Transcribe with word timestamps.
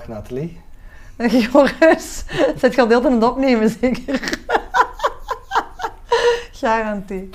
Dag 0.00 0.08
Nathalie. 0.08 0.60
Dag 1.16 1.32
Joris. 1.32 2.24
Zit 2.56 2.74
je 2.74 2.80
al 2.80 2.86
deel 2.86 3.04
aan 3.04 3.12
het 3.12 3.22
opnemen, 3.22 3.70
zeker? 3.70 4.38
Garantie. 6.52 7.30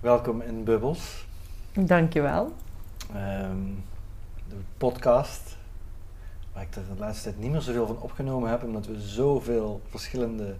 Welkom 0.00 0.40
in 0.40 0.64
Bubbles. 0.64 1.26
Dankjewel. 1.72 2.52
Um, 3.16 3.84
de 4.48 4.56
podcast, 4.76 5.56
waar 6.52 6.62
ik 6.62 6.74
er 6.74 6.82
de 6.94 7.00
laatste 7.00 7.22
tijd 7.22 7.38
niet 7.38 7.50
meer 7.50 7.60
zoveel 7.60 7.86
van 7.86 8.00
opgenomen 8.00 8.50
heb, 8.50 8.62
omdat 8.62 8.86
we 8.86 9.00
zoveel 9.00 9.80
verschillende, 9.88 10.56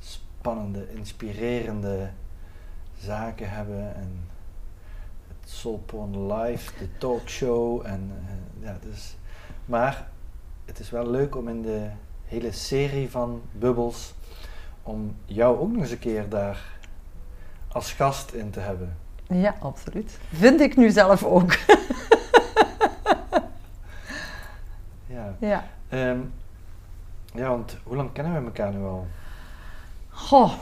spannende, 0.00 0.86
inspirerende 0.94 2.10
zaken 2.98 3.50
hebben. 3.50 3.94
En 3.94 4.28
het 5.28 5.50
Soulporn 5.50 6.32
Live, 6.32 6.70
de 6.78 6.88
talkshow. 6.98 7.86
En, 7.86 8.10
uh, 8.24 8.64
ja, 8.66 8.78
dus, 8.80 9.16
maar 9.64 10.08
het 10.64 10.78
is 10.78 10.90
wel 10.90 11.10
leuk 11.10 11.36
om 11.36 11.48
in 11.48 11.62
de 11.62 11.86
hele 12.24 12.52
serie 12.52 13.10
van 13.10 13.42
Bubbles, 13.52 14.14
om 14.82 15.16
jou 15.24 15.58
ook 15.58 15.72
nog 15.72 15.80
eens 15.80 15.90
een 15.90 15.98
keer 15.98 16.28
daar 16.28 16.70
als 17.68 17.92
gast 17.92 18.32
in 18.32 18.50
te 18.50 18.60
hebben. 18.60 18.96
Ja, 19.26 19.54
absoluut. 19.60 20.18
Vind 20.32 20.60
ik 20.60 20.76
nu 20.76 20.90
zelf 20.90 21.24
ook. 21.24 21.52
ja. 25.06 25.36
Ja. 25.38 25.64
Um, 25.92 26.32
ja, 27.34 27.48
want 27.48 27.76
hoe 27.82 27.96
lang 27.96 28.12
kennen 28.12 28.32
we 28.32 28.44
elkaar 28.44 28.72
nu 28.72 28.84
al? 28.84 29.06
Goh. 30.08 30.52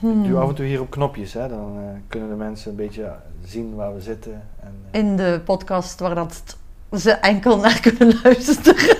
Ik 0.00 0.24
doe 0.24 0.38
af 0.38 0.48
en 0.48 0.54
toe 0.54 0.66
hier 0.66 0.80
op 0.80 0.90
knopjes, 0.90 1.32
hè? 1.32 1.48
dan 1.48 1.78
uh, 1.78 1.84
kunnen 2.08 2.28
de 2.28 2.34
mensen 2.34 2.70
een 2.70 2.76
beetje 2.76 3.16
zien 3.44 3.74
waar 3.74 3.94
we 3.94 4.00
zitten. 4.00 4.48
En, 4.60 4.84
uh... 4.92 5.00
In 5.00 5.16
de 5.16 5.40
podcast 5.44 6.00
waar 6.00 6.14
dat 6.14 6.57
ze 6.92 7.10
enkel 7.12 7.56
naar 7.58 7.80
kunnen 7.80 8.20
luisteren. 8.22 8.96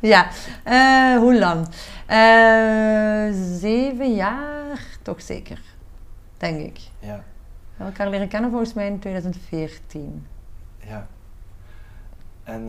ja, 0.00 0.28
uh, 0.66 1.18
hoe 1.18 1.38
lang? 1.38 1.68
zeven 3.58 4.14
jaar, 4.14 4.86
toch 5.02 5.22
zeker, 5.22 5.60
denk 6.36 6.60
ik. 6.60 6.78
Ja. 6.98 7.16
We 7.16 7.76
hebben 7.76 7.86
elkaar 7.86 8.10
leren 8.10 8.28
kennen 8.28 8.50
volgens 8.50 8.72
mij 8.72 8.86
in 8.86 8.98
2014. 8.98 10.26
Ja. 10.78 11.06
En 12.42 12.68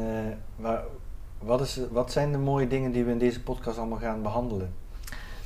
waar, 0.55 0.83
wat, 1.39 1.61
is, 1.61 1.79
wat 1.91 2.11
zijn 2.11 2.31
de 2.31 2.37
mooie 2.37 2.67
dingen 2.67 2.91
die 2.91 3.03
we 3.03 3.11
in 3.11 3.17
deze 3.17 3.41
podcast 3.41 3.77
allemaal 3.77 3.97
gaan 3.97 4.21
behandelen? 4.21 4.73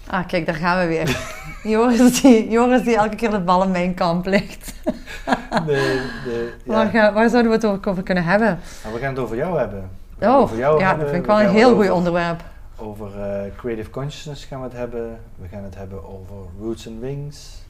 Ah, 0.08 0.28
kijk, 0.28 0.46
daar 0.46 0.56
gaan 0.56 0.80
we 0.80 0.88
weer. 0.88 1.34
Joris 1.72 2.22
die, 2.22 2.50
Joris 2.50 2.84
die 2.84 2.98
elke 2.98 3.16
keer 3.16 3.30
de 3.30 3.40
bal 3.40 3.64
in 3.64 3.72
mijn 3.72 3.94
kamp 3.94 4.26
ligt. 4.26 4.74
nee, 5.66 6.00
nee. 6.26 6.50
Ja. 6.64 6.92
Waar, 6.92 7.14
waar, 7.14 7.30
zouden 7.30 7.52
we 7.52 7.68
het 7.68 7.88
over, 7.88 8.04
kunnen 8.04 8.24
hebben? 8.24 8.60
Nou, 8.84 8.96
we 8.96 9.02
gaan 9.02 9.10
het 9.10 9.20
over 9.20 9.36
jou 9.36 9.60
hebben. 9.60 9.90
Oh, 10.20 10.36
over 10.36 10.58
jou 10.58 10.80
ja, 10.80 10.88
hebben. 10.88 11.04
dat 11.04 11.14
vind 11.14 11.24
ik 11.24 11.30
wel 11.30 11.42
een 11.42 11.50
heel 11.50 11.76
goed 11.76 11.90
onderwerp. 11.90 12.44
Over 12.78 13.10
uh, 13.18 13.56
creative 13.58 13.90
consciousness 13.90 14.46
gaan 14.46 14.60
we 14.60 14.66
het 14.66 14.78
hebben. 14.78 15.20
We 15.36 15.48
gaan 15.48 15.64
het 15.64 15.76
hebben 15.76 16.06
over 16.06 16.36
roots 16.60 16.88
and 16.88 17.00
wings. 17.00 17.64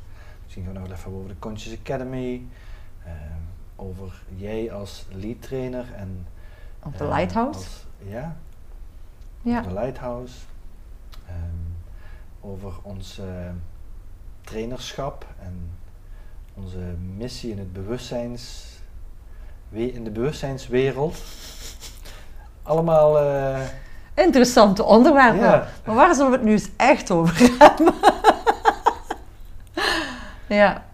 Misschien 0.43 0.63
gaan 0.63 0.73
we 0.73 0.79
nog 0.79 0.97
even 0.97 1.13
over 1.13 1.27
de 1.27 1.39
Conscious 1.39 1.79
Academy. 1.79 2.41
Uh, 3.05 3.11
over 3.75 4.21
jij 4.35 4.71
als 4.71 5.05
lead 5.11 5.41
trainer 5.41 5.85
en... 5.97 6.27
Op 6.83 6.97
de 6.97 7.03
uh, 7.03 7.09
Lighthouse. 7.09 7.59
Als, 7.59 7.85
ja. 8.07 8.35
ja. 9.41 9.57
Op 9.57 9.63
de 9.63 9.73
Lighthouse. 9.73 10.33
Um, 11.29 11.64
over 12.51 12.73
ons 12.81 13.21
trainerschap 14.41 15.25
en 15.39 15.71
onze 16.53 16.79
missie 17.17 17.51
in 17.51 17.57
het 17.57 17.73
bewustzijns, 17.73 18.73
in 19.69 20.03
de 20.03 20.11
bewustzijnswereld. 20.11 21.17
Allemaal. 22.63 23.23
Uh, 23.23 23.59
Interessante 24.13 24.83
onderwerpen. 24.83 25.39
Ja. 25.39 25.67
Maar 25.85 25.95
waar 25.95 26.15
zullen 26.15 26.31
we 26.31 26.37
het 26.37 26.45
nu 26.45 26.51
eens 26.51 26.69
echt 26.77 27.11
over 27.11 27.51
hebben? 27.59 27.93
ja. 30.61 30.85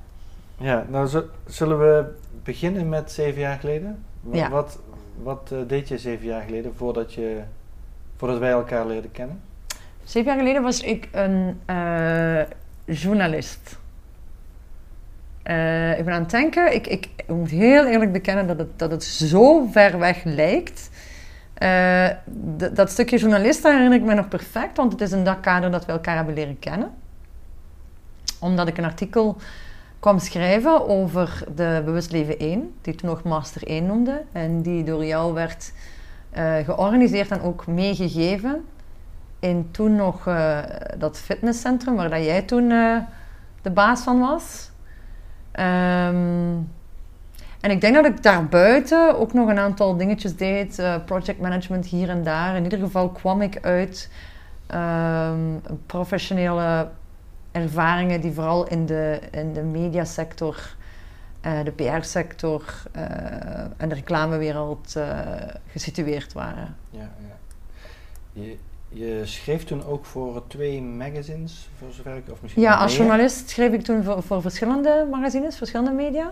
Ja, 0.58 0.86
nou 0.90 1.24
zullen 1.46 1.80
we 1.80 2.14
beginnen 2.44 2.90
met 2.90 3.12
zeven 3.12 3.42
jaar 3.42 3.60
geleden? 3.60 4.06
Ja. 4.32 4.50
Wat, 4.50 4.80
wat 5.24 5.50
uh, 5.54 5.60
deed 5.68 5.88
je 5.88 5.98
zeven 5.98 6.26
jaar 6.26 6.42
geleden 6.42 6.76
voordat, 6.76 7.14
je, 7.14 7.42
voordat 8.18 8.38
wij 8.38 8.52
elkaar 8.52 8.86
leerden 8.86 9.12
kennen? 9.12 9.42
Zeven 10.04 10.30
jaar 10.30 10.40
geleden 10.40 10.62
was 10.62 10.82
ik 10.82 11.08
een 11.12 11.60
uh, 11.70 12.42
journalist. 12.86 13.80
Uh, 15.44 16.00
ik 16.00 16.06
ben 16.06 16.14
aan 16.14 16.22
het 16.22 16.32
denken, 16.32 16.74
ik, 16.74 16.88
ik, 16.88 17.10
moet 17.28 17.50
heel 17.50 17.86
eerlijk 17.86 18.12
bekennen 18.12 18.48
dat 18.48 18.58
het, 18.58 18.80
dat 18.80 18.92
het 18.92 19.04
zo 19.04 19.68
ver 19.72 20.00
weg 20.00 20.24
lijkt. 20.24 20.90
Uh, 21.60 22.10
dat 22.74 22.90
stukje 22.90 23.18
journalist 23.18 23.64
herinner 23.64 23.94
ik 23.94 24.02
me 24.02 24.14
nog 24.14 24.28
perfect, 24.28 24.78
want 24.78 24.92
het 24.92 25.02
is 25.02 25.12
in 25.12 25.24
dat 25.24 25.40
kader 25.40 25.72
dat 25.72 25.86
we 25.86 25.92
elkaar 25.92 26.16
hebben 26.16 26.34
leren 26.34 26.60
kennen. 26.60 26.92
Omdat 28.40 28.68
ik 28.68 28.78
een 28.78 28.86
artikel 28.86 29.38
kwam 30.00 30.20
schrijven 30.20 30.88
over 30.88 31.44
de 31.56 31.82
Bewust 31.86 32.12
Leven 32.12 32.40
1, 32.40 32.74
die 32.82 32.96
toen 32.96 33.10
nog 33.10 33.24
Master 33.24 33.68
1 33.68 33.86
noemde. 33.86 34.22
En 34.32 34.62
die 34.62 34.84
door 34.84 35.06
jou 35.06 35.34
werd 35.34 35.74
georganiseerd 36.64 37.32
en 37.32 37.42
ook 37.42 37.68
meegegeven 37.68 38.66
in 39.42 39.72
toen 39.72 39.96
nog 39.96 40.28
uh, 40.28 40.60
dat 40.98 41.20
fitnesscentrum 41.20 41.96
waar 41.96 42.10
dat 42.10 42.24
jij 42.24 42.42
toen 42.42 42.70
uh, 42.70 42.98
de 43.62 43.72
baas 43.72 44.02
van 44.02 44.20
was. 44.20 44.72
Um, 45.52 46.70
en 47.60 47.72
ik 47.72 47.82
denk 47.82 47.96
dat 47.96 48.06
ik 48.06 48.24
daarbuiten 48.24 49.20
ook 49.20 49.34
nog 49.34 49.50
een 49.50 49.60
aantal 49.60 49.98
dingetjes 49.98 50.36
deed, 50.36 50.80
uh, 50.80 50.96
project 51.06 51.40
management 51.40 51.86
hier 51.86 52.10
en 52.10 52.24
daar. 52.24 52.56
In 52.56 52.64
ieder 52.64 52.80
geval 52.80 53.10
kwam 53.10 53.42
ik 53.42 53.58
uit 53.62 54.12
um, 54.74 55.62
professionele 55.86 56.90
ervaringen 57.52 58.22
die 58.22 58.32
vooral 58.32 58.68
in 58.68 58.86
de, 58.86 59.20
in 59.32 59.54
de 59.54 59.62
mediasector, 59.62 60.76
de 61.42 61.72
PR-sector 61.72 62.64
en 63.78 63.90
de 63.90 63.96
reclamewereld 63.96 65.00
gesitueerd 65.68 66.34
waren. 66.34 66.76
Ja, 66.90 67.00
ja. 67.20 67.36
Je, 68.32 68.58
je 68.94 69.22
schreef 69.24 69.64
toen 69.64 69.86
ook 69.86 70.06
voor 70.06 70.44
twee 70.48 70.82
magazines, 70.82 71.70
voor 71.78 71.92
zover 71.92 72.16
ik, 72.16 72.24
of 72.32 72.42
misschien 72.42 72.64
Ja, 72.64 72.76
als 72.76 72.92
meer. 72.92 73.00
journalist 73.00 73.50
schreef 73.50 73.72
ik 73.74 73.82
toen 73.82 74.04
voor, 74.04 74.24
voor 74.24 74.42
verschillende 74.42 75.08
magazines, 75.12 75.58
verschillende 75.58 75.92
media, 75.92 76.32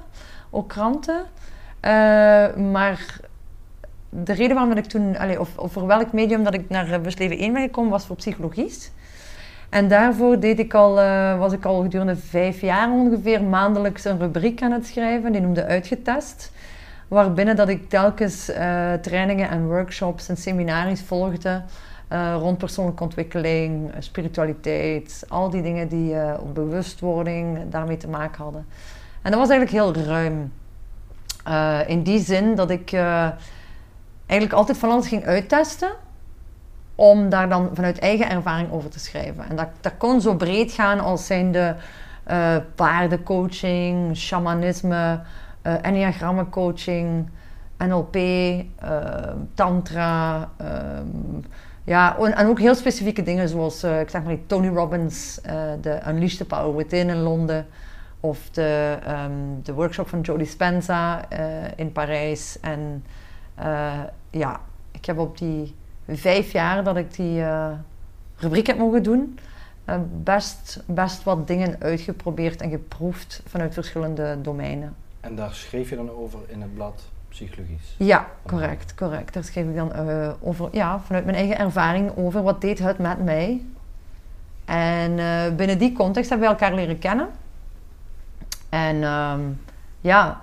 ook 0.50 0.69
kranten. 0.69 1.16
Uh, 1.16 2.56
maar 2.72 3.19
de 4.09 4.34
reden 4.34 4.56
waarom 4.56 4.78
ik 4.78 4.86
toen, 4.86 5.18
allez, 5.18 5.38
of, 5.38 5.58
of 5.58 5.72
voor 5.72 5.88
welk 5.88 6.12
medium 6.12 6.44
dat 6.44 6.53
ik 6.53 6.69
naar 6.69 7.02
Busleven 7.02 7.38
1 7.38 7.53
ben 7.53 7.62
gekomen, 7.62 7.92
was 7.92 8.06
voor 8.06 8.16
psychologie. 8.16 8.74
En 9.69 9.88
daarvoor 9.88 10.40
deed 10.40 10.59
ik 10.59 10.74
al, 10.74 11.00
uh, 11.00 11.38
was 11.40 11.53
ik 11.53 11.66
al 11.66 11.81
gedurende 11.81 12.16
vijf 12.16 12.62
jaar 12.62 12.92
ongeveer 12.92 13.44
maandelijks 13.44 14.06
een 14.06 14.19
rubriek 14.19 14.62
aan 14.62 14.72
het 14.72 14.86
schrijven, 14.86 15.31
die 15.31 15.42
noemde 15.42 15.66
Uitgetest. 15.66 16.52
Waarbinnen 17.08 17.56
dat 17.56 17.69
ik 17.69 17.90
telkens 17.90 18.50
uh, 18.50 18.94
trainingen 18.94 19.50
en 19.50 19.68
workshops 19.68 20.30
en 20.30 20.38
seminaries 20.38 21.01
volgde 21.01 21.63
uh, 22.10 22.36
rond 22.40 22.58
persoonlijke 22.58 23.04
ontwikkeling, 23.04 23.92
spiritualiteit, 24.00 25.26
al 25.28 25.50
die 25.50 25.62
dingen 25.62 25.88
die 25.88 26.14
uh, 26.14 26.34
bewustwording 26.54 27.70
daarmee 27.70 27.98
te 27.98 28.08
maken 28.08 28.44
hadden. 28.44 28.66
En 29.22 29.32
dat 29.32 29.40
was 29.40 29.50
eigenlijk 29.50 29.72
heel 29.72 30.06
ruim. 30.06 30.52
In 31.88 32.04
die 32.04 32.20
zin 32.20 32.56
dat 32.56 32.70
ik 32.70 32.94
eigenlijk 34.26 34.54
altijd 34.54 34.78
van 34.78 34.90
alles 34.90 35.08
ging 35.08 35.26
uittesten, 35.26 35.92
om 36.96 37.30
daar 37.30 37.50
dan 37.50 37.70
vanuit 37.74 38.00
eigen 38.00 38.30
ervaring 38.30 38.72
over 38.72 38.90
te 38.90 39.00
schrijven. 39.00 39.50
En 39.50 39.56
dat, 39.56 39.98
kon 39.98 40.22
zo 40.22 40.36
breed 40.36 40.72
gaan 40.72 41.00
als 41.00 41.26
zijnde 41.26 41.76
paardencoaching, 42.76 44.18
shamanisme, 44.18 45.22
enneagrammencoaching, 45.62 47.30
NLP, 47.78 48.18
tantra. 49.54 50.50
Ja, 51.89 52.18
en 52.18 52.47
ook 52.47 52.59
heel 52.59 52.75
specifieke 52.75 53.24
dingen 53.24 53.50
zoals, 53.50 53.83
uh, 53.83 54.00
ik 54.00 54.09
zeg 54.09 54.24
maar, 54.24 54.38
Tony 54.45 54.68
Robbins, 54.68 55.39
uh, 55.45 55.51
de 55.81 56.00
Unleash 56.07 56.36
the 56.36 56.45
Power 56.45 56.75
Within 56.75 57.09
in 57.09 57.21
Londen. 57.21 57.68
Of 58.19 58.50
de, 58.50 58.97
ehm, 59.03 59.31
de 59.63 59.74
workshop 59.74 60.07
van 60.07 60.21
Joe 60.21 60.38
Dispenza 60.38 61.30
eh, 61.30 61.45
in 61.75 61.91
Parijs. 61.91 62.59
En 62.59 63.03
eh, 63.56 64.00
ja, 64.30 64.62
ik 64.91 65.06
heb 65.06 65.18
op 65.18 65.38
die 65.38 65.75
vijf 66.07 66.51
jaar 66.51 66.83
dat 66.83 66.97
ik 66.97 67.15
die 67.15 67.39
uh, 67.39 67.71
rubriek 68.36 68.68
heb 68.68 68.77
mogen 68.77 69.03
doen, 69.03 69.39
best, 70.24 70.83
best 70.86 71.24
wat 71.24 71.47
dingen 71.47 71.75
uitgeprobeerd 71.80 72.62
en 72.62 72.69
geproefd 72.69 73.41
vanuit 73.45 73.74
verschillende 73.74 74.38
domeinen. 74.41 74.95
En 75.19 75.36
daar 75.36 75.53
schreef 75.53 75.89
je 75.89 75.95
dan 75.95 76.12
over 76.12 76.39
in 76.47 76.62
het 76.62 76.74
blad 76.74 77.03
psychologisch? 77.30 77.96
Ja, 77.98 78.28
correct, 78.46 78.96
correct. 78.96 79.34
Daar 79.34 79.44
schreef 79.44 79.66
ik 79.66 79.76
dan 79.76 79.94
over, 80.42 80.70
ja, 80.72 81.00
vanuit 81.00 81.26
mijn 81.26 81.38
eigen 81.38 81.58
ervaring 81.58 82.12
over 82.16 82.44
wat 82.44 82.62
deed 82.62 82.80
het 82.80 82.98
met 82.98 83.24
mij. 83.24 83.62
En 84.66 85.16
binnen 85.56 85.78
die 85.78 85.94
context 85.94 86.30
hebben 86.30 86.48
we 86.48 86.54
elkaar 86.54 86.76
leren 86.76 87.00
kennen. 87.00 87.30
En 88.70 89.04
ehm, 89.04 89.42
ja, 90.02 90.42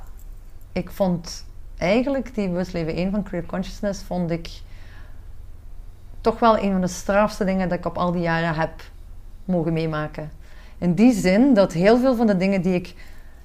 ik 0.72 0.90
vond 0.90 1.44
eigenlijk 1.78 2.34
die 2.34 2.48
bewustleven 2.48 2.94
1 2.94 3.10
van 3.10 3.22
Creative 3.22 3.52
Consciousness 3.52 4.02
vond 4.02 4.30
ik 4.30 4.50
toch 6.20 6.38
wel 6.38 6.58
een 6.58 6.72
van 6.72 6.80
de 6.80 6.86
strafste 6.86 7.44
dingen 7.44 7.68
dat 7.68 7.78
ik 7.78 7.86
op 7.86 7.98
al 7.98 8.12
die 8.12 8.22
jaren 8.22 8.54
heb 8.54 8.82
mogen 9.44 9.72
meemaken. 9.72 10.30
In 10.78 10.94
die 10.94 11.12
zin 11.12 11.54
dat 11.54 11.72
heel 11.72 11.98
veel 11.98 12.16
van 12.16 12.26
de 12.26 12.36
dingen 12.36 12.62
die 12.62 12.74
ik... 12.74 12.94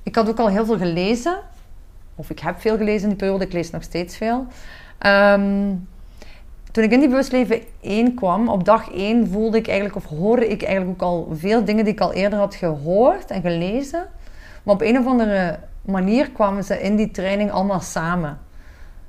Ik 0.04 0.16
had 0.16 0.30
ook 0.30 0.40
al 0.40 0.50
heel 0.50 0.66
veel 0.66 0.78
gelezen. 0.78 1.38
Of 2.22 2.30
ik 2.30 2.40
heb 2.40 2.62
veel 2.62 2.78
gelezen 2.78 3.02
in 3.02 3.10
die 3.10 3.18
periode. 3.18 3.46
Ik 3.46 3.54
lees 3.54 3.72
nog 3.72 3.84
steeds 3.84 4.18
veel. 4.18 4.46
Ehm, 4.98 5.74
toen 6.72 6.84
ik 6.84 6.92
in 6.92 7.00
die 7.00 7.10
bewustleven 7.10 7.62
1 7.82 8.14
kwam, 8.16 8.50
op 8.50 8.66
dag 8.66 8.92
1 8.92 9.28
voelde 9.28 9.58
ik 9.58 9.68
eigenlijk, 9.68 9.96
of 9.96 10.06
hoorde 10.06 10.48
ik 10.48 10.64
eigenlijk 10.64 11.04
ook 11.04 11.10
al 11.10 11.28
veel 11.34 11.66
dingen 11.66 11.84
die 11.84 11.94
ik 11.94 12.00
al 12.00 12.14
eerder 12.14 12.40
had 12.40 12.56
gehoord 12.56 13.32
en 13.32 13.42
gelezen. 13.42 14.08
Maar 14.64 14.74
op 14.74 14.82
een 14.82 14.98
of 15.00 15.06
andere 15.06 15.60
manier 15.82 16.32
kwamen 16.32 16.64
ze 16.64 16.82
in 16.82 16.96
die 16.96 17.12
training 17.12 17.52
allemaal 17.52 17.80
samen. 17.80 18.40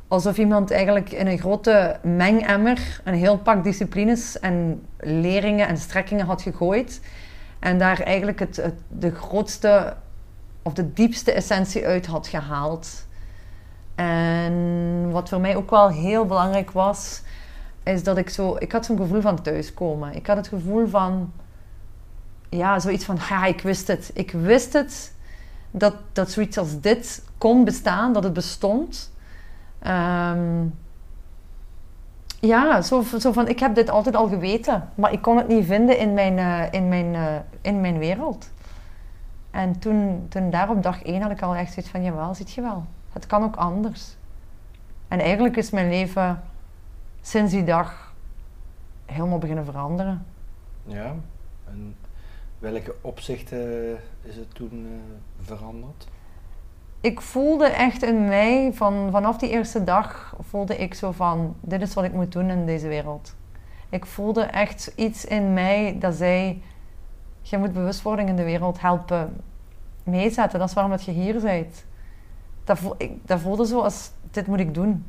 Alsof 0.08 0.38
iemand 0.38 0.70
eigenlijk 0.70 1.10
in 1.10 1.26
een 1.26 1.38
grote 1.38 1.96
mengemmer 2.02 3.00
een 3.04 3.14
heel 3.14 3.38
pak 3.38 3.64
disciplines 3.64 4.38
en 4.38 4.86
leringen 4.98 5.68
en 5.68 5.76
strekkingen 5.76 6.26
had 6.26 6.42
gegooid. 6.42 7.00
En 7.58 7.78
daar 7.78 8.00
eigenlijk 8.00 8.38
het, 8.38 8.56
het, 8.56 8.74
de 8.88 9.10
grootste 9.10 9.94
of 10.62 10.72
de 10.72 10.92
diepste 10.92 11.32
essentie 11.32 11.86
uit 11.86 12.06
had 12.06 12.26
gehaald. 12.26 13.06
En 13.94 15.10
wat 15.10 15.28
voor 15.28 15.40
mij 15.40 15.56
ook 15.56 15.70
wel 15.70 15.88
heel 15.88 16.26
belangrijk 16.26 16.70
was, 16.70 17.22
is 17.82 18.02
dat 18.04 18.16
ik 18.16 18.30
zo... 18.30 18.56
Ik 18.58 18.72
had 18.72 18.86
zo'n 18.86 18.96
gevoel 18.96 19.20
van 19.20 19.42
thuiskomen. 19.42 20.14
Ik 20.14 20.26
had 20.26 20.36
het 20.36 20.48
gevoel 20.48 20.88
van... 20.88 21.32
Ja, 22.48 22.78
zoiets 22.78 23.04
van, 23.04 23.16
ha, 23.16 23.46
ik 23.46 23.60
wist 23.60 23.88
het. 23.88 24.10
Ik 24.14 24.30
wist 24.30 24.72
het 24.72 25.12
dat, 25.72 25.94
dat 26.12 26.30
zoiets 26.30 26.58
als 26.58 26.80
dit 26.80 27.24
kon 27.38 27.64
bestaan, 27.64 28.12
dat 28.12 28.24
het 28.24 28.32
bestond. 28.32 29.12
Ehm, 29.78 30.64
ja, 32.40 32.82
zo, 32.82 33.02
zo, 33.18 33.32
van 33.32 33.48
ik 33.48 33.58
heb 33.58 33.74
dit 33.74 33.90
altijd 33.90 34.16
al 34.16 34.28
geweten, 34.28 34.88
maar 34.94 35.12
ik 35.12 35.22
kon 35.22 35.36
het 35.36 35.48
niet 35.48 35.66
vinden 35.66 35.98
in 35.98 36.14
mijn, 36.14 36.38
uh, 36.38 36.62
in 36.70 36.88
mijn, 36.88 37.14
uh, 37.14 37.34
in 37.60 37.80
mijn 37.80 37.98
wereld. 37.98 38.50
En 39.52 39.78
toen, 39.78 40.26
toen 40.28 40.50
daar 40.50 40.70
op 40.70 40.82
dag 40.82 41.02
één 41.02 41.22
had 41.22 41.30
ik 41.30 41.42
al 41.42 41.54
echt 41.54 41.72
zoiets 41.72 41.92
van, 41.92 42.02
jawel, 42.02 42.34
ziet 42.34 42.52
je 42.52 42.60
wel, 42.60 42.84
het 43.12 43.26
kan 43.26 43.42
ook 43.42 43.56
anders. 43.56 44.16
En 45.08 45.20
eigenlijk 45.20 45.56
is 45.56 45.70
mijn 45.70 45.88
leven 45.88 46.42
sinds 47.20 47.52
die 47.52 47.64
dag 47.64 48.14
helemaal 49.06 49.38
beginnen 49.38 49.64
veranderen. 49.64 50.26
Ja, 50.84 51.14
en 51.64 51.96
welke 52.58 52.94
opzichten 53.00 53.96
is 54.22 54.36
het 54.36 54.54
toen 54.54 54.86
uh, 54.86 55.44
veranderd? 55.44 56.06
Ik 57.00 57.20
voelde 57.20 57.66
echt 57.66 58.02
in 58.02 58.24
mij, 58.24 58.70
van, 58.72 59.08
vanaf 59.10 59.38
die 59.38 59.50
eerste 59.50 59.84
dag, 59.84 60.36
voelde 60.40 60.76
ik 60.76 60.94
zo 60.94 61.12
van, 61.12 61.56
dit 61.60 61.82
is 61.82 61.94
wat 61.94 62.04
ik 62.04 62.12
moet 62.12 62.32
doen 62.32 62.50
in 62.50 62.66
deze 62.66 62.88
wereld. 62.88 63.34
Ik 63.88 64.06
voelde 64.06 64.42
echt 64.42 64.92
iets 64.96 65.24
in 65.24 65.52
mij 65.52 65.96
dat 65.98 66.14
zei, 66.14 66.62
je 67.42 67.58
moet 67.58 67.72
bewustwording 67.72 68.28
in 68.28 68.36
de 68.36 68.44
wereld 68.44 68.80
helpen 68.80 69.40
meezetten. 70.04 70.58
Dat 70.58 70.68
is 70.68 70.74
waarom 70.74 70.92
dat 70.92 71.04
je 71.04 71.12
hier 71.12 71.40
bent. 71.40 71.84
Dat, 73.24 73.40
voelde 73.40 73.66
zo 73.66 73.80
als, 73.80 74.10
dit 74.30 74.46
moet 74.46 74.60
ik 74.60 74.74
doen. 74.74 75.06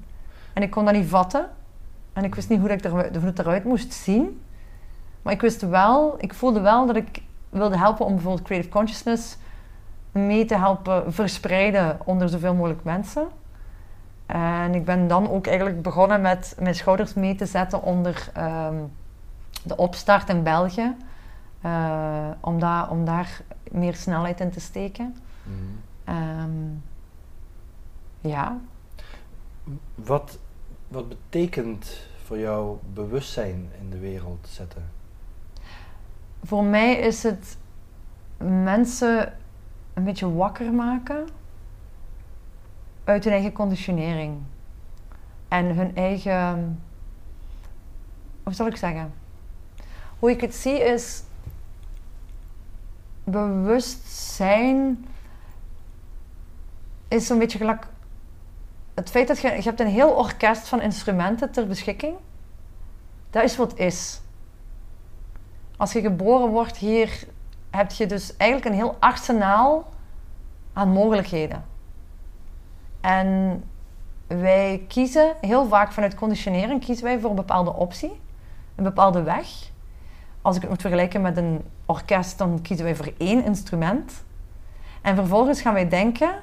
En 0.53 0.61
ik 0.61 0.69
kon 0.69 0.85
dat 0.85 0.93
niet 0.93 1.09
vatten. 1.09 1.49
En 2.13 2.23
ik 2.23 2.35
wist 2.35 2.49
niet 2.49 2.59
hoe, 2.59 2.69
ik 2.69 2.83
er, 2.83 3.25
het 3.25 3.39
eruit 3.39 3.63
moest 3.63 3.93
zien. 3.93 4.41
Maar 5.21 5.33
ik 5.33 5.41
wist 5.41 5.61
wel, 5.61 6.15
ik 6.17 6.33
voelde 6.33 6.59
wel 6.59 6.85
dat 6.85 6.95
ik 6.95 7.21
wilde 7.49 7.77
helpen 7.77 8.05
om 8.05 8.13
bijvoorbeeld 8.13 8.45
creative 8.45 8.69
consciousness 8.69 9.37
mee 10.11 10.45
te 10.45 10.57
helpen 10.57 11.13
verspreiden 11.13 11.99
onder 12.03 12.29
zoveel 12.29 12.53
mogelijk 12.53 12.83
mensen. 12.83 13.27
En 14.25 14.75
ik 14.75 14.85
ben 14.85 15.07
dan 15.07 15.29
ook 15.29 15.47
eigenlijk 15.47 15.81
begonnen 15.81 16.21
met 16.21 16.55
mijn 16.59 16.75
schouders 16.75 17.13
mee 17.13 17.35
te 17.35 17.45
zetten 17.45 17.83
onder 17.83 18.29
ehm, 18.33 18.75
de 19.63 19.77
opstart 19.77 20.29
in 20.29 20.43
België. 20.43 20.95
Uh, 21.65 22.29
om, 22.39 22.59
daar, 22.59 22.89
om 22.89 23.05
daar 23.05 23.41
meer 23.71 23.95
snelheid 23.95 24.39
in 24.39 24.51
te 24.51 24.59
steken. 24.59 25.15
Mm 25.43 26.81
ja. 28.21 28.57
Wat, 29.95 30.39
wat 30.87 31.09
betekent 31.09 32.07
voor 32.25 32.37
jou 32.37 32.77
bewustzijn 32.93 33.69
in 33.79 33.89
de 33.89 33.99
wereld 33.99 34.47
zetten? 34.49 34.91
voor 36.43 36.63
mij 36.63 36.95
is 36.95 37.23
het 37.23 37.57
mensen 38.37 39.33
een 39.93 40.03
beetje 40.03 40.33
wakker 40.33 40.73
maken 40.73 41.27
uit 43.03 43.23
hun 43.23 43.33
eigen 43.33 43.51
conditionering. 43.51 44.37
En 45.47 45.65
hun 45.75 45.95
eigen. 45.95 46.81
Hoe 48.43 48.53
zal 48.53 48.67
ik 48.67 48.75
zeggen? 48.75 49.13
Hoe 50.19 50.31
ik 50.31 50.41
het 50.41 50.55
zie 50.55 50.79
is. 50.79 51.23
Bewustzijn 53.23 55.05
is 57.07 57.27
zo'n 57.27 57.39
beetje 57.39 57.57
gelijk. 57.57 57.87
Het 58.93 59.09
feit 59.09 59.27
dat 59.27 59.39
je, 59.39 59.47
je 59.47 59.61
hebt 59.61 59.79
een 59.79 59.87
heel 59.87 60.09
orkest 60.09 60.67
van 60.67 60.81
instrumenten 60.81 61.51
ter 61.51 61.67
beschikking. 61.67 62.15
Dat 63.29 63.43
is 63.43 63.55
wat 63.55 63.77
is 63.77 64.21
als 65.77 65.91
je 65.91 66.01
geboren 66.01 66.47
wordt 66.47 66.77
hier, 66.77 67.23
heb 67.69 67.91
je 67.91 68.05
dus 68.05 68.37
eigenlijk 68.37 68.69
een 68.71 68.81
heel 68.81 68.95
arsenaal 68.99 69.91
aan 70.73 70.89
mogelijkheden. 70.89 71.65
En 73.01 73.63
wij 74.27 74.85
kiezen 74.87 75.35
heel 75.41 75.67
vaak 75.67 75.91
vanuit 75.91 76.15
conditionering 76.15 76.85
kiezen 76.85 77.03
wij 77.03 77.19
voor 77.19 77.29
een 77.29 77.35
bepaalde 77.35 77.73
optie, 77.73 78.19
een 78.75 78.83
bepaalde 78.83 79.23
weg. 79.23 79.71
Als 80.43 80.55
ik 80.55 80.61
het 80.61 80.71
moet 80.71 80.81
vergelijken 80.81 81.21
met 81.21 81.37
een 81.37 81.61
orkest, 81.85 82.37
dan 82.37 82.61
kiezen 82.61 82.85
wij 82.85 82.95
voor 82.95 83.13
één 83.17 83.45
instrument. 83.45 84.23
En 85.01 85.15
vervolgens 85.15 85.61
gaan 85.61 85.73
wij 85.73 85.89
denken 85.89 86.33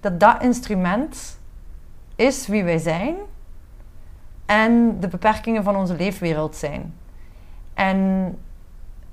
dat 0.00 0.20
dat 0.20 0.42
instrument 0.42 1.38
is 2.16 2.46
wie 2.46 2.64
wij 2.64 2.78
zijn 2.78 3.14
en 4.46 5.00
de 5.00 5.08
beperkingen 5.08 5.62
van 5.62 5.76
onze 5.76 5.94
leefwereld 5.94 6.56
zijn. 6.56 6.94
En 7.74 8.38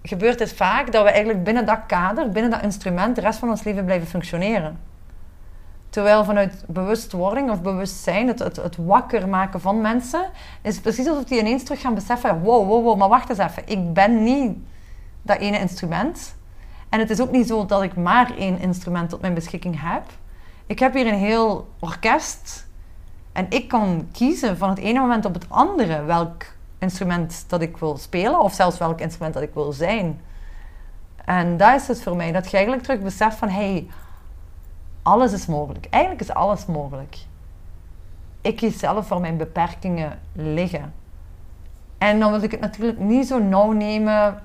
gebeurt 0.01 0.39
het 0.39 0.53
vaak 0.53 0.91
dat 0.91 1.03
we 1.03 1.09
eigenlijk 1.09 1.43
binnen 1.43 1.65
dat 1.65 1.79
kader, 1.87 2.29
binnen 2.29 2.51
dat 2.51 2.61
instrument, 2.61 3.15
de 3.15 3.21
rest 3.21 3.39
van 3.39 3.49
ons 3.49 3.63
leven 3.63 3.85
blijven 3.85 4.07
functioneren. 4.07 4.79
Terwijl 5.95 6.23
vanuit 6.23 6.63
bewustwording 6.67 7.49
of 7.49 7.61
bewustzijn, 7.61 8.27
het, 8.27 8.39
het, 8.39 8.75
wakker 8.75 9.29
maken 9.29 9.61
van 9.61 9.81
mensen, 9.81 10.29
is 10.61 10.79
precies 10.79 11.07
alsof 11.07 11.23
die 11.23 11.39
ineens 11.39 11.63
terug 11.63 11.81
gaan 11.81 11.93
beseffen: 11.93 12.41
wow, 12.41 12.67
wow, 12.67 12.83
wow, 12.83 12.97
maar 12.97 13.09
wacht 13.09 13.29
eens 13.29 13.37
even, 13.37 13.63
ik 13.65 13.93
ben 13.93 14.23
niet 14.23 14.57
dat 15.21 15.37
ene 15.37 15.59
instrument. 15.59 16.35
En 16.89 16.99
het 16.99 17.09
is 17.09 17.21
ook 17.21 17.31
niet 17.31 17.47
zo 17.47 17.65
dat 17.65 17.83
ik 17.83 17.95
maar 17.95 18.37
één 18.37 18.59
instrument 18.59 19.09
tot 19.09 19.21
mijn 19.21 19.33
beschikking 19.33 19.81
heb. 19.81 20.03
Ik 20.65 20.79
heb 20.79 20.93
hier 20.93 21.07
een 21.07 21.19
heel 21.19 21.67
orkest 21.79 22.67
en 23.31 23.45
ik 23.49 23.67
kan 23.67 24.07
kiezen 24.11 24.57
van 24.57 24.69
het 24.69 24.79
ene 24.79 24.99
moment 24.99 25.25
op 25.25 25.33
het 25.33 25.49
andere 25.49 26.03
welk 26.03 26.43
instrument 26.79 27.45
dat 27.47 27.61
ik 27.61 27.77
wil 27.77 27.97
spelen, 27.97 28.39
of 28.39 28.53
zelfs 28.53 28.77
welk 28.77 28.99
instrument 28.99 29.33
dat 29.33 29.43
ik 29.43 29.53
wil 29.53 29.71
zijn. 29.71 30.21
En 31.25 31.57
dat 31.57 31.81
is 31.81 31.87
het 31.87 32.03
voor 32.03 32.15
mij, 32.15 32.31
dat 32.31 32.45
je 32.51 32.57
eigenlijk 32.57 32.85
terug 32.85 33.01
beseft 33.01 33.37
van, 33.37 33.49
hey, 33.49 33.87
alles 35.05 35.33
is 35.33 35.45
mogelijk. 35.45 35.87
Eigenlijk 35.89 36.23
is 36.23 36.33
alles 36.33 36.65
mogelijk. 36.65 37.17
Ik 38.41 38.55
kies 38.55 38.79
zelf 38.79 39.07
voor 39.07 39.21
mijn 39.21 39.37
beperkingen 39.37 40.19
liggen. 40.33 40.93
En 41.97 42.19
dan 42.19 42.31
wil 42.31 42.43
ik 42.43 42.51
het 42.51 42.59
natuurlijk 42.59 42.99
niet 42.99 43.27
zo 43.27 43.39
nauw 43.39 43.71
nemen 43.71 44.41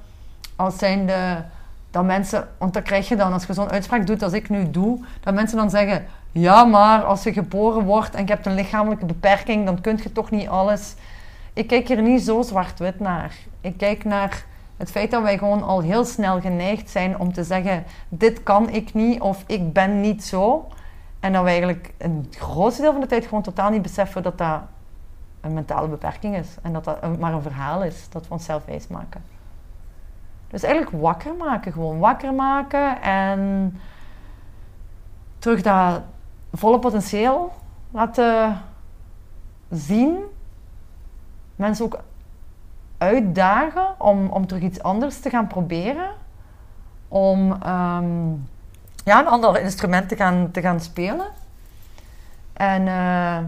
als 0.56 0.78
zijnde 0.78 1.44
dat 1.90 2.04
mensen, 2.04 2.48
want 2.58 2.74
dan 2.74 2.82
krijg 2.82 3.08
je 3.08 3.16
dan, 3.16 3.32
als 3.32 3.46
je 3.46 3.52
zo'n 3.52 3.70
uitspraak 3.70 4.06
doet 4.06 4.22
als 4.22 4.32
ik 4.32 4.48
nu 4.48 4.70
doe, 4.70 5.04
dat 5.20 5.34
mensen 5.34 5.56
dan 5.56 5.70
zeggen, 5.70 6.06
ja 6.32 6.64
maar 6.64 7.04
als 7.04 7.22
je 7.22 7.32
geboren 7.32 7.84
wordt 7.84 8.14
en 8.14 8.26
je 8.26 8.32
hebt 8.32 8.46
een 8.46 8.54
lichamelijke 8.54 9.06
beperking, 9.06 9.64
dan 9.64 9.80
kun 9.80 10.00
je 10.02 10.12
toch 10.12 10.30
niet 10.30 10.48
alles 10.48 10.94
ik 11.52 11.66
kijk 11.66 11.88
hier 11.88 12.02
niet 12.02 12.22
zo 12.22 12.42
zwart-wit 12.42 13.00
naar. 13.00 13.34
Ik 13.60 13.76
kijk 13.76 14.04
naar 14.04 14.44
Het 14.80 14.90
feit 14.90 15.10
dat 15.10 15.22
wij 15.22 15.38
gewoon 15.38 15.62
al 15.62 15.80
heel 15.80 16.04
snel 16.04 16.40
geneigd 16.40 16.90
zijn 16.90 17.18
om 17.18 17.32
te 17.32 17.44
zeggen: 17.44 17.84
dit 18.08 18.42
kan 18.42 18.68
ik 18.68 18.94
niet 18.94 19.20
of 19.20 19.44
ik 19.46 19.72
ben 19.72 20.00
niet 20.00 20.24
zo. 20.24 20.68
En 21.20 21.32
dat 21.32 21.42
we 21.42 21.48
eigenlijk 21.48 21.94
een 21.98 22.26
groot 22.30 22.76
deel 22.76 22.92
van 22.92 23.00
de 23.00 23.06
tijd 23.06 23.24
gewoon 23.24 23.42
totaal 23.42 23.70
niet 23.70 23.82
beseffen 23.82 24.22
dat 24.22 24.38
dat 24.38 24.60
een 25.40 25.52
mentale 25.52 25.88
beperking 25.88 26.36
is. 26.36 26.48
En 26.62 26.72
dat 26.72 26.84
dat 26.84 27.18
maar 27.18 27.32
een 27.32 27.42
verhaal 27.42 27.82
is 27.84 28.08
dat 28.08 28.26
we 28.26 28.32
onszelf 28.32 28.64
wijs 28.64 28.86
maken. 28.86 29.22
Dus 30.48 30.62
eigenlijk 30.62 31.02
wakker 31.02 31.34
maken, 31.34 31.72
gewoon 31.72 31.98
wakker 31.98 32.34
maken 32.34 33.02
en 33.02 33.80
terug 35.38 35.62
dat 35.62 36.02
volle 36.52 36.78
potentieel 36.78 37.52
laten 37.90 38.60
zien. 39.70 40.18
Mensen 41.56 41.84
ook 41.84 41.98
uitdagen 43.00 43.94
om, 43.98 44.28
om 44.28 44.46
terug 44.46 44.62
iets 44.62 44.82
anders 44.82 45.20
te 45.20 45.30
gaan 45.30 45.46
proberen. 45.46 46.10
Om 47.08 47.52
ehm, 47.62 48.30
ja, 49.04 49.20
een 49.20 49.26
ander 49.26 49.60
instrument 49.60 50.08
te 50.08 50.16
gaan, 50.16 50.50
te 50.50 50.60
gaan 50.60 50.80
spelen. 50.80 51.26
En 52.52 52.86
uh, 52.86 53.38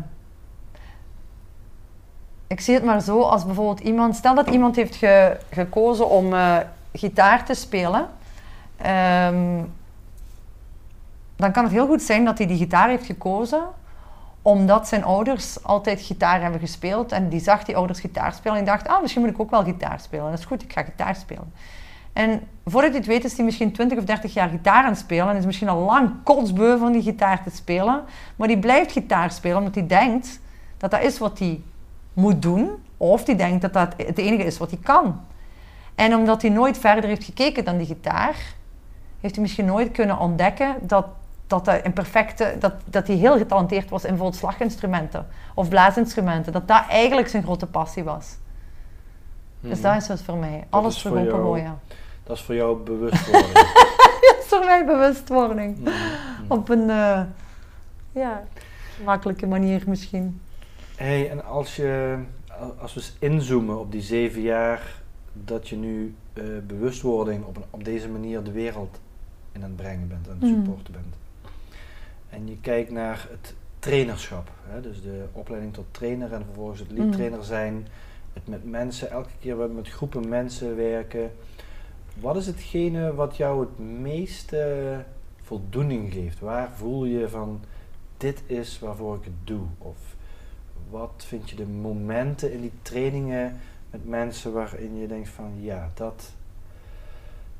ik 2.46 2.60
zie 2.60 2.74
het 2.74 2.84
maar 2.84 3.00
zo 3.00 3.20
als 3.20 3.44
bijvoorbeeld 3.44 3.80
iemand... 3.80 4.16
Stel 4.16 4.34
dat 4.34 4.48
iemand 4.48 4.76
heeft 4.76 4.94
ge, 4.94 5.36
gekozen 5.50 6.08
om 6.10 6.32
uh, 6.32 6.56
gitaar 6.92 7.44
te 7.44 7.54
spelen. 7.54 8.06
Um, 8.86 9.72
dan 11.36 11.52
kan 11.52 11.64
het 11.64 11.72
heel 11.72 11.86
goed 11.86 12.02
zijn 12.02 12.24
dat 12.24 12.38
hij 12.38 12.46
die 12.46 12.56
gitaar 12.56 12.88
heeft 12.88 13.06
gekozen 13.06 13.62
omdat 14.42 14.88
zijn 14.88 15.04
ouders 15.04 15.64
altijd 15.64 16.00
gitaar 16.00 16.40
hebben 16.40 16.60
gespeeld. 16.60 17.12
En 17.12 17.28
die 17.28 17.40
zag 17.40 17.64
die 17.64 17.76
ouders 17.76 18.00
gitaar 18.00 18.32
spelen 18.32 18.58
en 18.58 18.64
dacht, 18.64 18.88
ah, 18.88 19.00
misschien 19.00 19.22
moet 19.22 19.30
ik 19.30 19.40
ook 19.40 19.50
wel 19.50 19.64
gitaar 19.64 20.00
spelen. 20.00 20.30
Dat 20.30 20.38
is 20.38 20.44
goed, 20.44 20.62
ik 20.62 20.72
ga 20.72 20.82
gitaar 20.82 21.16
spelen. 21.16 21.52
En 22.12 22.40
voordat 22.64 22.90
hij 22.90 22.98
het 22.98 23.08
weet 23.08 23.24
is 23.24 23.36
hij 23.36 23.44
misschien 23.44 23.72
20 23.72 23.98
of 23.98 24.04
30 24.04 24.34
jaar 24.34 24.48
gitaar 24.48 24.84
aan 24.84 24.90
het 24.90 24.98
spelen. 24.98 25.28
En 25.28 25.36
is 25.36 25.44
misschien 25.44 25.68
al 25.68 25.78
lang 25.78 26.10
kotsbeu 26.22 26.78
van 26.78 26.92
die 26.92 27.02
gitaar 27.02 27.42
te 27.42 27.50
spelen. 27.50 28.02
Maar 28.36 28.48
die 28.48 28.58
blijft 28.58 28.92
gitaar 28.92 29.30
spelen 29.30 29.58
omdat 29.58 29.74
hij 29.74 29.86
denkt 29.86 30.40
dat 30.76 30.90
dat 30.90 31.02
is 31.02 31.18
wat 31.18 31.38
hij 31.38 31.60
moet 32.12 32.42
doen. 32.42 32.70
Of 32.96 33.24
die 33.24 33.34
denkt 33.34 33.62
dat 33.62 33.72
dat 33.72 33.94
het 33.96 34.18
enige 34.18 34.44
is 34.44 34.58
wat 34.58 34.70
hij 34.70 34.78
kan. 34.82 35.20
En 35.94 36.14
omdat 36.14 36.42
hij 36.42 36.50
nooit 36.50 36.78
verder 36.78 37.04
heeft 37.04 37.24
gekeken 37.24 37.64
dan 37.64 37.76
die 37.76 37.86
gitaar, 37.86 38.36
heeft 39.20 39.34
hij 39.34 39.42
misschien 39.42 39.64
nooit 39.64 39.92
kunnen 39.92 40.18
ontdekken 40.18 40.74
dat 40.80 41.06
dat 41.52 41.66
hij 41.66 41.84
een 41.84 41.92
perfecte, 41.92 42.56
dat, 42.58 42.74
dat 42.84 43.06
hij 43.06 43.16
heel 43.16 43.36
getalenteerd 43.36 43.90
was 43.90 44.02
in 44.02 44.08
bijvoorbeeld 44.08 44.40
slaginstrumenten 44.40 45.26
of 45.54 45.68
blaasinstrumenten. 45.68 46.52
Dat 46.52 46.68
dat 46.68 46.84
eigenlijk 46.88 47.28
zijn 47.28 47.42
grote 47.42 47.66
passie 47.66 48.04
was. 48.04 48.36
Dus 49.60 49.78
mhm. 49.78 49.82
dat 49.82 50.02
is 50.02 50.08
het 50.08 50.22
voor 50.22 50.36
mij. 50.36 50.66
Alles 50.70 51.02
voor 51.02 51.18
open 51.18 51.32
gooien. 51.32 51.80
Dat 52.24 52.36
is 52.36 52.42
voor 52.42 52.54
jou 52.54 52.76
bewustwording. 52.76 53.52
dat 54.26 54.36
is 54.40 54.46
voor 54.46 54.64
mij 54.64 54.84
bewustwording. 54.84 55.78
Mhm. 55.78 55.92
Op 56.48 56.68
een 56.68 56.88
uh, 56.88 57.22
ja, 58.12 58.42
makkelijke 59.04 59.46
manier 59.46 59.82
misschien. 59.86 60.40
hey, 60.96 61.30
en 61.30 61.44
als, 61.44 61.76
je, 61.76 62.18
als 62.80 62.94
we 62.94 63.00
eens 63.00 63.16
inzoomen 63.18 63.78
op 63.78 63.92
die 63.92 64.02
zeven 64.02 64.40
jaar 64.40 65.00
dat 65.32 65.68
je 65.68 65.76
nu 65.76 66.14
uh, 66.34 66.44
bewustwording 66.66 67.44
op, 67.44 67.56
een, 67.56 67.64
op 67.70 67.84
deze 67.84 68.08
manier 68.08 68.42
de 68.42 68.52
wereld 68.52 69.00
in 69.52 69.62
aan 69.62 69.68
het 69.68 69.76
brengen 69.76 70.08
bent, 70.08 70.28
aan 70.28 70.36
het 70.40 70.50
mhm. 70.50 70.64
supporten 70.64 70.92
bent 70.92 71.20
en 72.32 72.48
je 72.48 72.56
kijkt 72.60 72.90
naar 72.90 73.26
het 73.30 73.54
trainerschap, 73.78 74.50
hè, 74.68 74.80
dus 74.80 75.02
de 75.02 75.24
opleiding 75.32 75.74
tot 75.74 75.86
trainer 75.90 76.32
en 76.32 76.44
vervolgens 76.44 76.80
het 76.80 76.90
lead 76.90 77.12
trainer 77.12 77.38
mm. 77.38 77.44
zijn, 77.44 77.86
het 78.32 78.48
met 78.48 78.64
mensen, 78.64 79.10
elke 79.10 79.30
keer 79.40 79.56
met 79.56 79.88
groepen 79.88 80.28
mensen 80.28 80.76
werken. 80.76 81.32
Wat 82.20 82.36
is 82.36 82.46
hetgene 82.46 83.14
wat 83.14 83.36
jou 83.36 83.60
het 83.60 83.78
meeste 83.78 85.04
voldoening 85.42 86.12
geeft? 86.12 86.40
Waar 86.40 86.70
voel 86.70 87.04
je 87.04 87.28
van 87.28 87.60
dit 88.16 88.42
is 88.46 88.78
waarvoor 88.78 89.16
ik 89.16 89.24
het 89.24 89.46
doe? 89.46 89.66
Of 89.78 89.96
wat 90.90 91.24
vind 91.26 91.50
je 91.50 91.56
de 91.56 91.66
momenten 91.66 92.52
in 92.52 92.60
die 92.60 92.72
trainingen 92.82 93.60
met 93.90 94.08
mensen 94.08 94.52
waarin 94.52 94.96
je 94.96 95.06
denkt 95.06 95.28
van 95.28 95.52
ja, 95.56 95.90
dat, 95.94 96.32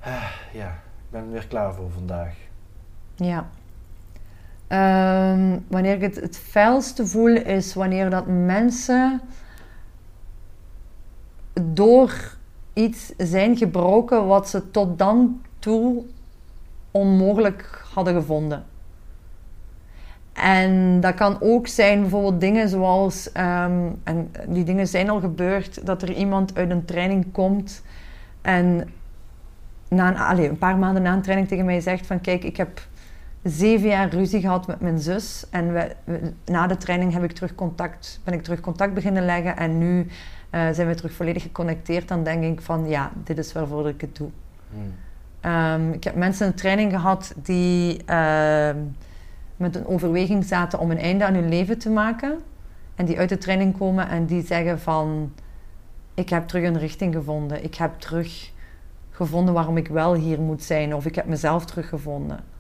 ah, 0.01 0.31
ja, 0.53 0.71
ik 0.71 1.11
ben 1.11 1.23
er 1.23 1.31
weer 1.31 1.47
klaar 1.47 1.75
voor 1.75 1.91
vandaag. 1.91 2.37
Ja, 3.15 3.51
Um, 4.73 5.65
wanneer 5.69 5.95
ik 5.95 6.01
het 6.01 6.21
het 6.21 6.39
felste 6.39 7.07
voel 7.07 7.37
is 7.37 7.75
wanneer 7.75 8.11
dat 8.11 8.27
mensen 8.27 9.21
door 11.61 12.37
iets 12.73 13.13
zijn 13.17 13.57
gebroken 13.57 14.27
wat 14.27 14.49
ze 14.49 14.71
tot 14.71 14.99
dan 14.99 15.41
toe 15.59 16.03
onmogelijk 16.91 17.85
hadden 17.95 18.15
gevonden. 18.15 18.65
En 20.33 21.01
dat 21.01 21.15
kan 21.15 21.37
ook 21.41 21.67
zijn 21.67 22.01
bijvoorbeeld 22.01 22.41
dingen 22.41 22.69
zoals, 22.69 23.31
um, 23.37 24.01
en 24.05 24.31
die 24.49 24.65
dingen 24.65 24.87
zijn 24.89 25.11
al 25.11 25.21
gebeurd, 25.21 25.87
dat 25.87 26.03
er 26.03 26.13
iemand 26.13 26.57
uit 26.57 26.71
een 26.71 26.85
training 26.85 27.33
komt 27.33 27.83
en 28.43 28.91
na 29.89 30.09
een, 30.09 30.17
allez, 30.17 30.49
een 30.49 30.59
paar 30.59 30.77
maanden 30.77 31.03
na 31.03 31.13
een 31.13 31.23
training 31.23 31.49
tegen 31.49 31.65
mij 31.65 31.81
zegt 31.81 32.07
van 32.07 32.21
kijk, 32.21 32.45
ik 32.45 32.57
heb 32.57 32.81
zeven 33.43 33.89
jaar 33.89 34.09
ruzie 34.09 34.41
gehad 34.41 34.67
met 34.67 34.81
mijn 34.81 34.99
zus. 34.99 35.47
En 35.51 35.73
we, 35.73 35.95
na 36.45 36.67
de 36.67 36.77
training 36.77 37.13
heb 37.13 37.25
ik 37.25 37.33
terug 37.33 37.55
contact, 37.55 38.21
ben 38.25 38.35
ik 38.35 38.43
terug 38.43 38.61
contact 38.61 38.95
beginnen 38.95 39.25
leggen. 39.25 39.57
En 39.57 39.79
nu 39.79 40.01
uh, 40.01 40.07
zijn 40.73 40.89
we 40.89 40.95
terug 40.95 41.13
volledig 41.13 41.43
geconnecteerd. 41.43 42.09
Dan 42.09 42.25
denk 42.25 42.45
ik 42.45 42.61
van 42.61 42.89
ja, 42.89 43.11
dit 43.25 43.39
is 43.39 43.53
waarvoor 43.53 43.89
ik 43.89 44.01
het 44.01 44.17
doe. 44.17 44.29
Hmm. 44.71 44.95
Um, 45.53 45.93
ik 45.93 46.05
heb 46.05 46.15
mensen 46.15 46.47
een 46.47 46.55
training 46.55 46.93
gehad 46.93 47.35
die 47.37 48.03
uh, 48.07 48.71
met 49.57 49.77
een 49.77 49.87
overweging 49.87 50.45
zaten 50.45 50.79
om 50.79 50.91
een 50.91 50.99
einde 50.99 51.27
aan 51.27 51.35
hun 51.35 51.49
leven 51.49 51.79
te 51.79 51.91
maken. 51.91 52.39
En 52.95 53.05
die 53.05 53.19
uit 53.19 53.29
de 53.29 53.39
training 53.39 53.79
komen 53.79 54.09
en 54.09 54.27
die 54.27 54.47
zeggen 54.47 54.81
van... 54.81 55.33
Ik 56.15 56.29
heb 56.29 56.49
terug 56.49 56.65
een 56.65 56.79
richting 56.79 57.15
gevonden. 57.15 57.65
Ik 57.65 57.75
heb 57.75 57.99
terug 57.99 58.51
gevonden 59.11 59.55
waarom 59.55 59.77
ik 59.77 59.89
wel 59.89 60.15
hier 60.15 60.41
moet 60.41 60.63
zijn. 60.63 60.95
Of 60.95 61.07
ik 61.07 61.15
heb 61.15 61.27
mezelf 61.27 61.65
teruggevonden 61.65 62.52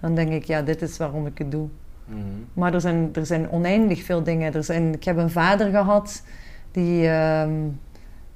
dan 0.00 0.14
denk 0.14 0.30
ik, 0.30 0.44
ja, 0.44 0.62
dit 0.62 0.82
is 0.82 0.96
waarom 0.96 1.26
ik 1.26 1.38
het 1.38 1.50
doe. 1.50 1.68
Mhm. 2.04 2.18
Maar 2.52 2.74
er 2.74 2.80
zijn, 2.80 3.08
er 3.12 3.26
zijn 3.26 3.50
oneindig 3.50 4.02
veel 4.02 4.22
dingen. 4.22 4.54
Er 4.54 4.64
zijn, 4.64 4.94
ik 4.94 5.04
heb 5.04 5.16
een 5.16 5.30
vader 5.30 5.70
gehad 5.70 6.22
die 6.70 7.08
ehm, 7.08 7.52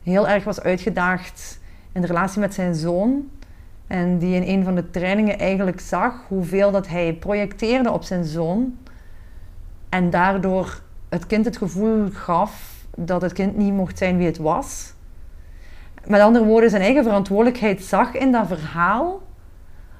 heel 0.03 0.29
erg 0.29 0.45
was 0.45 0.61
uitgedaagd 0.61 1.61
in 1.93 2.01
de 2.01 2.07
relatie 2.07 2.41
met 2.41 2.55
zijn 2.55 2.75
zoon. 2.75 3.29
En 3.87 4.19
die 4.19 4.35
in 4.35 4.59
een 4.59 4.65
van 4.65 4.75
de 4.75 4.91
trainingen 4.91 5.39
eigenlijk 5.39 5.81
zag 5.81 6.15
hoeveel 6.29 6.71
dat 6.71 6.89
hij 6.89 7.15
projecteerde 7.15 7.91
op 7.91 8.03
zijn 8.03 8.25
zoon. 8.25 8.77
En 9.89 10.11
daardoor 10.11 10.81
het 11.09 11.27
kind 11.27 11.45
het 11.45 11.57
gevoel 11.57 12.09
gaf 12.13 12.85
dat 12.97 13.23
het 13.23 13.33
kind 13.33 13.57
niet 13.57 13.73
mocht 13.73 13.99
zijn 13.99 14.17
wie 14.17 14.27
het 14.27 14.39
was. 14.39 14.93
Met 16.07 16.21
andere 16.21 16.45
woorden, 16.45 16.71
zijn 16.71 16.83
eigen 16.83 17.03
verantwoordelijkheid 17.03 17.83
zag 17.83 18.15
in 18.15 18.33
dat 18.33 18.47
verhaal. 18.47 19.23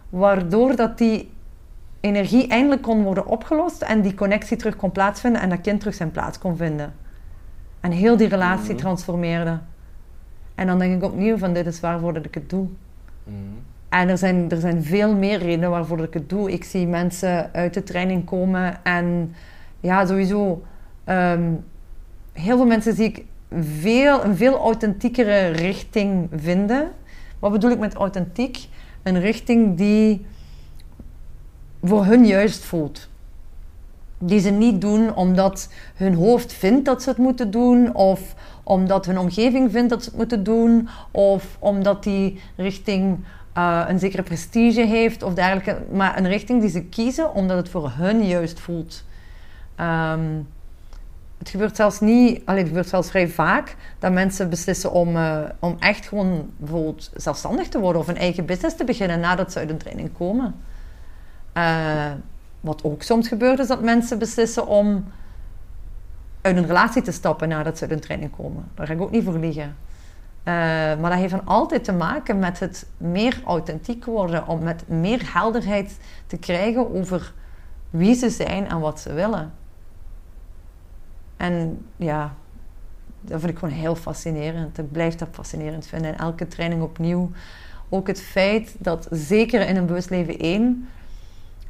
Waardoor 0.09 0.77
dat 0.77 0.99
die 0.99 1.31
energie 2.01 2.47
eindelijk 2.47 2.83
kon 2.83 3.03
worden 3.03 3.27
opgelost 3.27 3.83
en 3.83 4.01
die 4.01 4.15
connectie 4.15 4.57
terug 4.57 4.77
kon 4.77 4.93
plaatsvinden 4.93 5.41
en 5.41 5.49
dat 5.49 5.61
kind 5.61 5.81
terug 5.81 5.95
zijn 5.95 6.11
plaats 6.11 6.39
kon 6.39 6.57
vinden. 6.57 6.93
En 7.81 7.91
heel 7.91 8.17
die 8.17 8.29
relatie 8.29 8.73
mhm. 8.73 8.77
transformeerde. 8.77 9.59
En 10.55 10.67
dan 10.67 10.79
denk 10.79 10.95
ik 10.95 11.03
opnieuw 11.03 11.39
van 11.39 11.53
dit 11.53 11.67
is 11.67 11.81
waarvoor 11.81 12.13
dat 12.13 12.25
ik 12.25 12.35
het 12.35 12.51
doe. 12.51 12.67
Mhm. 13.25 13.37
En 13.89 14.09
er 14.09 14.19
zijn, 14.19 14.51
er 14.51 14.61
zijn 14.61 14.83
veel 14.83 15.15
meer 15.15 15.39
redenen 15.39 15.71
waarvoor 15.71 15.97
dat 15.97 16.07
ik 16.07 16.15
het 16.15 16.29
doe. 16.29 16.53
Ik 16.53 16.65
zie 16.65 16.87
mensen 16.87 17.51
uit 17.53 17.75
de 17.75 17.83
training 17.83 18.25
komen 18.25 18.85
en 18.85 19.35
ja, 19.81 20.07
sowieso. 20.07 20.63
Ehm, 21.05 21.53
heel 22.33 22.57
veel 22.57 22.67
mensen 22.67 22.95
zie 22.95 23.05
ik 23.05 23.25
veel, 23.61 24.25
een 24.25 24.37
veel 24.37 24.59
authentiekere 24.59 25.47
richting 25.47 26.29
vinden. 26.35 26.91
Wat 27.39 27.53
bedoel 27.53 27.71
ik 27.71 27.79
met 27.79 27.95
authentiek? 27.95 28.69
Een 29.03 29.21
richting 29.21 29.77
die 29.77 30.27
voor 31.83 32.05
hun 32.05 32.27
juist 32.27 32.65
voelt. 32.65 33.09
Die 34.19 34.41
ze 34.41 34.51
niet 34.51 34.81
doen 34.81 35.15
omdat 35.15 35.69
hun 35.95 36.15
hoofd 36.15 36.53
vindt 36.53 36.85
dat 36.85 37.03
ze 37.03 37.09
het 37.09 37.19
moeten 37.19 37.51
doen, 37.51 37.95
of 37.95 38.35
omdat 38.63 39.07
hun 39.07 39.19
omgeving 39.19 39.71
vindt 39.71 39.91
dat 39.91 40.03
ze 40.03 40.09
het 40.09 40.19
moeten 40.19 40.45
doen, 40.45 40.89
of 41.11 41.57
omdat 41.59 42.03
die 42.03 42.41
richting 42.57 43.19
uh, 43.57 43.85
een 43.89 43.99
zekere 43.99 44.23
prestige 44.23 44.81
heeft 44.81 45.23
of 45.23 45.35
dergelijke. 45.35 45.83
Maar 45.93 46.19
een 46.19 46.29
richting 46.29 46.61
die 46.61 46.71
ze 46.71 46.83
kiezen 46.83 47.35
omdat 47.35 47.57
het 47.57 47.69
voor 47.69 47.93
hun 47.95 48.27
juist 48.27 48.61
voelt. 48.61 49.05
Um, 49.81 50.47
het 51.41 51.49
gebeurt 51.49 51.77
zelfs 51.77 52.01
niet, 52.01 52.43
alleen 52.45 52.59
het 52.59 52.69
gebeurt 52.69 52.89
zelfs 52.89 53.11
vrij 53.11 53.29
vaak 53.29 53.77
dat 53.99 54.13
mensen 54.13 54.51
beslissen 54.51 54.93
om, 54.93 55.17
uh, 55.17 55.39
om 55.59 55.77
echt 55.79 56.09
gewoon 56.09 56.51
bijvoorbeeld 56.57 57.11
zelfstandig 57.15 57.69
te 57.69 57.79
worden 57.79 58.03
of 58.03 58.09
een 58.09 58.17
eigen 58.17 58.47
business 58.47 58.77
te 58.77 58.85
beginnen 58.85 59.21
nadat 59.21 59.53
ze 59.53 59.59
uit 59.59 59.71
een 59.71 59.79
training 59.79 60.11
komen. 60.19 60.55
Uh, 61.57 62.13
wat 62.61 62.85
ook 62.85 63.03
soms 63.03 63.29
gebeurt, 63.29 63.59
is 63.59 63.67
dat 63.67 63.83
mensen 63.83 64.19
beslissen 64.19 64.67
om 64.67 65.05
uit 66.41 66.57
een 66.57 66.67
relatie 66.67 67.03
te 67.03 67.13
stappen 67.13 67.49
nadat 67.49 67.79
ze 67.79 67.85
uit 67.85 67.93
een 67.93 68.01
training 68.01 68.37
komen. 68.37 68.69
Daar 68.75 68.87
ga 68.87 68.93
ik 68.93 69.01
ook 69.01 69.11
niet 69.11 69.25
voor 69.25 69.39
liegen. 69.39 69.77
Eh, 70.43 70.55
maar 71.01 71.11
dat 71.11 71.19
heeft 71.19 71.31
dan 71.31 71.47
altijd 71.47 71.85
te 71.85 71.93
maken 71.93 72.39
met 72.39 72.61
het 72.61 72.87
meer 72.97 73.41
authentiek 73.45 74.05
worden, 74.05 74.47
om 74.47 74.63
met 74.63 74.89
meer 74.89 75.33
helderheid 75.33 75.99
te 76.27 76.37
krijgen 76.37 76.95
over 76.95 77.33
wie 77.91 78.15
ze 78.15 78.31
zijn 78.31 78.69
en 78.69 78.81
wat 78.81 79.01
ze 79.01 79.13
willen. 79.13 79.53
En 81.37 81.87
ja, 81.97 82.35
dat 83.21 83.41
vind 83.41 83.53
ik 83.53 83.59
gewoon 83.59 83.75
heel 83.75 83.95
fascinerend. 83.95 84.79
Ik 84.79 84.93
blijf 84.93 85.15
dat 85.15 85.29
fascinerend 85.31 85.87
vinden. 85.87 86.13
En 86.13 86.19
elke 86.19 86.49
training 86.49 86.83
opnieuw. 86.83 87.31
Ook 87.89 88.07
het 88.07 88.21
feit 88.21 88.75
dat, 88.79 89.09
zeker 89.11 89.69
in 89.69 89.77
een 89.77 89.87
bewust 89.87 90.11
leven 90.11 90.39
1, 90.39 90.89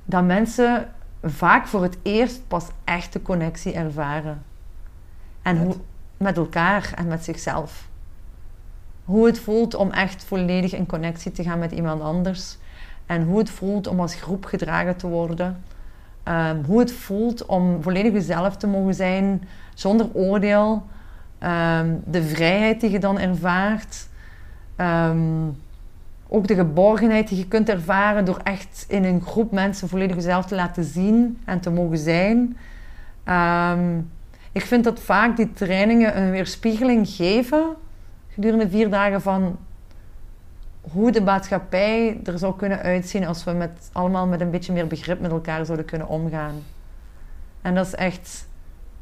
dat 0.04 0.24
mensen 0.24 0.88
vaak 1.22 1.66
voor 1.66 1.82
het 1.82 1.98
eerst 2.02 2.48
pas 2.48 2.66
echt 2.84 3.12
de 3.12 3.22
connectie 3.22 3.72
ervaren. 3.72 4.42
En 5.42 5.56
Met? 5.56 5.64
hoe, 5.66 5.76
met 6.16 6.36
elkaar 6.36 6.92
en 6.94 7.06
met 7.06 7.24
zichzelf. 7.24 7.88
Hoe 9.04 9.26
het 9.26 9.40
voelt 9.40 9.74
om 9.74 9.90
echt 9.90 10.24
volledig 10.24 10.74
in 10.74 10.86
connectie 10.86 11.32
te 11.32 11.42
gaan 11.42 11.58
met 11.58 11.72
iemand 11.72 12.02
anders. 12.02 12.56
En 13.06 13.22
hoe 13.22 13.38
het 13.38 13.50
voelt 13.50 13.86
om 13.86 14.00
als 14.00 14.14
groep 14.14 14.44
gedragen 14.44 14.96
te 14.96 15.06
worden. 15.06 15.62
Ehm, 16.22 16.64
hoe 16.64 16.78
het 16.78 16.92
voelt 16.92 17.46
om 17.46 17.82
volledig 17.82 18.12
jezelf 18.12 18.56
te 18.56 18.66
mogen 18.66 18.94
zijn 18.94 19.48
zonder 19.74 20.08
oordeel. 20.12 20.86
Ehm, 21.38 21.94
de 22.04 22.22
vrijheid 22.22 22.80
die 22.80 22.90
je 22.90 22.98
dan 22.98 23.18
ervaart. 23.18 24.08
Ehm, 24.76 25.48
ook 26.32 26.46
de 26.46 26.54
geborgenheid 26.54 27.28
die 27.28 27.38
je 27.38 27.48
kunt 27.48 27.68
ervaren 27.68 28.24
door 28.24 28.40
echt 28.42 28.84
in 28.88 29.04
een 29.04 29.22
groep 29.22 29.52
mensen 29.52 29.88
volledig 29.88 30.16
jezelf 30.16 30.46
te 30.46 30.54
laten 30.54 30.84
zien 30.84 31.40
en 31.44 31.60
te 31.60 31.70
mogen 31.70 31.98
zijn. 31.98 32.56
Ehm, 33.24 33.98
ik 34.52 34.62
vind 34.62 34.84
dat 34.84 35.00
vaak 35.00 35.36
die 35.36 35.52
trainingen 35.52 36.18
een 36.18 36.30
weerspiegeling 36.30 37.08
geven 37.08 37.76
gedurende 38.28 38.68
vier 38.68 38.90
dagen 38.90 39.22
van 39.22 39.58
hoe 40.80 41.12
de 41.12 41.20
maatschappij 41.20 42.20
er 42.24 42.38
zou 42.38 42.56
kunnen 42.56 42.78
uitzien 42.78 43.26
als 43.26 43.44
we 43.44 43.50
met, 43.50 43.90
allemaal 43.92 44.26
met 44.26 44.40
een 44.40 44.50
beetje 44.50 44.72
meer 44.72 44.86
begrip 44.86 45.20
met 45.20 45.30
elkaar 45.30 45.64
zouden 45.64 45.86
kunnen 45.86 46.08
omgaan. 46.08 46.54
En 47.62 47.74
dat 47.74 47.86
is 47.86 47.94
echt 47.94 48.46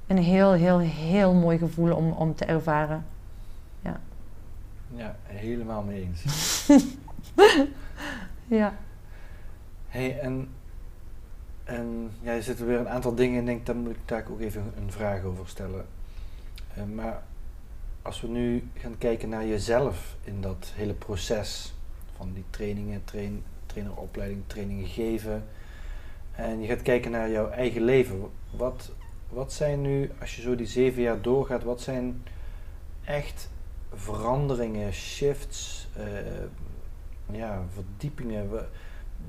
een 0.07 0.19
heel, 0.19 0.53
heel, 0.53 0.79
heel 0.79 1.35
mooi 1.35 1.59
gevoel 1.59 1.95
om, 1.95 2.13
om 2.13 2.35
te 2.35 2.45
ervaren. 2.45 3.05
Ja, 4.97 5.17
helemaal 5.23 5.83
mee 5.83 6.01
eens. 6.01 6.67
Ja. 8.47 8.79
hey, 9.89 10.19
en, 10.19 10.49
en 11.65 12.11
er 12.23 12.43
zitten 12.43 12.67
weer 12.67 12.79
een 12.79 12.89
aantal 12.89 13.15
dingen 13.15 13.35
in. 13.35 13.41
Ik 13.41 13.47
denk, 13.47 13.67
daar 13.67 13.77
moet 13.77 13.91
ik 13.91 14.01
daar 14.05 14.25
ook 14.31 14.41
even 14.41 14.73
een 14.77 14.93
vraag 14.93 15.23
over 15.23 15.49
stellen. 15.49 15.87
Eh, 16.75 16.85
maar 16.85 17.23
als 18.03 18.21
we 18.21 18.29
nu 18.29 18.69
gaan 18.75 18.99
kijken 18.99 19.29
naar 19.29 19.47
jezelf 19.47 20.17
in 20.25 20.41
dat 20.41 20.73
hele 20.75 20.95
proces 20.95 21.75
van 22.17 22.33
die 22.33 22.45
trainingen, 22.51 23.05
train, 23.05 23.43
traineropleiding, 23.67 24.43
trainingen 24.47 24.87
geven. 24.87 25.45
En 26.33 26.61
je 26.61 26.67
gaat 26.67 26.83
kijken 26.83 27.11
naar 27.11 27.31
jouw 27.31 27.51
eigen 27.51 27.83
leven. 27.83 28.31
Wat, 28.51 28.91
wat 29.29 29.53
zijn 29.53 29.81
nu, 29.81 30.11
als 30.21 30.37
je 30.37 30.43
zo 30.43 30.55
die 30.55 30.67
zeven 30.67 31.03
jaar 31.03 31.21
doorgaat, 31.21 31.63
wat 31.63 31.81
zijn 31.81 32.23
echt 33.05 33.51
veranderingen, 33.95 34.93
shifts, 34.93 35.89
eh, 35.97 36.05
ja, 37.31 37.63
verdiepingen? 37.73 38.49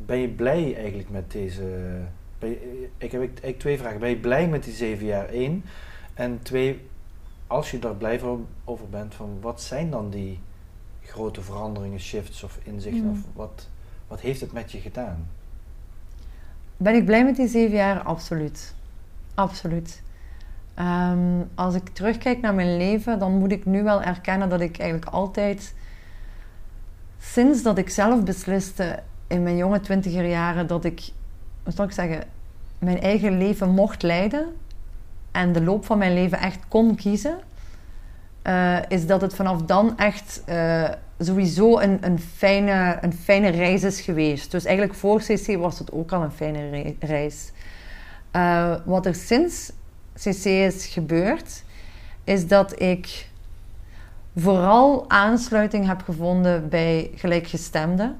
Ben 0.05 0.17
je 0.17 0.27
blij 0.27 0.75
eigenlijk 0.75 1.09
met 1.09 1.31
deze... 1.31 1.61
Je- 2.39 2.89
ik 2.97 3.11
heb 3.11 3.21
eigenlijk 3.21 3.59
twee 3.59 3.77
vragen. 3.77 3.99
Ben 3.99 4.09
je 4.09 4.17
blij 4.17 4.47
met 4.47 4.63
die 4.63 4.73
zeven 4.73 5.05
jaar? 5.05 5.29
één. 5.29 5.63
En 6.13 6.39
twee, 6.41 6.87
als 7.47 7.71
je 7.71 7.79
daar 7.79 7.95
blij 7.95 8.21
over 8.65 8.89
bent, 8.89 9.15
van 9.15 9.37
wat 9.41 9.61
zijn 9.61 9.89
dan 9.89 10.09
die 10.09 10.39
grote 11.03 11.41
veranderingen, 11.41 11.99
shifts 11.99 12.43
of 12.43 12.59
inzichten? 12.63 13.03
Mm. 13.03 13.09
Of 13.11 13.19
wat, 13.33 13.67
wat 14.07 14.19
heeft 14.19 14.41
het 14.41 14.51
met 14.51 14.71
je 14.71 14.79
gedaan? 14.79 15.27
Ben 16.77 16.95
ik 16.95 17.05
blij 17.05 17.25
met 17.25 17.35
die 17.35 17.47
zeven 17.47 17.75
jaar? 17.75 18.01
Absoluut. 18.01 18.75
Absoluut. 19.35 20.01
Ehm, 20.73 21.41
als 21.55 21.75
ik 21.75 21.89
terugkijk 21.89 22.41
naar 22.41 22.53
mijn 22.53 22.77
leven, 22.77 23.19
dan 23.19 23.37
moet 23.37 23.51
ik 23.51 23.65
nu 23.65 23.83
wel 23.83 24.01
erkennen 24.01 24.49
dat 24.49 24.61
ik 24.61 24.77
eigenlijk 24.77 25.11
altijd, 25.11 25.75
sinds 27.19 27.63
dat 27.63 27.77
ik 27.77 27.89
zelf 27.89 28.23
besliste 28.23 28.99
in 29.27 29.43
mijn 29.43 29.57
jonge 29.57 29.79
twintiger 29.79 30.25
jaren, 30.25 30.67
dat 30.67 30.85
ik, 30.85 31.09
hoe 31.63 31.73
zal 31.73 31.85
ik 31.85 31.91
zeggen, 31.91 32.23
mijn 32.79 33.01
eigen 33.01 33.37
leven 33.37 33.69
mocht 33.69 34.03
leiden 34.03 34.45
en 35.31 35.51
de 35.53 35.63
loop 35.63 35.85
van 35.85 35.97
mijn 35.97 36.13
leven 36.13 36.39
echt 36.39 36.59
kon 36.67 36.95
kiezen, 36.95 37.39
eh, 38.41 38.77
is 38.87 39.05
dat 39.07 39.21
het 39.21 39.35
vanaf 39.35 39.61
dan 39.61 39.97
echt 39.97 40.41
eh, 40.45 40.89
sowieso 41.19 41.79
een, 41.79 41.97
een, 42.01 42.19
fijne, 42.19 42.97
een 43.01 43.13
fijne 43.13 43.49
reis 43.49 43.83
is 43.83 44.01
geweest. 44.01 44.51
Dus 44.51 44.65
eigenlijk 44.65 44.97
voor 44.97 45.19
CC 45.19 45.57
was 45.57 45.79
het 45.79 45.91
ook 45.91 46.11
al 46.11 46.21
een 46.21 46.31
fijne 46.31 46.69
re- 46.69 46.95
reis. 46.99 47.51
Eh, 48.31 48.75
wat 48.85 49.05
er 49.05 49.15
sinds 49.15 49.71
CC 50.13 50.45
is 50.45 50.85
gebeurd, 50.85 51.63
is 52.23 52.47
dat 52.47 52.81
ik 52.81 53.28
vooral 54.39 55.05
aansluiting 55.09 55.87
heb 55.87 56.01
gevonden 56.01 56.69
bij 56.69 57.11
gelijkgestemden. 57.15 58.17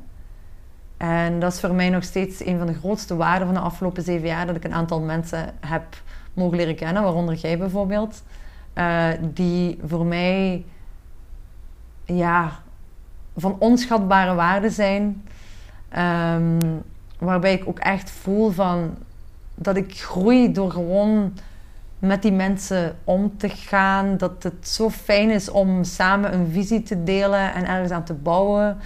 En 0.98 1.40
dat 1.40 1.54
is 1.54 1.60
voor 1.60 1.74
mij 1.74 1.90
nog 1.90 2.04
steeds 2.04 2.46
een 2.46 2.58
van 2.58 2.68
de 2.68 2.74
grootste 2.74 3.16
waarden 3.16 3.48
van 3.48 3.56
de 3.56 3.62
afgelopen 3.62 4.04
zeven 4.04 4.28
jaar, 4.28 4.46
dat 4.46 4.56
ik 4.56 4.64
een 4.64 4.74
aantal 4.74 5.02
mensen 5.02 5.54
heb 5.60 5.84
mogen 6.34 6.58
leren 6.58 6.76
kennen, 6.76 7.04
waaronder 7.04 7.36
jij 7.36 7.58
bijvoorbeeld, 7.58 8.24
eh, 8.74 9.08
die 9.22 9.80
voor 9.86 10.06
mij 10.06 10.66
ja, 12.06 12.52
van 13.36 13.56
onschatbare 13.60 14.34
waarde 14.34 14.70
zijn. 14.70 15.28
Ehm, 15.90 16.80
waarbij 17.20 17.54
ik 17.54 17.68
ook 17.68 17.80
echt 17.80 18.10
voel 18.10 18.50
van 18.50 18.98
dat 19.56 19.76
ik 19.76 20.00
groei 20.00 20.52
door 20.52 20.72
gewoon 20.72 21.34
met 22.00 22.22
die 22.22 22.32
mensen 22.32 22.96
om 23.04 23.38
te 23.38 23.50
gaan. 23.50 24.18
Dat 24.18 24.44
het 24.44 24.68
zo 24.68 24.90
fijn 24.90 25.30
is 25.30 25.50
om 25.50 25.84
samen 25.84 26.34
een 26.34 26.52
visie 26.52 26.84
te 26.84 27.04
delen 27.04 27.54
en 27.54 27.66
ergens 27.68 27.92
aan 27.92 28.04
te 28.04 28.14
bouwen. 28.14 28.78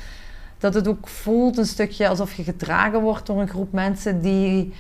Dat 0.58 0.74
het 0.74 0.88
ook 0.88 1.08
voelt 1.08 1.58
een 1.58 1.66
stukje 1.66 2.08
alsof 2.08 2.34
je 2.34 2.44
gedragen 2.44 3.02
wordt 3.02 3.26
door 3.26 3.42
een 3.42 3.48
groep 3.48 3.72
mensen 3.72 4.22
die 4.22 4.74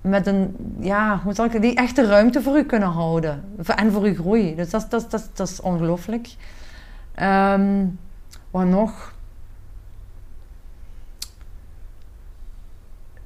met 0.00 0.26
een, 0.26 0.56
ja, 0.80 1.20
hoe 1.24 1.34
zal 1.34 1.44
ik 1.44 1.60
die 1.60 1.74
echt 1.74 1.96
de 1.96 2.06
ruimte 2.06 2.42
voor 2.42 2.56
u 2.58 2.64
kunnen 2.64 2.88
houden. 2.88 3.44
En 3.76 3.92
voor 3.92 4.02
uw 4.02 4.14
groei. 4.14 4.54
Dus 4.54 4.70
dat, 4.70 4.82
is- 4.82 4.88
dat, 4.88 5.10
dat, 5.10 5.30
dat 5.34 5.48
is 5.48 5.60
ongelooflijk. 5.60 6.28
Ehm, 7.14 7.84
wat 8.50 8.64
nog? 8.66 9.14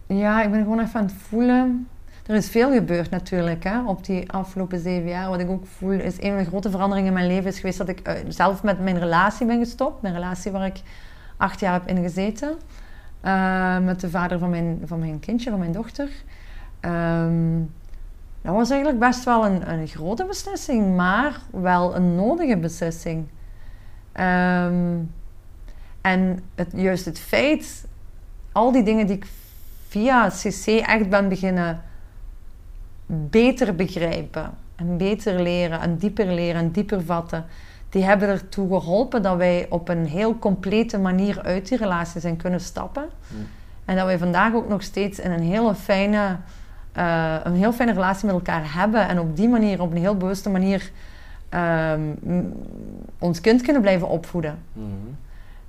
Ja, 0.06 0.42
ik 0.42 0.50
ben 0.50 0.62
gewoon 0.62 0.80
even 0.80 1.00
aan 1.00 1.06
het 1.06 1.14
voelen. 1.28 1.88
Er 2.26 2.35
is 2.35 2.48
veel 2.48 2.72
gebeurd 2.72 3.11
natuurlijk 3.11 3.64
hè, 3.64 3.85
op 3.85 4.04
die 4.04 4.33
afgelopen 4.33 4.80
zeven 4.80 5.09
jaar. 5.09 5.28
Wat 5.28 5.40
ik 5.40 5.50
ook 5.50 5.66
voel 5.66 5.90
is 5.90 6.22
een 6.22 6.30
van 6.30 6.38
de 6.38 6.44
grote 6.44 6.70
veranderingen 6.70 7.09
in 7.09 7.14
mijn 7.14 7.26
leven 7.26 7.50
is 7.50 7.56
geweest 7.56 7.78
dat 7.78 7.88
ik 7.88 8.00
eh, 8.00 8.14
zelf 8.28 8.62
met 8.62 8.80
mijn 8.80 8.98
relatie 8.98 9.46
ben 9.46 9.59
gestopt. 9.59 10.02
Mijn 10.02 10.14
relatie 10.14 10.52
waar 10.52 10.66
ik 10.66 10.83
acht 11.37 11.61
jaar 11.61 11.72
heb 11.72 11.87
in 11.87 12.02
gezeten. 12.02 12.54
Eh, 13.20 13.78
met 13.78 14.00
de 14.00 14.11
vader 14.11 14.38
van 14.38 14.50
mijn, 14.50 14.80
van 14.85 14.98
mijn 14.98 15.20
kindje, 15.20 15.50
van 15.50 15.59
mijn 15.59 15.72
dochter. 15.72 16.09
Ehm, 16.80 17.59
dat 18.42 18.54
was 18.54 18.70
eigenlijk 18.70 19.00
best 19.00 19.24
wel 19.24 19.46
een, 19.46 19.70
een 19.70 19.87
grote 19.87 20.24
beslissing, 20.24 20.96
maar 20.96 21.40
wel 21.50 21.96
een 21.96 22.14
nodige 22.14 22.56
beslissing. 22.56 23.28
Ehm, 24.12 24.96
en 26.00 26.42
het, 26.54 26.72
juist 26.74 27.04
het 27.04 27.18
feit, 27.18 27.87
al 28.52 28.72
die 28.72 28.83
dingen 28.83 29.06
die 29.06 29.16
ik 29.16 29.26
via 29.88 30.28
CC 30.28 30.66
echt 30.66 31.09
ben 31.09 31.28
beginnen 31.28 31.83
beter 33.30 33.74
begrijpen 33.74 34.50
en 34.76 34.96
beter 34.96 35.42
leren 35.42 35.80
en 35.80 35.96
dieper 35.96 36.26
leren 36.26 36.60
en 36.60 36.70
dieper 36.70 37.02
vatten, 37.04 37.44
die 37.88 38.04
hebben 38.04 38.28
ertoe 38.28 38.80
geholpen 38.80 39.22
dat 39.22 39.36
wij 39.36 39.66
op 39.68 39.88
een 39.88 40.06
heel 40.06 40.38
complete 40.38 40.98
manier 40.98 41.42
uit 41.42 41.68
die 41.68 41.78
relatie 41.78 42.20
zijn 42.20 42.36
kunnen 42.36 42.60
stappen. 42.60 43.04
Mm. 43.28 43.46
En 43.84 43.96
dat 43.96 44.04
wij 44.04 44.18
vandaag 44.18 44.54
ook 44.54 44.68
nog 44.68 44.82
steeds 44.82 45.18
in 45.18 45.30
een 45.30 45.42
hele 45.42 45.74
fijne, 45.74 46.36
eh, 46.92 47.34
een 47.42 47.54
heel 47.54 47.72
fijne 47.72 47.92
relatie 47.92 48.26
met 48.26 48.34
elkaar 48.34 48.74
hebben. 48.74 49.08
En 49.08 49.20
op 49.20 49.36
die 49.36 49.48
manier, 49.48 49.80
op 49.80 49.90
een 49.90 49.96
heel 49.96 50.16
bewuste 50.16 50.50
manier, 50.50 50.90
ehm, 51.48 52.00
ons 53.18 53.40
kind 53.40 53.62
kunnen 53.62 53.82
blijven 53.82 54.08
opvoeden. 54.08 54.58
Mhm. 54.72 54.86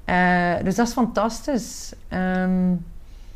Eh, 0.06 0.64
dus 0.64 0.76
dat 0.76 0.88
is 0.88 0.94
fantastisch. 0.94 1.94
Ehm, 2.08 2.74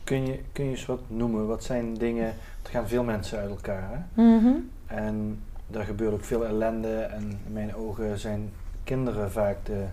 Kun, 0.05 0.25
je, 0.25 0.39
kun 0.51 0.63
je 0.63 0.71
eens 0.71 0.85
wat 0.85 1.01
noemen? 1.07 1.47
Wat 1.47 1.63
zijn 1.63 1.93
dingen... 1.93 2.27
Er 2.63 2.69
gaan 2.69 2.87
veel 2.87 3.03
mensen 3.03 3.39
uit 3.39 3.49
elkaar, 3.49 3.89
hè? 3.89 4.23
mhm. 4.23 4.53
En 4.85 5.39
er 5.71 5.83
gebeurt 5.83 6.13
ook 6.13 6.23
veel 6.23 6.45
ellende. 6.45 6.97
En 6.97 7.39
in 7.45 7.53
mijn 7.53 7.75
ogen 7.75 8.19
zijn 8.19 8.51
kinderen 8.83 9.31
vaak 9.31 9.65
de, 9.65 9.85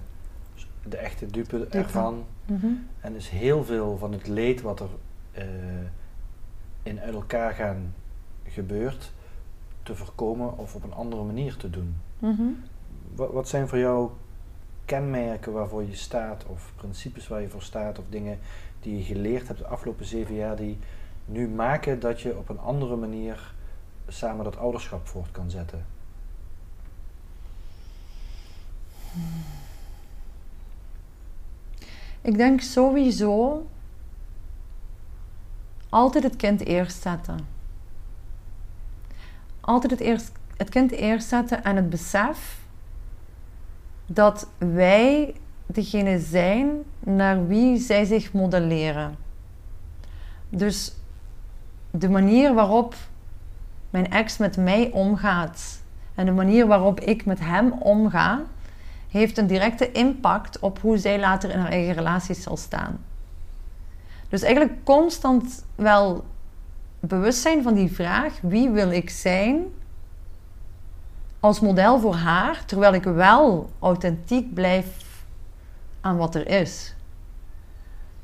de 0.82 0.96
echte 0.96 1.26
dupe 1.26 1.66
ervan. 1.70 2.24
Mhm. 2.46 2.66
En 3.00 3.14
is 3.14 3.28
heel 3.28 3.64
veel 3.64 3.96
van 3.98 4.12
het 4.12 4.26
leed 4.26 4.60
wat 4.60 4.80
er 4.80 4.88
eh, 5.32 5.44
in 6.82 7.00
uit 7.00 7.14
elkaar 7.14 7.52
gaan 7.52 7.94
gebeurt, 8.44 9.12
te 9.82 9.94
voorkomen 9.94 10.58
of 10.58 10.74
op 10.74 10.84
een 10.84 10.94
andere 10.94 11.22
manier 11.22 11.56
te 11.56 11.70
doen. 11.70 11.96
Mhm. 12.18 12.42
Wat, 13.14 13.32
wat 13.32 13.48
zijn 13.48 13.68
voor 13.68 13.78
jou 13.78 14.10
kenmerken 14.84 15.52
waarvoor 15.52 15.82
je 15.82 15.96
staat, 15.96 16.44
of 16.46 16.72
principes 16.76 17.28
waar 17.28 17.40
je 17.40 17.48
voor 17.48 17.62
staat, 17.62 17.98
of 17.98 18.04
dingen 18.08 18.38
die 18.82 18.96
je 18.96 19.02
geleerd 19.02 19.46
hebt 19.46 19.58
de 19.58 19.66
afgelopen 19.66 20.04
zeven 20.04 20.34
jaar, 20.34 20.56
die 20.56 20.78
nu 21.24 21.48
maken 21.48 22.00
dat 22.00 22.20
je 22.20 22.38
op 22.38 22.48
een 22.48 22.58
andere 22.58 22.96
manier 22.96 23.54
samen 24.08 24.44
dat 24.44 24.56
ouderschap 24.56 25.06
voort 25.06 25.30
kan 25.30 25.50
zetten? 25.50 25.86
Ik 32.20 32.36
denk 32.36 32.60
sowieso 32.60 33.66
altijd 35.88 36.24
het 36.24 36.36
kind 36.36 36.60
eerst 36.66 37.02
zetten. 37.02 37.46
Altijd 39.60 39.90
het, 39.92 40.00
eerst, 40.00 40.32
het 40.56 40.68
kind 40.68 40.90
eerst 40.90 41.28
zetten 41.28 41.64
en 41.64 41.76
het 41.76 41.90
besef 41.90 42.60
dat 44.06 44.48
wij 44.58 45.34
degene 45.74 46.18
zijn 46.18 46.68
naar 47.00 47.46
wie 47.46 47.78
zij 47.78 48.04
zich 48.04 48.32
modelleren. 48.32 49.16
Dus 50.48 50.94
de 51.90 52.08
manier 52.08 52.54
waarop 52.54 52.94
mijn 53.90 54.10
ex 54.10 54.38
met 54.38 54.56
mij 54.56 54.90
omgaat 54.90 55.82
en 56.14 56.26
de 56.26 56.32
manier 56.32 56.66
waarop 56.66 57.00
ik 57.00 57.24
met 57.24 57.40
hem 57.40 57.72
omga, 57.72 58.42
heeft 59.08 59.38
een 59.38 59.46
directe 59.46 59.92
impact 59.92 60.58
op 60.58 60.78
hoe 60.80 60.98
zij 60.98 61.18
later 61.18 61.50
in 61.50 61.58
haar 61.58 61.70
eigen 61.70 61.94
relaties 61.94 62.42
zal 62.42 62.56
staan. 62.56 63.04
Dus 64.28 64.42
eigenlijk 64.42 64.84
constant 64.84 65.64
wel 65.74 66.24
bewust 67.00 67.40
zijn 67.40 67.62
van 67.62 67.74
die 67.74 67.92
vraag: 67.92 68.38
wie 68.40 68.70
wil 68.70 68.90
ik 68.90 69.10
zijn 69.10 69.64
als 71.40 71.60
model 71.60 72.00
voor 72.00 72.14
haar, 72.14 72.64
terwijl 72.64 72.94
ik 72.94 73.04
wel 73.04 73.70
authentiek 73.78 74.54
blijf 74.54 75.01
aan 76.02 76.16
wat 76.16 76.34
er 76.34 76.48
is. 76.48 76.94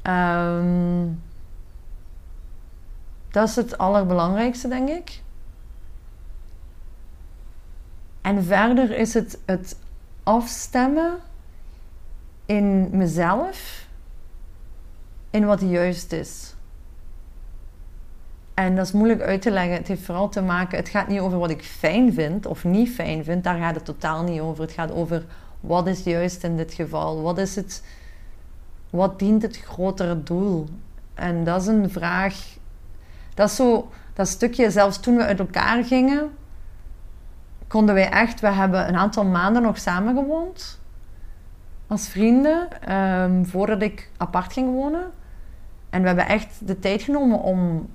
Ehm, 0.02 1.06
dat 3.30 3.48
is 3.48 3.56
het 3.56 3.78
allerbelangrijkste, 3.78 4.68
denk 4.68 4.88
ik. 4.88 5.22
En 8.20 8.44
verder 8.44 8.90
is 8.90 9.14
het 9.14 9.38
het 9.44 9.76
afstemmen 10.22 11.18
in 12.46 12.88
mezelf, 12.92 13.86
in 15.30 15.46
wat 15.46 15.60
juist 15.60 16.12
is. 16.12 16.54
En 18.54 18.76
dat 18.76 18.86
is 18.86 18.92
moeilijk 18.92 19.20
uit 19.20 19.42
te 19.42 19.50
leggen. 19.50 19.72
Het 19.72 19.88
heeft 19.88 20.02
vooral 20.02 20.28
te 20.28 20.42
maken, 20.42 20.78
het 20.78 20.88
gaat 20.88 21.08
niet 21.08 21.20
over 21.20 21.38
wat 21.38 21.50
ik 21.50 21.62
fijn 21.62 22.12
vind 22.12 22.46
of 22.46 22.64
niet 22.64 22.90
fijn 22.90 23.24
vind. 23.24 23.44
Daar 23.44 23.58
gaat 23.58 23.74
het 23.74 23.84
totaal 23.84 24.22
niet 24.22 24.40
over. 24.40 24.62
Het 24.62 24.72
gaat 24.72 24.92
over 24.92 25.24
wat 25.60 25.86
is 25.86 26.02
juist 26.04 26.44
in 26.44 26.56
dit 26.56 26.72
geval. 26.72 27.22
Wat 27.22 27.38
is 27.38 27.56
het, 27.56 27.82
wat 28.90 29.18
dient 29.18 29.42
het 29.42 29.56
grotere 29.56 30.22
doel? 30.22 30.66
En 31.14 31.44
dat 31.44 31.60
is 31.60 31.66
een 31.66 31.90
vraag, 31.90 32.56
dat 33.34 33.48
is 33.48 33.56
zo, 33.56 33.90
dat 34.12 34.28
stukje, 34.28 34.70
zelfs 34.70 35.00
toen 35.00 35.16
we 35.16 35.24
uit 35.24 35.38
elkaar 35.38 35.84
gingen, 35.84 36.30
konden 37.66 37.94
wij 37.94 38.10
echt, 38.10 38.40
we 38.40 38.48
hebben 38.48 38.88
een 38.88 38.96
aantal 38.96 39.24
maanden 39.24 39.62
nog 39.62 39.78
samen 39.78 40.16
gewoond. 40.16 40.80
Als 41.86 42.08
vrienden, 42.08 42.92
um, 42.94 43.46
voordat 43.46 43.82
ik 43.82 44.10
apart 44.16 44.52
ging 44.52 44.72
wonen. 44.72 45.10
En 45.90 46.00
we 46.00 46.06
hebben 46.06 46.26
echt 46.26 46.66
de 46.66 46.78
tijd 46.78 47.02
genomen 47.02 47.40
om 47.40 47.88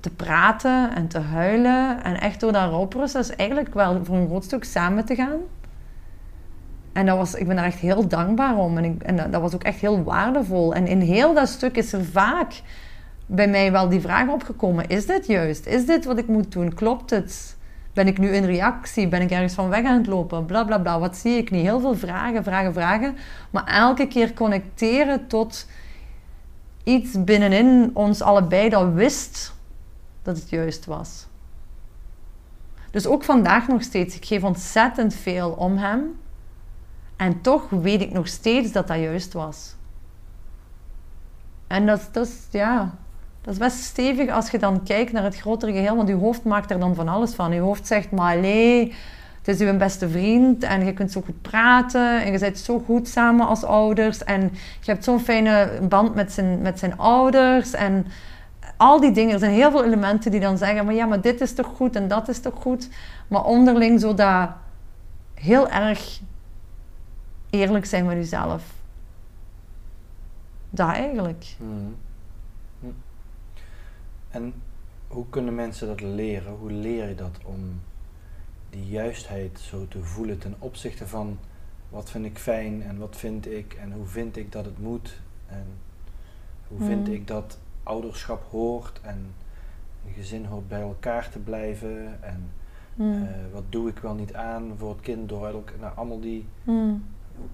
te 0.00 0.10
praten 0.10 0.94
en 0.94 1.08
te 1.08 1.18
huilen. 1.18 2.04
En 2.04 2.20
echt 2.20 2.40
door 2.40 2.52
dat 2.52 2.70
rouwproces 2.70 3.36
eigenlijk 3.36 3.74
wel 3.74 4.04
voor 4.04 4.16
een 4.16 4.26
groot 4.26 4.44
stuk 4.44 4.64
samen 4.64 5.04
te 5.04 5.14
gaan. 5.14 5.38
En 6.94 7.06
dat 7.06 7.16
was, 7.16 7.34
ik 7.34 7.46
ben 7.46 7.56
daar 7.56 7.64
echt 7.64 7.78
heel 7.78 8.08
dankbaar 8.08 8.56
om. 8.56 8.78
En, 8.78 8.98
en 9.02 9.30
dat 9.30 9.40
was 9.40 9.54
ook 9.54 9.62
echt 9.62 9.80
heel 9.80 10.02
waardevol. 10.02 10.74
En 10.74 10.86
in 10.86 11.00
heel 11.00 11.34
dat 11.34 11.48
stuk 11.48 11.76
is 11.76 11.92
er 11.92 12.04
vaak 12.04 12.52
bij 13.26 13.48
mij 13.48 13.72
wel 13.72 13.88
die 13.88 14.00
vraag 14.00 14.28
opgekomen. 14.28 14.88
Is 14.88 15.06
dit 15.06 15.26
juist? 15.26 15.66
Is 15.66 15.86
dit 15.86 16.04
wat 16.04 16.18
ik 16.18 16.26
moet 16.26 16.52
doen? 16.52 16.74
Klopt 16.74 17.10
het? 17.10 17.56
Ben 17.92 18.06
ik 18.06 18.18
nu 18.18 18.28
in 18.28 18.44
reactie? 18.44 19.08
Ben 19.08 19.22
ik 19.22 19.30
ergens 19.30 19.54
van 19.54 19.68
weg 19.68 19.84
aan 19.84 19.96
het 19.96 20.06
lopen? 20.06 20.44
Bla 20.44 20.64
bla 20.64 20.78
bla. 20.78 20.98
Wat 20.98 21.16
zie 21.16 21.36
ik 21.36 21.50
niet? 21.50 21.62
Heel 21.62 21.80
veel 21.80 21.94
vragen, 21.94 22.44
vragen, 22.44 22.72
vragen. 22.72 23.16
Maar 23.50 23.64
elke 23.66 24.06
keer 24.06 24.34
connecteren 24.34 25.26
tot 25.26 25.66
iets 26.84 27.24
binnenin 27.24 27.90
ons 27.94 28.22
allebei 28.22 28.68
dat 28.68 28.92
wist 28.92 29.54
dat 30.22 30.36
het 30.36 30.50
juist 30.50 30.84
was. 30.84 31.26
Dus 32.90 33.06
ook 33.06 33.24
vandaag 33.24 33.68
nog 33.68 33.82
steeds. 33.82 34.16
Ik 34.16 34.24
geef 34.24 34.42
ontzettend 34.42 35.14
veel 35.14 35.50
om 35.50 35.76
hem. 35.76 36.22
En 37.24 37.40
toch 37.40 37.70
weet 37.70 38.00
ik 38.00 38.12
nog 38.12 38.28
steeds 38.28 38.72
dat 38.72 38.88
dat 38.88 38.98
juist 38.98 39.32
was. 39.32 39.74
En 41.66 41.86
dat, 41.86 42.08
dat, 42.12 42.26
is, 42.26 42.46
ja, 42.50 42.94
dat 43.40 43.52
is 43.52 43.58
best 43.58 43.76
stevig 43.76 44.30
als 44.30 44.50
je 44.50 44.58
dan 44.58 44.82
kijkt 44.82 45.12
naar 45.12 45.22
het 45.22 45.36
grotere 45.36 45.72
geheel. 45.72 45.96
Want 45.96 46.08
je 46.08 46.14
hoofd 46.14 46.44
maakt 46.44 46.70
er 46.70 46.78
dan 46.78 46.94
van 46.94 47.08
alles 47.08 47.34
van. 47.34 47.52
Je 47.52 47.60
hoofd 47.60 47.86
zegt, 47.86 48.10
maar 48.10 48.36
allee, 48.36 48.94
het 49.38 49.48
is 49.48 49.60
uw 49.60 49.76
beste 49.76 50.08
vriend. 50.08 50.62
En 50.62 50.84
je 50.84 50.92
kunt 50.92 51.12
zo 51.12 51.20
goed 51.20 51.42
praten. 51.42 52.22
En 52.22 52.32
je 52.32 52.38
bent 52.38 52.58
zo 52.58 52.78
goed 52.78 53.08
samen 53.08 53.46
als 53.46 53.64
ouders. 53.64 54.24
En 54.24 54.40
je 54.80 54.90
hebt 54.90 55.04
zo'n 55.04 55.20
fijne 55.20 55.80
band 55.88 56.14
met 56.14 56.32
zijn, 56.32 56.62
met 56.62 56.78
zijn 56.78 56.98
ouders. 56.98 57.72
En 57.72 58.06
al 58.76 59.00
die 59.00 59.12
dingen, 59.12 59.32
er 59.32 59.38
zijn 59.38 59.52
heel 59.52 59.70
veel 59.70 59.84
elementen 59.84 60.30
die 60.30 60.40
dan 60.40 60.58
zeggen, 60.58 60.84
maar 60.84 60.94
ja, 60.94 61.06
maar 61.06 61.20
dit 61.20 61.40
is 61.40 61.54
toch 61.54 61.66
goed 61.76 61.96
en 61.96 62.08
dat 62.08 62.28
is 62.28 62.40
toch 62.40 62.54
goed. 62.54 62.88
Maar 63.28 63.44
onderling 63.44 64.00
zo 64.00 64.14
dat 64.14 64.48
heel 65.34 65.68
erg 65.68 66.20
eerlijk 67.54 67.84
zijn 67.84 68.06
met 68.06 68.16
jezelf. 68.16 68.72
Dat 70.70 70.88
eigenlijk. 70.88 71.46
Mhm. 71.58 71.90
Hm. 72.80 72.86
En 74.30 74.54
hoe 75.08 75.24
kunnen 75.30 75.54
mensen 75.54 75.86
dat 75.86 76.00
leren? 76.00 76.52
Hoe 76.52 76.72
leer 76.72 77.08
je 77.08 77.14
dat 77.14 77.38
om 77.44 77.80
die 78.70 78.86
juistheid 78.88 79.60
zo 79.60 79.88
te 79.88 80.02
voelen 80.02 80.38
ten 80.38 80.54
opzichte 80.58 81.06
van 81.06 81.38
wat 81.88 82.10
vind 82.10 82.24
ik 82.24 82.38
fijn 82.38 82.82
en 82.82 82.98
wat 82.98 83.16
vind 83.16 83.46
ik 83.46 83.72
en 83.72 83.92
hoe 83.92 84.06
vind 84.06 84.36
ik 84.36 84.52
dat 84.52 84.64
het 84.64 84.78
moet 84.78 85.20
en 85.46 85.66
hoe 86.68 86.80
vind 86.86 87.02
Mhm. 87.06 87.12
ik 87.16 87.26
dat 87.26 87.58
ouderschap 87.82 88.44
hoort 88.50 89.00
en 89.02 89.34
een 90.06 90.12
gezin 90.14 90.44
hoort 90.44 90.68
bij 90.68 90.80
elkaar 90.80 91.28
te 91.30 91.38
blijven 91.38 92.22
en 92.22 92.50
Hmm. 92.96 93.22
eh, 93.22 93.28
wat 93.52 93.62
doe 93.68 93.88
ik 93.88 93.98
wel 93.98 94.14
niet 94.14 94.34
aan 94.34 94.72
voor 94.78 94.90
het 94.90 95.00
kind 95.00 95.28
door 95.28 95.46
elkaar, 95.46 95.78
nou, 95.80 95.96
allemaal 95.96 96.20
die. 96.20 96.46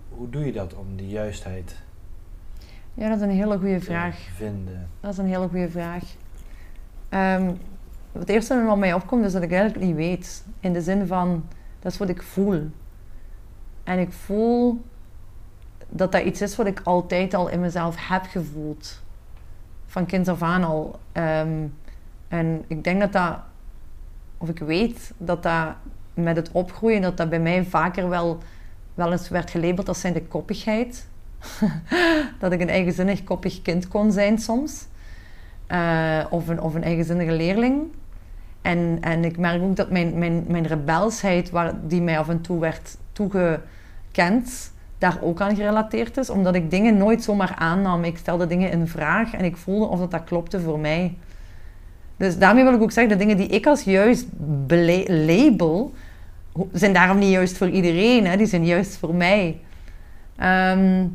Hoe, 0.08 0.30
doe 0.30 0.46
je 0.46 0.52
dat 0.52 0.74
om 0.74 0.96
die 0.96 1.08
juistheid 1.08 1.76
Ja, 2.94 3.08
dat 3.08 3.16
is 3.16 3.22
een 3.22 3.30
hele 3.30 3.58
goede 3.58 3.80
vraag. 3.80 4.16
vinden? 4.34 4.88
Dat 5.00 5.12
is 5.12 5.18
een 5.18 5.26
hele 5.26 5.48
goede 5.48 5.70
vraag. 5.70 6.04
Ehm, 7.08 7.52
het 8.12 8.28
eerste 8.28 8.64
wat 8.64 8.78
mij 8.78 8.94
opkomt 8.94 9.24
is 9.24 9.32
dat 9.32 9.42
ik 9.42 9.52
eigenlijk 9.52 9.84
niet 9.84 9.96
weet. 9.96 10.44
In 10.60 10.72
de 10.72 10.82
zin 10.82 11.06
van, 11.06 11.44
dat 11.80 11.92
is 11.92 11.98
wat 11.98 12.08
ik 12.08 12.22
voel. 12.22 12.70
En 13.84 13.98
ik 13.98 14.12
voel 14.12 14.80
dat 15.88 16.12
dat 16.12 16.22
iets 16.22 16.40
is 16.40 16.56
wat 16.56 16.66
ik 16.66 16.80
altijd 16.84 17.34
al 17.34 17.48
in 17.48 17.60
mezelf 17.60 18.08
heb 18.08 18.24
gevoeld. 18.24 19.02
Van 19.86 20.06
kind 20.06 20.28
af 20.28 20.42
aan 20.42 20.64
al. 20.64 20.98
Ehm, 21.12 21.66
en 22.28 22.64
ik 22.66 22.84
denk 22.84 23.00
dat 23.00 23.12
dat, 23.12 23.38
of 24.38 24.48
ik 24.48 24.58
weet 24.58 25.12
dat 25.16 25.42
dat 25.42 25.74
met 26.14 26.36
het 26.36 26.50
opgroeien, 26.52 27.02
dat 27.02 27.16
dat 27.16 27.28
bij 27.28 27.40
mij 27.40 27.64
vaker 27.64 28.08
wel, 28.08 28.38
wel 29.00 29.12
eens 29.12 29.28
werd 29.28 29.50
gelabeld 29.50 29.88
als 29.88 30.00
zijn 30.00 30.12
de 30.12 30.22
koppigheid. 30.22 31.06
dat 32.40 32.52
ik 32.52 32.60
een 32.60 32.68
eigenzinnig 32.68 33.24
koppig 33.24 33.62
kind 33.62 33.88
kon 33.88 34.12
zijn 34.12 34.38
soms. 34.38 34.86
Eh, 35.66 36.24
of, 36.30 36.48
een, 36.48 36.60
of 36.60 36.74
een 36.74 36.82
eigenzinnige 36.82 37.32
leerling. 37.32 37.82
En, 38.62 38.98
en 39.00 39.24
ik 39.24 39.38
merk 39.38 39.62
ook 39.62 39.76
dat 39.76 39.90
mijn, 39.90 40.18
mijn, 40.18 40.44
mijn 40.48 40.66
rebelsheid, 40.66 41.50
waar, 41.50 41.74
die 41.86 42.02
mij 42.02 42.18
af 42.18 42.28
en 42.28 42.40
toe 42.40 42.60
werd 42.60 42.96
toegekend, 43.12 44.72
daar 44.98 45.18
ook 45.20 45.40
aan 45.40 45.56
gerelateerd 45.56 46.16
is. 46.16 46.30
Omdat 46.30 46.54
ik 46.54 46.70
dingen 46.70 46.96
nooit 46.96 47.22
zomaar 47.22 47.54
aannam. 47.58 48.04
Ik 48.04 48.16
stelde 48.16 48.46
dingen 48.46 48.70
in 48.70 48.88
vraag 48.88 49.32
en 49.32 49.44
ik 49.44 49.56
voelde 49.56 49.86
of 49.86 49.98
dat, 49.98 50.10
dat 50.10 50.24
klopte 50.24 50.60
voor 50.60 50.78
mij. 50.78 51.14
Dus 52.16 52.38
daarmee 52.38 52.64
wil 52.64 52.74
ik 52.74 52.82
ook 52.82 52.92
zeggen, 52.92 53.12
de 53.12 53.24
dingen 53.24 53.36
die 53.36 53.48
ik 53.48 53.66
als 53.66 53.82
juist 53.82 54.26
label, 55.06 55.92
zijn 56.72 56.92
daarom 56.92 57.18
niet 57.18 57.30
juist 57.30 57.56
voor 57.56 57.68
iedereen. 57.68 58.26
Hè? 58.26 58.36
Die 58.36 58.46
zijn 58.46 58.66
juist 58.66 58.96
voor 58.96 59.14
mij. 59.14 59.60
Ehm, 60.36 61.06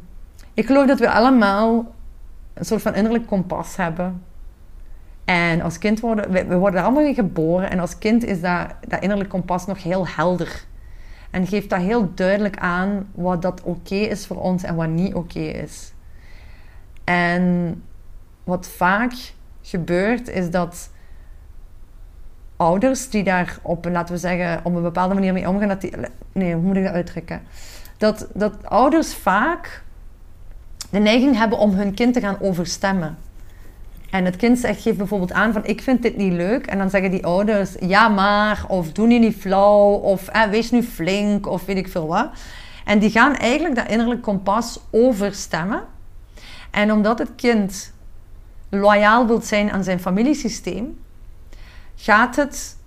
ik 0.54 0.66
geloof 0.66 0.88
dat 0.88 1.00
we 1.00 1.10
allemaal 1.10 1.94
een 2.54 2.66
soort 2.66 2.82
van 2.82 2.96
innerlijk 2.96 3.28
kompas 3.28 3.76
hebben. 3.76 4.24
En 5.26 5.62
als 5.62 5.78
kind 5.78 6.00
worden 6.00 6.32
we, 6.32 6.58
worden 6.58 6.80
er 6.80 6.86
allemaal 6.86 7.06
in 7.06 7.14
geboren. 7.14 7.70
En 7.70 7.80
als 7.80 7.98
kind 7.98 8.24
is 8.24 8.42
dat, 8.42 8.68
dat 8.88 9.02
innerlijk 9.02 9.30
kompas 9.30 9.66
nog 9.66 9.84
heel 9.84 10.08
helder. 10.08 10.64
En 11.32 11.48
geeft 11.48 11.70
dat 11.70 11.80
heel 11.80 12.14
duidelijk 12.14 12.58
aan 12.58 13.08
wat 13.14 13.42
dat 13.42 13.62
oké 13.64 13.96
is 13.96 14.26
voor 14.26 14.38
ons 14.38 14.64
en 14.64 14.76
wat 14.76 14.88
niet 14.88 15.14
oké 15.14 15.40
is. 15.40 15.94
En 17.04 17.84
wat 18.44 18.68
vaak 18.68 19.14
gebeurt, 19.62 20.30
is 20.30 20.50
dat 20.50 20.90
ouders 22.58 23.10
die 23.10 23.24
daar 23.24 23.58
op, 23.62 23.86
laten 23.86 24.14
we 24.14 24.20
zeggen, 24.20 24.60
op 24.64 24.76
een 24.76 24.82
bepaalde 24.82 25.14
manier 25.14 25.34
mee 25.34 25.50
omgaan, 25.50 25.68
dat 25.68 25.82
die, 25.82 25.94
nee, 26.32 26.54
hoe 26.54 26.64
moet 26.64 26.76
ik 26.76 26.84
dat 26.84 26.94
uitdrukken? 26.94 27.42
dat, 27.98 28.28
dat 28.34 28.54
ouders 28.64 29.14
vaak 29.14 29.84
de 30.90 31.00
neiging 31.00 31.38
hebben 31.38 31.58
om 31.58 31.74
hun 31.74 31.94
kind 31.94 32.14
te 32.14 32.20
gaan 32.20 32.38
overstemmen. 32.40 33.18
En 34.10 34.26
het 34.26 34.36
kind 34.36 34.60
zegt, 34.60 34.82
geeft 34.82 34.98
bijvoorbeeld 34.98 35.34
aan 35.34 35.54
van 35.54 35.66
ik 35.66 35.82
vind 35.82 36.02
dit 36.02 36.18
niet 36.18 36.34
leuk. 36.34 36.66
En 36.66 36.78
dan 36.78 36.90
zeggen 36.90 37.12
die 37.12 37.26
ouders 37.26 37.76
ja 37.80 38.08
maar, 38.08 38.66
of 38.68 38.92
doe 38.92 39.08
nu 39.08 39.20
niet 39.20 39.36
flauw, 39.36 39.92
of 39.92 40.30
wees 40.50 40.72
nu 40.72 40.84
flink, 40.84 41.48
of 41.48 41.66
weet 41.66 41.78
ik 41.78 41.88
veel 41.88 42.08
wat. 42.08 42.30
En 42.86 43.00
die 43.00 43.10
gaan 43.10 43.36
eigenlijk 43.36 43.76
dat 43.76 43.90
innerlijk 43.90 44.22
kompas 44.22 44.80
overstemmen. 44.92 45.84
En 46.72 46.92
omdat 46.92 47.20
het 47.20 47.30
kind 47.36 47.94
loyaal 48.70 49.28
wil 49.28 49.42
zijn 49.42 49.72
aan 49.72 49.84
zijn 49.84 50.00
familiesysteem, 50.00 50.98
gaat 51.96 52.36
het 52.36 52.78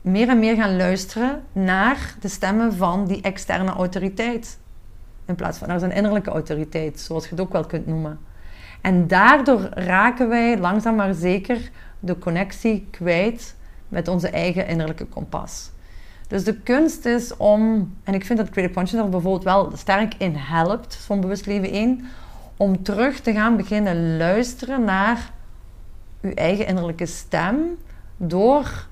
meer 0.00 0.28
en 0.28 0.38
meer 0.38 0.56
gaan 0.56 0.76
luisteren 0.76 1.42
naar 1.52 2.14
de 2.20 2.28
stemmen 2.28 2.74
van 2.74 3.06
die 3.06 3.20
externe 3.20 3.70
autoriteit. 3.70 4.58
In 5.24 5.34
plaats 5.34 5.58
van 5.58 5.68
naar 5.68 5.78
zijn 5.78 5.92
innerlijke 5.92 6.30
autoriteit, 6.30 7.00
zoals 7.00 7.24
je 7.24 7.30
het 7.30 7.40
ook 7.40 7.52
wel 7.52 7.64
kunt 7.64 7.86
noemen. 7.86 8.18
En 8.80 9.06
daardoor 9.06 9.60
raken 9.74 10.28
wij 10.28 10.58
langzaam 10.58 10.94
maar 10.94 11.14
zeker 11.14 11.70
de 12.00 12.18
connectie 12.18 12.86
kwijt 12.90 13.56
met 13.88 14.08
onze 14.08 14.28
eigen 14.28 14.66
innerlijke 14.66 15.06
kompas. 15.06 15.70
Dus 16.28 16.44
de 16.44 16.60
kunst 16.60 17.04
is 17.04 17.36
om, 17.36 17.92
en 18.04 18.14
ik 18.14 18.24
vind 18.24 18.38
dat 18.38 18.50
Creative 18.50 18.74
Consciousness 18.74 19.14
er 19.14 19.20
bijvoorbeeld 19.20 19.44
wel 19.44 19.76
sterk 19.76 20.14
in 20.18 20.34
helpt, 20.34 20.96
van 20.96 21.20
Bewust 21.20 21.46
Leven 21.46 21.70
1, 21.70 22.04
om 22.56 22.82
terug 22.82 23.20
te 23.20 23.32
gaan 23.32 23.56
beginnen 23.56 24.16
luisteren 24.16 24.84
naar 24.84 25.30
uw 26.20 26.32
eigen 26.34 26.66
innerlijke 26.66 27.06
stem 27.06 27.76
door 28.16 28.86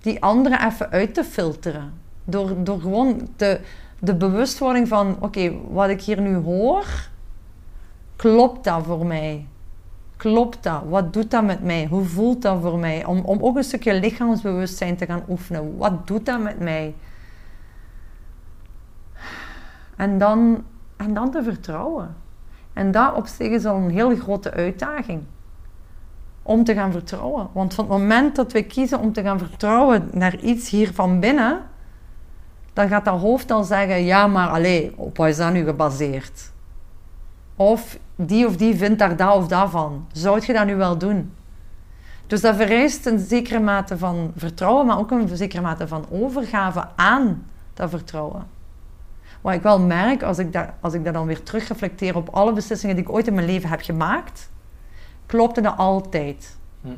die 0.00 0.22
andere 0.22 0.64
even 0.66 0.90
uit 0.90 1.14
te 1.14 1.24
filteren. 1.24 1.92
Door, 2.24 2.64
door 2.64 2.80
gewoon 2.80 3.28
de, 3.36 3.60
de 3.98 4.14
bewustwording 4.14 4.88
van, 4.88 5.16
oké, 5.20 5.52
wat 5.70 5.88
ik 5.88 6.00
hier 6.00 6.20
nu 6.20 6.34
hoor, 6.34 6.84
klopt 8.16 8.64
dat 8.64 8.84
voor 8.84 9.06
mij? 9.06 9.46
Klopt 10.16 10.62
dat? 10.62 10.82
Wat 10.88 11.12
doet 11.12 11.30
dat 11.30 11.44
met 11.44 11.62
mij? 11.62 11.86
Hoe 11.86 12.04
voelt 12.04 12.42
dat 12.42 12.60
voor 12.60 12.78
mij? 12.78 13.04
Om, 13.04 13.18
om 13.18 13.38
ook 13.40 13.56
een 13.56 13.64
stukje 13.64 14.00
lichaamsbewustzijn 14.00 14.96
te 14.96 15.06
gaan 15.06 15.22
oefenen. 15.28 15.76
Wat 15.76 16.06
doet 16.06 16.26
dat 16.26 16.40
met 16.40 16.58
mij? 16.58 16.94
En 19.96 20.18
dan, 20.18 20.64
en 20.96 21.14
dan 21.14 21.30
te 21.30 21.42
vertrouwen. 21.42 22.14
En 22.72 22.90
dat 22.90 23.14
op 23.14 23.26
zich 23.26 23.48
is 23.48 23.64
al 23.64 23.76
een 23.76 23.90
hele 23.90 24.20
grote 24.20 24.50
uitdaging. 24.50 25.22
Om 26.46 26.64
te 26.64 26.74
gaan 26.74 26.92
vertrouwen. 26.92 27.48
Want 27.52 27.74
van 27.74 27.84
het 27.84 27.98
moment 27.98 28.36
dat 28.36 28.52
we 28.52 28.62
kiezen 28.62 28.98
om 28.98 29.12
te 29.12 29.22
gaan 29.22 29.38
vertrouwen 29.38 30.08
naar 30.12 30.38
iets 30.38 30.70
hier 30.70 30.92
van 30.92 31.20
binnen, 31.20 31.62
dan 32.72 32.88
gaat 32.88 33.04
dat 33.04 33.20
hoofd 33.20 33.50
al 33.50 33.64
zeggen: 33.64 34.04
ja, 34.04 34.26
maar 34.26 34.48
alleen, 34.48 34.92
op 34.96 35.16
wat 35.16 35.28
is 35.28 35.36
dat 35.36 35.52
nu 35.52 35.64
gebaseerd? 35.64 36.52
Of 37.56 37.98
die 38.16 38.46
of 38.46 38.56
die 38.56 38.76
vindt 38.76 38.98
daar 38.98 39.16
dat 39.16 39.34
of 39.34 39.48
dat 39.48 39.70
van. 39.70 40.06
Zou 40.12 40.40
je 40.46 40.52
dat 40.52 40.66
nu 40.66 40.76
wel 40.76 40.98
doen? 40.98 41.32
Dus 42.26 42.40
dat 42.40 42.56
vereist 42.56 43.06
een 43.06 43.18
zekere 43.18 43.60
mate 43.60 43.98
van 43.98 44.32
vertrouwen, 44.36 44.86
maar 44.86 44.98
ook 44.98 45.10
een 45.10 45.36
zekere 45.36 45.62
mate 45.62 45.88
van 45.88 46.04
overgave 46.10 46.88
aan 46.96 47.46
dat 47.74 47.90
vertrouwen. 47.90 48.46
Wat 49.40 49.54
ik 49.54 49.62
wel 49.62 49.80
merk 49.80 50.22
als 50.22 50.38
ik, 50.38 50.52
dat, 50.52 50.66
als 50.80 50.94
ik 50.94 51.04
dat 51.04 51.14
dan 51.14 51.26
weer 51.26 51.42
terugreflecteer 51.42 52.16
op 52.16 52.28
alle 52.28 52.52
beslissingen 52.52 52.96
die 52.96 53.04
ik 53.04 53.10
ooit 53.10 53.26
in 53.26 53.34
mijn 53.34 53.46
leven 53.46 53.68
heb 53.68 53.80
gemaakt, 53.80 54.50
klopte 55.26 55.60
dat 55.60 55.76
altijd. 55.76 56.56
Hm. 56.80 56.88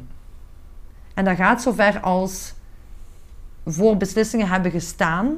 En 1.15 1.25
dat 1.25 1.37
gaat 1.37 1.63
zover 1.63 2.01
als 2.01 2.55
voor 3.67 3.97
beslissingen 3.97 4.49
hebben 4.49 4.71
gestaan, 4.71 5.37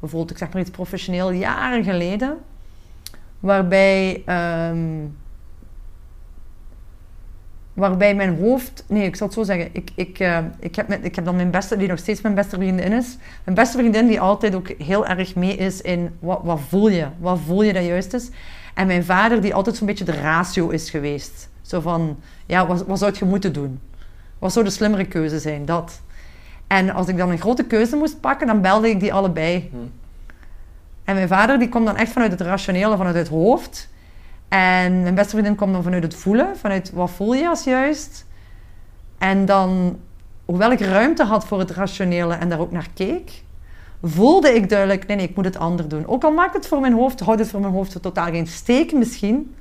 bijvoorbeeld 0.00 0.30
ik 0.30 0.38
zeg 0.38 0.52
maar 0.52 0.62
iets 0.62 0.70
professioneel, 0.70 1.30
jaren 1.30 1.84
geleden, 1.84 2.38
waarbij, 3.40 4.22
um, 4.70 5.16
waarbij 7.72 8.14
mijn 8.14 8.38
hoofd, 8.38 8.84
nee, 8.88 9.06
ik 9.06 9.16
zal 9.16 9.26
het 9.26 9.36
zo 9.36 9.42
zeggen, 9.42 9.68
ik, 9.72 9.90
ik, 9.94 10.18
uh, 10.18 10.38
ik, 10.60 10.76
heb, 10.76 10.88
met, 10.88 11.04
ik 11.04 11.14
heb 11.14 11.24
dan 11.24 11.36
mijn 11.36 11.50
beste, 11.50 11.76
die 11.76 11.88
nog 11.88 11.98
steeds 11.98 12.20
mijn 12.20 12.34
beste 12.34 12.56
vriendin 12.56 12.92
is, 12.92 13.16
mijn 13.44 13.56
beste 13.56 13.78
vriendin 13.78 14.06
die 14.06 14.20
altijd 14.20 14.54
ook 14.54 14.68
heel 14.68 15.06
erg 15.06 15.34
mee 15.34 15.56
is 15.56 15.80
in 15.80 16.16
wat, 16.18 16.40
wat 16.42 16.60
voel 16.68 16.88
je, 16.88 17.06
wat 17.18 17.38
voel 17.46 17.62
je 17.62 17.72
dat 17.72 17.84
juist 17.84 18.14
is. 18.14 18.30
En 18.74 18.86
mijn 18.86 19.04
vader 19.04 19.40
die 19.40 19.54
altijd 19.54 19.76
zo'n 19.76 19.86
beetje 19.86 20.04
de 20.04 20.20
ratio 20.20 20.68
is 20.68 20.90
geweest. 20.90 21.52
Zo 21.66 21.80
van, 21.80 22.16
ja, 22.46 22.66
wat, 22.66 22.86
wat 22.86 22.98
zou 22.98 23.14
je 23.18 23.24
moeten 23.24 23.52
doen? 23.52 23.80
Wat 24.38 24.52
zou 24.52 24.64
de 24.64 24.70
slimmere 24.70 25.04
keuze 25.04 25.38
zijn? 25.38 25.64
Dat. 25.64 26.00
En 26.66 26.90
als 26.90 27.08
ik 27.08 27.16
dan 27.16 27.30
een 27.30 27.38
grote 27.38 27.64
keuze 27.64 27.96
moest 27.96 28.20
pakken, 28.20 28.46
dan 28.46 28.60
belde 28.60 28.88
ik 28.88 29.00
die 29.00 29.12
allebei. 29.12 29.70
Hm. 29.70 29.76
En 31.04 31.14
mijn 31.14 31.28
vader 31.28 31.58
die 31.58 31.68
komt 31.68 31.86
dan 31.86 31.96
echt 31.96 32.12
vanuit 32.12 32.30
het 32.30 32.40
rationele, 32.40 32.96
vanuit 32.96 33.14
het 33.14 33.28
hoofd. 33.28 33.88
En 34.48 35.02
mijn 35.02 35.14
beste 35.14 35.30
vriendin 35.30 35.54
komt 35.54 35.72
dan 35.72 35.82
vanuit 35.82 36.02
het 36.02 36.14
voelen, 36.14 36.56
vanuit 36.56 36.92
wat 36.92 37.10
voel 37.10 37.34
je 37.34 37.48
als 37.48 37.64
juist. 37.64 38.26
En 39.18 39.44
dan, 39.46 39.98
hoewel 40.44 40.72
ik 40.72 40.80
ruimte 40.80 41.24
had 41.24 41.46
voor 41.46 41.58
het 41.58 41.70
rationele 41.70 42.34
en 42.34 42.48
daar 42.48 42.60
ook 42.60 42.72
naar 42.72 42.88
keek, 42.94 43.42
voelde 44.02 44.54
ik 44.54 44.68
duidelijk, 44.68 45.06
nee, 45.06 45.16
nee, 45.16 45.28
ik 45.28 45.36
moet 45.36 45.44
het 45.44 45.56
ander 45.56 45.88
doen. 45.88 46.06
Ook 46.06 46.24
al 46.24 46.32
maakt 46.32 46.54
het 46.54 46.66
voor 46.66 46.80
mijn 46.80 46.92
hoofd, 46.92 47.20
houdt 47.20 47.40
het 47.40 47.50
voor 47.50 47.60
mijn 47.60 47.72
hoofd 47.72 48.02
totaal 48.02 48.26
geen 48.26 48.46
steek 48.46 48.92
misschien, 48.92 49.54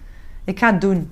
ik 0.43 0.59
ga 0.59 0.71
het 0.71 0.81
doen. 0.81 1.11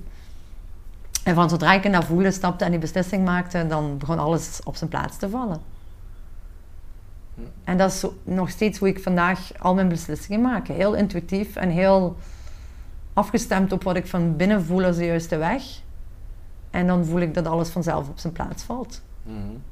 En 1.24 1.34
van 1.34 1.48
zodra 1.48 1.72
ik 1.72 1.88
naar 1.88 2.04
voelen 2.04 2.32
stapte 2.32 2.64
en 2.64 2.70
die 2.70 2.80
beslissing 2.80 3.24
maakte, 3.24 3.66
dan 3.66 3.98
begon 3.98 4.18
alles 4.18 4.60
op 4.64 4.76
zijn 4.76 4.90
plaats 4.90 5.16
te 5.16 5.28
vallen. 5.28 5.60
En 7.64 7.78
dat 7.78 7.92
is 7.92 8.04
nog 8.22 8.50
steeds 8.50 8.78
hoe 8.78 8.88
ik 8.88 9.02
vandaag 9.02 9.58
al 9.58 9.74
mijn 9.74 9.88
beslissingen 9.88 10.40
maak. 10.40 10.68
Heel 10.68 10.94
intuïtief 10.94 11.56
en 11.56 11.68
heel 11.68 12.16
afgestemd 13.12 13.72
op 13.72 13.82
wat 13.82 13.96
ik 13.96 14.06
van 14.06 14.36
binnen 14.36 14.64
voel 14.64 14.84
als 14.84 14.96
de 14.96 15.04
juiste 15.04 15.36
weg. 15.36 15.62
En 16.70 16.86
dan 16.86 17.04
voel 17.04 17.20
ik 17.20 17.34
dat 17.34 17.46
alles 17.46 17.68
vanzelf 17.68 18.08
op 18.08 18.18
zijn 18.18 18.32
plaats 18.32 18.62
valt. 18.62 19.02
Mm 19.22 19.62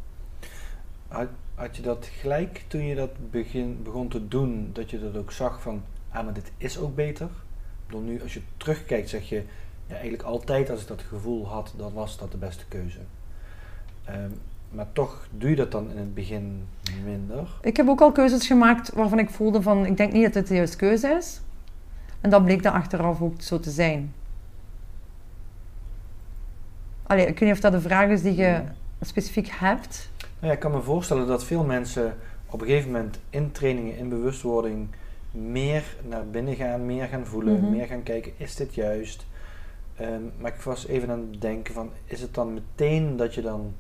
had, 1.60 1.76
je 1.76 1.82
dat 1.82 2.06
gelijk 2.12 2.64
toen 2.66 2.84
je 2.84 2.94
dat 2.94 3.30
begin, 3.30 3.82
begon 3.82 4.08
te 4.08 4.28
doen, 4.28 4.70
dat 4.72 4.90
je 4.90 5.00
dat 5.00 5.16
ook 5.16 5.32
zag 5.32 5.62
van, 5.62 5.82
ah, 6.10 6.24
maar 6.24 6.32
dit 6.32 6.52
is 6.56 6.78
ook 6.78 6.94
beter? 6.94 7.28
Dan 7.90 8.04
nu, 8.04 8.22
als 8.22 8.34
je 8.34 8.40
terugkijkt, 8.56 9.08
zeg 9.08 9.28
je, 9.28 9.42
ja, 9.90 9.96
eigenlijk 9.96 10.22
altijd 10.22 10.70
als 10.70 10.80
ik 10.80 10.88
dat 10.88 11.02
gevoel 11.02 11.48
had, 11.48 11.74
dan 11.76 11.92
was 11.92 12.18
dat 12.18 12.32
de 12.32 12.38
beste 12.38 12.64
keuze. 12.68 12.98
Um, 14.08 14.40
maar 14.70 14.86
toch 14.92 15.26
doe 15.30 15.50
je 15.50 15.56
dat 15.56 15.72
dan 15.72 15.90
in 15.90 15.96
het 15.96 16.14
begin 16.14 16.66
minder. 17.04 17.48
Ik 17.62 17.76
heb 17.76 17.88
ook 17.88 18.00
al 18.00 18.12
keuzes 18.12 18.46
gemaakt 18.46 18.92
waarvan 18.92 19.18
ik 19.18 19.30
voelde 19.30 19.62
van, 19.62 19.86
ik 19.86 19.96
denk 19.96 20.12
niet 20.12 20.24
dat 20.24 20.34
het 20.34 20.46
de 20.46 20.54
juiste 20.54 20.76
keuze 20.76 21.08
is. 21.08 21.40
En 22.20 22.30
dat 22.30 22.44
bleek 22.44 22.62
dan 22.62 22.72
achteraf 22.72 23.22
ook 23.22 23.42
zo 23.42 23.60
te 23.60 23.70
zijn. 23.70 24.14
Allee, 27.02 27.26
ik 27.26 27.38
weet 27.38 27.48
niet 27.48 27.52
of 27.52 27.60
dat 27.60 27.72
de 27.72 27.80
vraag 27.80 28.08
is 28.08 28.22
die 28.22 28.36
je 28.36 28.62
specifiek 29.00 29.48
hebt. 29.50 30.10
Nou 30.16 30.46
ja, 30.46 30.52
ik 30.52 30.58
kan 30.58 30.70
me 30.70 30.80
voorstellen 30.80 31.26
dat 31.26 31.44
veel 31.44 31.64
mensen 31.64 32.16
op 32.46 32.60
een 32.60 32.66
gegeven 32.66 32.90
moment 32.90 33.18
in 33.30 33.52
trainingen, 33.52 33.96
in 33.96 34.08
bewustwording, 34.08 34.88
meer 35.30 35.96
naar 36.08 36.26
binnen 36.26 36.54
gaan, 36.56 36.86
meer 36.86 37.06
gaan 37.06 37.26
voelen, 37.26 37.60
mhm. 37.60 37.70
meer 37.70 37.86
gaan 37.86 38.02
kijken, 38.02 38.32
is 38.36 38.54
dit 38.54 38.74
juist? 38.74 39.26
Ehm, 40.00 40.22
maar 40.38 40.54
ik 40.54 40.60
was 40.60 40.86
even 40.86 41.10
aan 41.10 41.28
het 41.30 41.40
denken 41.40 41.74
van, 41.74 41.90
is 42.04 42.20
het 42.20 42.34
dan 42.34 42.54
meteen 42.54 43.16
dat 43.16 43.34
je 43.34 43.42
dan 43.42 43.74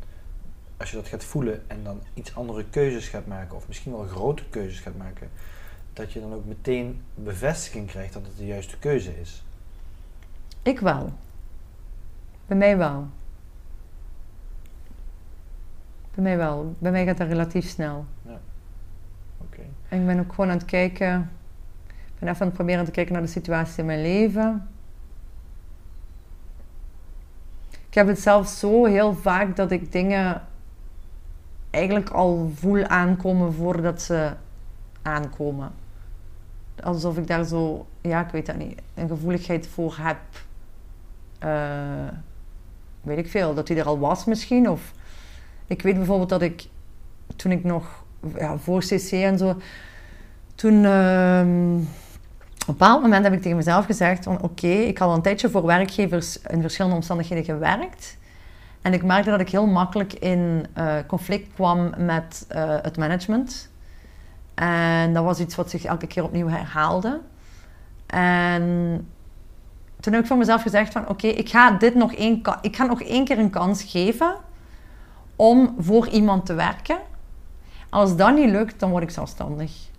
als 0.76 0.90
je 0.90 0.96
dat 0.96 1.08
gaat 1.08 1.24
voelen 1.24 1.62
en 1.66 1.84
dan 1.84 2.00
iets 2.14 2.34
andere 2.34 2.64
keuzes 2.64 3.08
gaat 3.08 3.26
maken, 3.26 3.56
of 3.56 3.68
misschien 3.68 3.92
wel 3.92 4.06
grote 4.06 4.42
keuzes 4.50 4.80
gaat 4.80 4.96
maken, 4.96 5.30
dat 5.92 6.12
je 6.12 6.20
dan 6.20 6.32
ook 6.32 6.44
meteen 6.44 7.02
bevestiging 7.14 7.86
krijgt 7.86 8.12
dat 8.12 8.26
het 8.26 8.36
de 8.36 8.46
juiste 8.46 8.78
keuze 8.78 9.20
is? 9.20 9.44
Ik 10.62 10.80
wel. 10.80 11.12
Bij 12.46 12.56
mij 12.56 12.76
wel. 12.76 13.06
Bij 16.14 16.24
mij 16.24 16.36
wel. 16.36 16.74
Bij 16.78 16.90
mij 16.90 17.04
gaat 17.04 17.18
dat 17.18 17.28
relatief 17.28 17.68
snel. 17.68 18.04
Ja. 18.22 18.40
Oké. 19.38 19.62
En 19.88 20.00
ik 20.00 20.06
ben 20.06 20.18
ook 20.18 20.30
gewoon 20.30 20.50
aan 20.50 20.58
het 20.58 20.66
kijken. 20.66 21.30
Ik 21.86 22.18
ben 22.18 22.28
even 22.28 22.40
aan 22.40 22.46
het 22.46 22.56
proberen 22.56 22.84
te 22.84 22.90
kijken 22.90 23.12
naar 23.12 23.22
de 23.22 23.28
situatie 23.28 23.78
in 23.78 23.86
mijn 23.86 24.02
leven. 24.02 24.68
Ik 27.90 27.96
heb 27.96 28.06
het 28.06 28.20
zelf 28.20 28.48
zo 28.48 28.84
heel 28.84 29.14
vaak 29.14 29.56
dat 29.56 29.70
ik 29.70 29.92
dingen 29.92 30.42
eigenlijk 31.70 32.10
al 32.10 32.50
voel 32.54 32.84
aankomen 32.84 33.52
voordat 33.52 34.02
ze 34.02 34.30
aankomen. 35.02 35.70
Alsof 36.82 37.16
ik 37.16 37.26
daar 37.26 37.44
zo, 37.44 37.86
ja, 38.00 38.24
ik 38.24 38.30
weet 38.30 38.46
dat 38.46 38.56
niet, 38.56 38.80
een 38.94 39.08
gevoeligheid 39.08 39.66
voor 39.66 39.96
heb. 40.00 40.18
Uh, 41.44 42.12
weet 43.00 43.18
ik 43.18 43.28
veel, 43.28 43.54
dat 43.54 43.68
hij 43.68 43.76
er 43.76 43.86
al 43.86 43.98
was 43.98 44.24
misschien. 44.24 44.70
Of 44.70 44.92
ik 45.66 45.82
weet 45.82 45.96
bijvoorbeeld 45.96 46.28
dat 46.28 46.42
ik 46.42 46.66
toen 47.36 47.52
ik 47.52 47.64
nog 47.64 48.04
ja, 48.36 48.58
voor 48.58 48.80
CC 48.80 49.10
en 49.10 49.38
zo, 49.38 49.56
toen 50.54 50.84
uh, 50.84 51.86
op 52.60 52.68
een 52.68 52.74
bepaald 52.74 53.02
moment 53.02 53.24
heb 53.24 53.32
ik 53.32 53.42
tegen 53.42 53.56
mezelf 53.56 53.84
gezegd: 53.84 54.26
Oké, 54.26 54.66
ik 54.66 54.98
had 54.98 55.08
al 55.08 55.14
een 55.14 55.22
tijdje 55.22 55.50
voor 55.50 55.66
werkgevers 55.66 56.40
in 56.40 56.60
verschillende 56.60 56.96
omstandigheden 56.96 57.44
gewerkt. 57.44 58.18
En 58.82 58.92
ik 58.92 59.02
merkte 59.02 59.30
dat 59.30 59.40
ik 59.40 59.48
heel 59.48 59.66
makkelijk 59.66 60.12
in 60.12 60.66
uh, 60.78 60.94
conflict 61.06 61.54
kwam 61.54 61.94
met 61.96 62.46
uh, 62.52 62.76
het 62.82 62.96
management. 62.96 63.70
En 64.54 65.14
dat 65.14 65.24
was 65.24 65.40
iets 65.40 65.54
wat 65.54 65.70
zich 65.70 65.84
elke 65.84 66.06
keer 66.06 66.24
opnieuw 66.24 66.48
herhaalde. 66.48 67.20
En 68.06 68.62
toen 70.00 70.12
heb 70.12 70.22
ik 70.22 70.28
voor 70.28 70.36
mezelf 70.36 70.62
gezegd 70.62 70.92
van... 70.92 71.08
Oké, 71.08 71.26
ik 71.26 71.48
ga 71.48 71.70
dit 71.70 71.94
nog 71.94 72.14
één, 72.14 72.42
ik 72.60 72.76
ga 72.76 72.84
nog 72.84 73.02
één 73.02 73.24
keer 73.24 73.38
een 73.38 73.50
kans 73.50 73.82
geven... 73.82 74.34
om 75.36 75.74
voor 75.78 76.08
iemand 76.08 76.46
te 76.46 76.54
werken. 76.54 76.98
Als 77.90 78.16
dat 78.16 78.34
niet 78.34 78.50
lukt, 78.50 78.80
dan 78.80 78.90
word 78.90 79.02
ik 79.02 79.10
zelfstandig. 79.10 79.89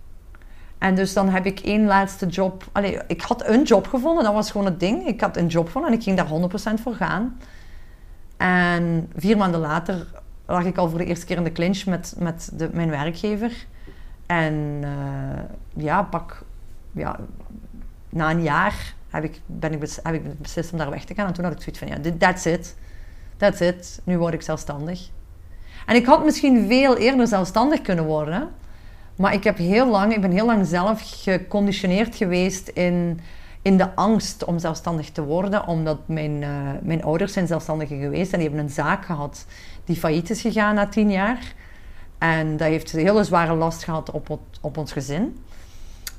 En 0.82 0.94
dus 0.94 1.12
dan 1.12 1.28
heb 1.28 1.46
ik 1.46 1.60
één 1.60 1.84
laatste 1.84 2.26
job... 2.26 2.64
Allee, 2.72 2.98
ik 3.06 3.20
had 3.20 3.46
een 3.46 3.62
job 3.62 3.86
gevonden, 3.86 4.24
dat 4.24 4.32
was 4.32 4.50
gewoon 4.50 4.66
het 4.66 4.80
ding. 4.80 5.06
Ik 5.06 5.20
had 5.20 5.36
een 5.36 5.46
job 5.46 5.66
gevonden 5.66 5.90
en 5.90 5.96
ik 5.96 6.02
ging 6.02 6.16
daar 6.16 6.78
100% 6.78 6.82
voor 6.82 6.94
gaan. 6.94 7.38
En 8.36 9.10
vier 9.16 9.36
maanden 9.36 9.60
later 9.60 10.06
lag 10.46 10.64
ik 10.64 10.76
al 10.76 10.88
voor 10.88 10.98
de 10.98 11.04
eerste 11.04 11.26
keer 11.26 11.36
in 11.36 11.44
de 11.44 11.52
clinch 11.52 11.84
met, 11.84 12.14
met 12.18 12.50
de, 12.52 12.70
mijn 12.72 12.90
werkgever. 12.90 13.66
En 14.26 14.78
eh, 14.82 15.84
ja, 15.84 16.02
pak... 16.02 16.44
Ja, 16.92 17.18
na 18.08 18.30
een 18.30 18.42
jaar 18.42 18.94
heb 19.08 19.24
ik, 19.24 19.40
ben 19.46 19.72
ik, 19.72 19.98
heb 20.02 20.14
ik 20.14 20.38
beslist 20.38 20.72
om 20.72 20.78
daar 20.78 20.90
weg 20.90 21.04
te 21.04 21.14
gaan. 21.14 21.26
En 21.26 21.32
toen 21.32 21.44
had 21.44 21.52
ik 21.52 21.62
zoiets 21.62 21.78
van, 21.78 21.88
ja, 21.88 22.16
that's 22.18 22.44
it. 22.44 22.76
That's 23.36 23.60
it. 23.60 24.00
Nu 24.04 24.18
word 24.18 24.34
ik 24.34 24.42
zelfstandig. 24.42 25.10
En 25.86 25.96
ik 25.96 26.06
had 26.06 26.24
misschien 26.24 26.66
veel 26.66 26.96
eerder 26.96 27.26
zelfstandig 27.26 27.82
kunnen 27.82 28.04
worden. 28.04 28.48
Maar 29.22 29.32
ik, 29.32 29.44
heb 29.44 29.56
heel 29.56 29.90
lang, 29.90 30.14
ik 30.14 30.20
ben 30.20 30.30
heel 30.30 30.46
lang 30.46 30.66
zelf 30.66 31.22
geconditioneerd 31.22 32.16
geweest 32.16 32.68
in, 32.68 33.20
in 33.62 33.76
de 33.76 33.94
angst 33.94 34.44
om 34.44 34.58
zelfstandig 34.58 35.10
te 35.10 35.24
worden. 35.24 35.66
Omdat 35.66 35.98
mijn, 36.08 36.42
eh, 36.42 36.50
mijn 36.80 37.04
ouders 37.04 37.32
zijn 37.32 37.46
zelfstandigen 37.46 38.00
geweest 38.00 38.32
en 38.32 38.38
die 38.38 38.48
hebben 38.48 38.64
een 38.64 38.72
zaak 38.72 39.04
gehad 39.04 39.46
die 39.84 39.96
failliet 39.96 40.30
is 40.30 40.40
gegaan 40.40 40.74
na 40.74 40.86
tien 40.86 41.10
jaar. 41.10 41.54
En 42.18 42.56
dat 42.56 42.68
heeft 42.68 42.92
een 42.92 43.00
hele 43.00 43.24
zware 43.24 43.54
last 43.54 43.84
gehad 43.84 44.10
op, 44.10 44.38
op 44.60 44.76
ons 44.76 44.92
gezin. 44.92 45.38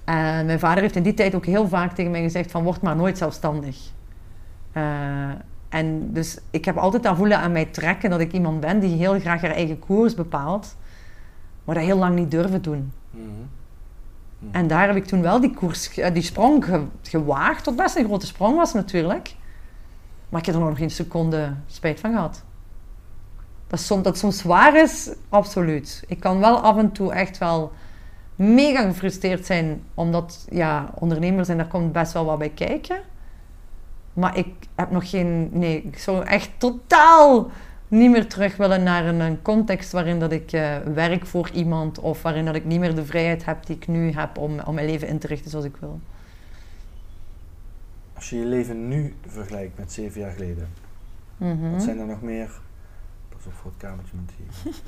En 0.04 0.46
mijn 0.46 0.60
vader 0.60 0.82
heeft 0.82 0.96
in 0.96 1.04
die 1.04 1.13
tijd 1.13 1.36
ook 1.36 1.46
heel 1.46 1.68
vaak 1.68 1.96
tegen 1.96 2.12
mij 2.12 2.22
gezegd 2.22 2.52
van 2.52 2.63
word 2.63 2.82
maar 2.82 2.96
nooit 2.96 3.18
zelfstandig. 3.18 3.78
Eh, 4.72 4.84
en 5.70 6.13
dus 6.13 6.38
ik 6.52 6.66
heb 6.66 6.78
altijd 6.78 7.04
dat 7.04 7.16
voelen 7.16 7.38
aan 7.38 7.52
mij 7.52 7.66
trekken 7.66 8.10
dat 8.10 8.20
ik 8.20 8.34
iemand 8.34 8.60
ben 8.60 8.80
die 8.80 8.98
heel 8.98 9.20
graag 9.20 9.42
haar 9.42 9.52
eigen 9.52 9.80
koers 9.80 10.13
bepaalt. 10.13 10.76
Maar 11.63 11.76
dat 11.76 11.84
heel 11.84 11.97
lang 11.97 12.15
niet 12.15 12.32
durven 12.32 12.62
doen. 12.62 12.91
Mhm. 13.12 13.30
En 14.52 14.67
daar 14.67 14.88
heb 14.88 14.95
ik 14.95 15.06
toen 15.06 15.21
wel 15.21 15.39
die 15.39 15.54
koers, 15.54 15.88
ge- 15.88 16.12
die 16.12 16.23
sprong 16.23 16.65
ge- 16.65 16.86
gewaagd. 17.02 17.63
Tot 17.63 17.76
best 17.76 17.95
een 17.95 18.06
grote 18.06 18.26
sprong 18.26 18.56
was 18.56 18.73
natuurlijk. 18.73 19.36
Maar 20.30 20.39
ik 20.39 20.45
heb 20.45 20.56
er 20.56 20.62
nog 20.62 20.78
geen 20.78 20.89
seconde 20.91 21.54
spijt 21.67 21.99
van 21.99 22.12
gehad. 22.12 22.43
Dat, 23.67 23.80
soms, 23.80 24.04
dat 24.04 24.17
soms 24.17 24.38
zwaar 24.38 24.76
is, 24.82 25.10
absoluut. 25.30 26.04
Ik 26.08 26.19
kan 26.19 26.39
wel 26.39 26.60
af 26.60 26.78
en 26.78 26.91
toe 26.91 27.13
echt 27.13 27.38
wel 27.38 27.71
mega 28.36 28.82
gefrustreerd 28.82 29.45
zijn. 29.45 29.84
Omdat, 29.93 30.45
ja, 30.49 30.89
ondernemers 30.95 31.47
en 31.49 31.58
daar 31.58 31.67
komt 31.67 31.91
best 31.91 32.13
wel 32.13 32.26
wat 32.26 32.38
bij 32.38 32.49
kijken. 32.49 32.99
Maar 34.13 34.38
ik 34.38 34.47
heb 34.76 34.91
nog 34.91 35.10
geen... 35.10 35.49
Nee, 35.52 35.82
ik 35.84 35.97
zou 35.97 36.23
echt 36.26 36.49
totaal 36.58 37.47
niet 37.93 38.12
meer 38.12 38.27
terug 38.27 38.58
willen 38.58 38.84
naar 38.84 39.06
een, 39.06 39.19
een 39.19 39.41
context 39.41 39.91
waarin 39.91 40.19
dat 40.19 40.32
ik 40.32 40.51
eh, 40.51 40.77
werk 40.77 41.25
voor 41.25 41.49
iemand 41.49 41.99
of 41.99 42.21
waarin 42.21 42.45
dat 42.45 42.56
ik 42.56 42.65
niet 42.65 42.79
meer 42.79 42.95
de 42.95 43.06
vrijheid 43.06 43.45
heb 43.45 43.65
die 43.65 43.75
ik 43.75 43.88
nu 43.88 44.12
heb 44.12 44.38
om, 44.38 44.60
om 44.60 44.73
mijn 44.73 44.88
leven 44.88 45.08
in 45.08 45.19
te 45.19 45.27
richten 45.27 45.49
zoals 45.51 45.65
ik 45.65 45.75
wil. 45.79 45.99
Als 48.13 48.29
je 48.29 48.38
je 48.39 48.45
leven 48.45 48.88
nu 48.88 49.15
vergelijkt 49.27 49.77
met 49.77 49.91
zeven 49.91 50.21
jaar 50.21 50.32
geleden, 50.32 50.67
Mhm. 51.38 51.71
wat 51.71 51.84
zijn 51.84 51.99
er 51.99 52.06
nog 52.06 52.21
meer... 52.21 52.51
Pas 53.29 53.45
op 53.45 53.53
voor 53.53 53.71
het 53.71 53.79
kamertje 53.79 54.15
met. 54.25 54.34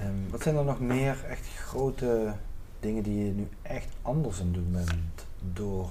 Ehm, 0.00 0.30
wat 0.30 0.42
zijn 0.42 0.56
er 0.56 0.64
nog 0.64 0.80
meer 0.80 1.24
echt 1.28 1.48
grote 1.56 2.32
dingen 2.80 3.02
die 3.02 3.24
je 3.24 3.32
nu 3.32 3.48
echt 3.62 3.88
anders 4.02 4.40
aan 4.40 4.52
doen 4.52 4.68
bent 4.72 5.26
door 5.52 5.88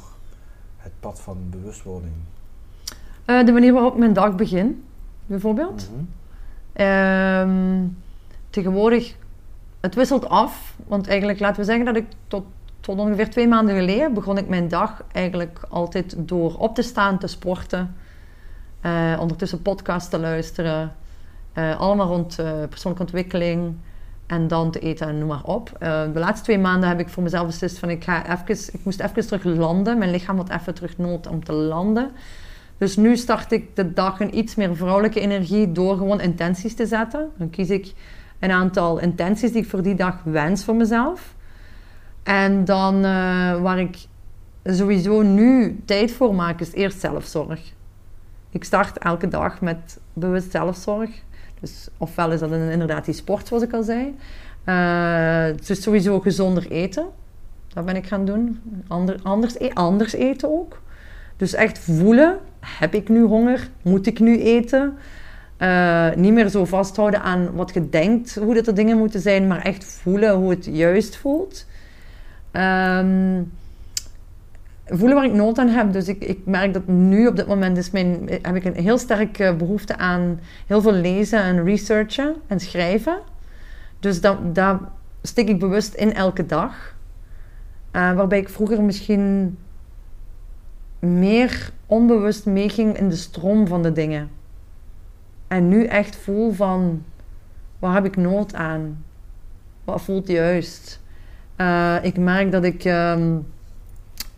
het 0.78 0.92
pad 1.00 1.22
van 1.22 1.38
bewustwording? 1.50 2.14
Eh, 3.26 3.46
de 3.46 3.52
manier 3.52 3.74
waarop 3.74 3.94
ik 3.94 4.00
mijn 4.00 4.14
dag 4.14 4.36
begin, 4.36 4.84
bijvoorbeeld. 5.26 5.90
Mhm. 5.92 6.04
Ehm, 6.76 7.84
tegenwoordig, 8.50 9.16
het 9.82 9.96
wisselt 9.96 10.30
af. 10.30 10.76
Want 10.88 11.08
eigenlijk, 11.08 11.40
laten 11.40 11.60
we 11.60 11.66
zeggen 11.66 11.86
dat 11.86 11.96
ik 11.96 12.06
tot, 12.28 12.46
tot 12.80 13.00
ongeveer 13.00 13.30
twee 13.30 13.48
maanden 13.48 13.76
geleden 13.76 14.14
begon 14.14 14.38
ik 14.38 14.48
mijn 14.48 14.68
dag 14.68 15.04
eigenlijk 15.12 15.60
altijd 15.70 16.16
door 16.18 16.56
op 16.58 16.76
te 16.76 16.82
staan, 16.82 17.20
te 17.20 17.28
sporten. 17.28 17.96
eh, 18.82 19.18
ondertussen 19.20 19.62
podcasts 19.62 20.10
te 20.10 20.20
luisteren. 20.20 20.96
eh, 21.54 21.80
allemaal 21.80 22.08
rond 22.08 22.40
eh, 22.40 22.46
persoonlijke 22.70 23.06
ontwikkeling. 23.06 23.76
En 24.28 24.48
dan 24.48 24.72
te 24.72 24.80
eten 24.80 25.08
en 25.08 25.18
noem 25.18 25.28
maar 25.28 25.44
op. 25.44 25.72
De 25.80 26.12
laatste 26.14 26.44
twee 26.44 26.58
maanden 26.60 26.90
heb 26.90 27.00
ik 27.00 27.10
voor 27.10 27.24
mezelf 27.24 27.46
beslist 27.46 27.80
van 27.80 27.90
ik, 27.90 28.04
ga 28.04 28.26
ik 28.48 28.84
moest 28.84 29.00
even 29.00 29.28
terug 29.28 29.44
landen. 29.44 29.98
Mijn 29.98 30.12
lichaam 30.12 30.38
had 30.38 30.50
even 30.50 30.74
terug 30.74 30.98
nood 30.98 31.28
om 31.28 31.44
te 31.44 31.54
landen. 31.54 32.12
Dus 32.78 32.96
nu 32.96 33.18
start 33.18 33.52
ik 33.52 33.76
de 33.76 33.94
dag 33.94 34.20
in 34.20 34.38
iets 34.38 34.56
meer 34.56 34.76
vrouwelijke 34.76 35.20
energie 35.20 35.72
door 35.72 35.98
gewoon 35.98 36.22
intenties 36.22 36.76
te 36.76 36.86
zetten. 36.86 37.30
Dan 37.38 37.50
kies 37.50 37.70
ik 37.70 37.94
een 38.40 38.52
aantal 38.52 39.00
intenties 39.00 39.52
die 39.52 39.62
ik 39.62 39.70
voor 39.70 39.82
die 39.82 39.96
dag 39.96 40.22
wens 40.24 40.64
voor 40.64 40.76
mezelf. 40.76 41.36
En 42.24 42.66
dan 42.66 42.96
eh, 42.96 43.62
waar 43.62 43.80
ik 43.80 43.98
sowieso 44.64 45.22
nu 45.22 45.80
tijd 45.86 46.12
voor 46.12 46.36
maak, 46.36 46.60
is 46.60 46.74
eerst 46.74 47.00
zelfzorg. 47.00 47.60
Ik 48.50 48.64
start 48.64 48.98
elke 48.98 49.28
dag 49.28 49.62
met 49.62 50.00
bewust 50.14 50.52
zelfzorg. 50.52 51.10
Dus 51.60 51.88
ofwel 51.98 52.32
is 52.32 52.40
dat 52.40 52.52
een- 52.52 52.70
inderdaad 52.72 53.06
die 53.06 53.14
sport, 53.14 53.48
zoals 53.48 53.64
ik 53.64 53.74
al 53.74 53.84
zei. 53.84 54.16
Het 55.52 55.70
is 55.70 55.82
sowieso 55.82 56.20
gezonder 56.20 56.72
eten. 56.72 57.06
Dat 57.74 57.86
ben 57.86 57.96
ik 57.96 58.08
gaan 58.08 58.26
doen. 58.26 58.62
Ander, 58.88 59.20
anders, 59.24 59.56
e- 59.60 59.72
anders 59.74 60.14
eten 60.14 60.50
ook. 60.50 60.82
Dus 61.38 61.54
echt 61.54 61.80
voelen, 61.80 62.40
heb 62.80 62.94
ik 62.94 63.10
nu 63.10 63.24
honger? 63.24 63.70
Moet 63.82 64.08
ik 64.08 64.20
nu 64.20 64.40
eten? 64.40 64.98
Eh, 65.58 66.14
niet 66.16 66.34
meer 66.34 66.48
zo 66.48 66.66
vasthouden 66.66 67.22
aan 67.22 67.54
wat 67.54 67.74
je 67.74 67.90
denkt, 67.90 68.36
hoe 68.36 68.54
dat 68.54 68.66
de 68.66 68.74
dingen 68.74 68.98
moeten 68.98 69.20
zijn, 69.20 69.48
maar 69.48 69.62
echt 69.62 69.86
voelen 69.86 70.36
hoe 70.36 70.50
het 70.50 70.66
juist 70.72 71.18
voelt. 71.18 71.66
Ehm, 72.52 73.42
voelen 74.86 75.16
waar 75.16 75.26
ik 75.26 75.34
nood 75.34 75.58
aan 75.58 75.68
heb. 75.68 75.94
Dus 75.94 76.08
ik, 76.08 76.24
ik 76.24 76.40
merk 76.46 76.74
dat 76.74 76.88
nu 76.88 77.28
op 77.28 77.36
dit 77.36 77.48
moment 77.48 77.78
is 77.78 77.92
mijn, 77.92 78.30
heb 78.42 78.56
ik 78.56 78.64
een 78.64 78.84
heel 78.84 78.98
sterke 78.98 79.56
behoefte 79.58 79.98
aan 79.98 80.40
heel 80.68 80.82
veel 80.82 80.92
lezen 80.92 81.42
en 81.42 81.64
researchen 81.64 82.36
en 82.48 82.60
schrijven. 82.60 83.18
Dus 84.00 84.22
dat, 84.22 84.56
dat 84.56 84.78
stik 85.22 85.50
ik 85.50 85.60
bewust 85.60 85.94
in 85.94 86.14
elke 86.14 86.46
dag. 86.46 86.96
Eh, 87.92 88.14
waarbij 88.14 88.40
ik 88.40 88.50
vroeger 88.50 88.84
misschien 88.84 89.58
meer 91.06 91.72
onbewust 91.86 92.46
meeging 92.46 92.98
in 92.98 93.10
de 93.10 93.16
stroom 93.16 93.68
van 93.68 93.84
de 93.84 93.92
dingen. 93.92 94.30
En 95.48 95.68
nu 95.68 95.86
echt 95.86 96.16
voel 96.16 96.52
van, 96.52 97.04
waar 97.80 97.94
heb 97.94 98.06
ik 98.06 98.16
nood 98.16 98.54
aan? 98.54 99.04
Wat 99.84 100.02
voelt 100.02 100.28
juist? 100.28 101.02
Eh, 101.56 101.96
ik 102.02 102.18
merk 102.18 102.52
dat 102.52 102.64
ik 102.64 102.84
ehm, 102.84 103.38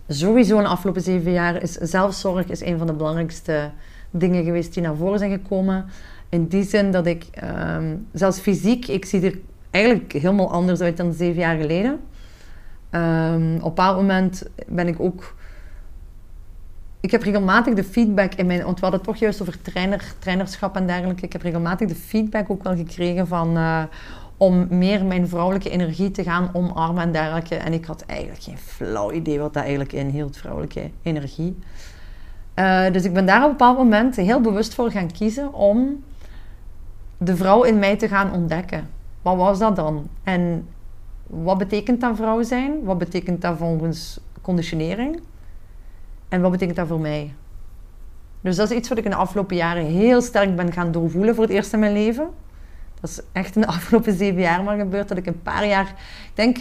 sowieso 0.07 0.57
in 0.57 0.63
de 0.63 0.69
afgelopen 0.69 1.01
zeven 1.01 1.31
jaar... 1.31 1.61
Is, 1.61 1.71
zelfzorg 1.71 2.47
is 2.47 2.61
een 2.61 2.77
van 2.77 2.87
de 2.87 2.93
belangrijkste 2.93 3.71
dingen 4.11 4.43
geweest 4.43 4.73
die 4.73 4.83
naar 4.83 4.95
voren 4.95 5.19
zijn 5.19 5.31
gekomen. 5.31 5.85
In 6.29 6.47
die 6.47 6.63
zin 6.63 6.91
dat 6.91 7.05
ik, 7.05 7.27
ehm, 7.31 7.95
zelfs 8.13 8.39
fysiek, 8.39 8.87
ik 8.87 9.05
zie 9.05 9.21
er 9.21 9.39
eigenlijk 9.69 10.11
helemaal 10.11 10.51
anders 10.51 10.81
uit 10.81 10.97
dan 10.97 11.13
zeven 11.13 11.41
jaar 11.41 11.57
geleden. 11.57 11.99
Ehm, 12.89 13.55
op 13.55 13.63
een 13.63 13.63
bepaald 13.63 13.97
moment 13.97 14.43
ben 14.67 14.87
ik 14.87 14.99
ook 14.99 15.35
ik 17.07 17.13
heb 17.13 17.21
regelmatig 17.21 17.73
de 17.73 17.83
feedback 17.83 18.33
in 18.33 18.45
mijn... 18.45 18.63
Want 18.63 18.79
we 18.79 18.81
hadden 18.81 18.99
het 18.99 19.09
toch 19.09 19.17
juist 19.17 19.41
over 19.41 19.61
trainer, 19.61 20.13
trainerschap 20.19 20.75
en 20.75 20.87
dergelijke. 20.87 21.25
Ik 21.25 21.33
heb 21.33 21.41
regelmatig 21.41 21.87
de 21.87 21.95
feedback 21.95 22.49
ook 22.49 22.63
wel 22.63 22.75
gekregen 22.75 23.27
van... 23.27 23.57
eh, 23.57 23.83
om 24.37 24.67
meer 24.69 25.05
mijn 25.05 25.27
vrouwelijke 25.27 25.69
energie 25.69 26.11
te 26.11 26.23
gaan 26.23 26.49
omarmen 26.53 27.03
en 27.03 27.11
dergelijke. 27.11 27.55
En 27.55 27.73
ik 27.73 27.85
had 27.85 28.01
eigenlijk 28.05 28.41
geen 28.41 28.57
flauw 28.57 29.11
idee 29.11 29.39
wat 29.39 29.53
dat 29.53 29.61
eigenlijk 29.63 29.93
inhield, 29.93 30.37
vrouwelijke 30.37 30.89
energie. 31.01 31.57
Eh, 32.53 32.91
dus 32.91 33.03
ik 33.03 33.13
ben 33.13 33.25
daar 33.25 33.37
op 33.37 33.45
een 33.45 33.51
bepaald 33.51 33.77
moment 33.77 34.15
heel 34.15 34.41
bewust 34.41 34.73
voor 34.73 34.91
gaan 34.91 35.11
kiezen 35.11 35.53
om 35.53 36.03
de 37.17 37.35
vrouw 37.35 37.63
in 37.63 37.79
mij 37.79 37.97
te 37.97 38.07
gaan 38.07 38.33
ontdekken. 38.33 38.89
Wat 39.21 39.35
was 39.35 39.59
dat 39.59 39.75
dan? 39.75 40.07
En 40.23 40.67
wat 41.27 41.57
betekent 41.57 42.01
dat 42.01 42.15
vrouw 42.15 42.43
zijn? 42.43 42.83
Wat 42.83 42.97
betekent 42.97 43.41
dat 43.41 43.57
volgens 43.57 44.19
conditionering? 44.41 45.19
En 46.29 46.41
wat 46.41 46.51
betekent 46.51 46.77
dat 46.77 46.87
voor 46.87 46.99
mij? 46.99 47.33
Dus 48.41 48.55
dat 48.55 48.71
is 48.71 48.77
iets 48.77 48.89
wat 48.89 48.97
ik 48.97 49.03
in 49.03 49.09
de 49.09 49.15
afgelopen 49.15 49.55
jaren 49.55 49.85
heel 49.85 50.21
sterk 50.21 50.55
ben 50.55 50.73
gaan 50.73 50.91
doorvoelen 50.91 51.35
voor 51.35 51.43
het 51.43 51.53
eerst 51.53 51.73
in 51.73 51.79
mijn 51.79 51.93
leven. 51.93 52.29
Dat 53.01 53.09
is 53.09 53.19
echt 53.31 53.55
in 53.55 53.61
de 53.61 53.67
afgelopen 53.77 54.13
zeven 54.13 54.41
jaar 54.41 54.63
maar 54.63 54.77
gebeurd. 54.77 55.07
Dat 55.07 55.17
ik 55.17 55.25
een 55.25 55.41
paar 55.41 55.67
jaar... 55.67 55.87
Ik 55.87 56.31
denk, 56.33 56.57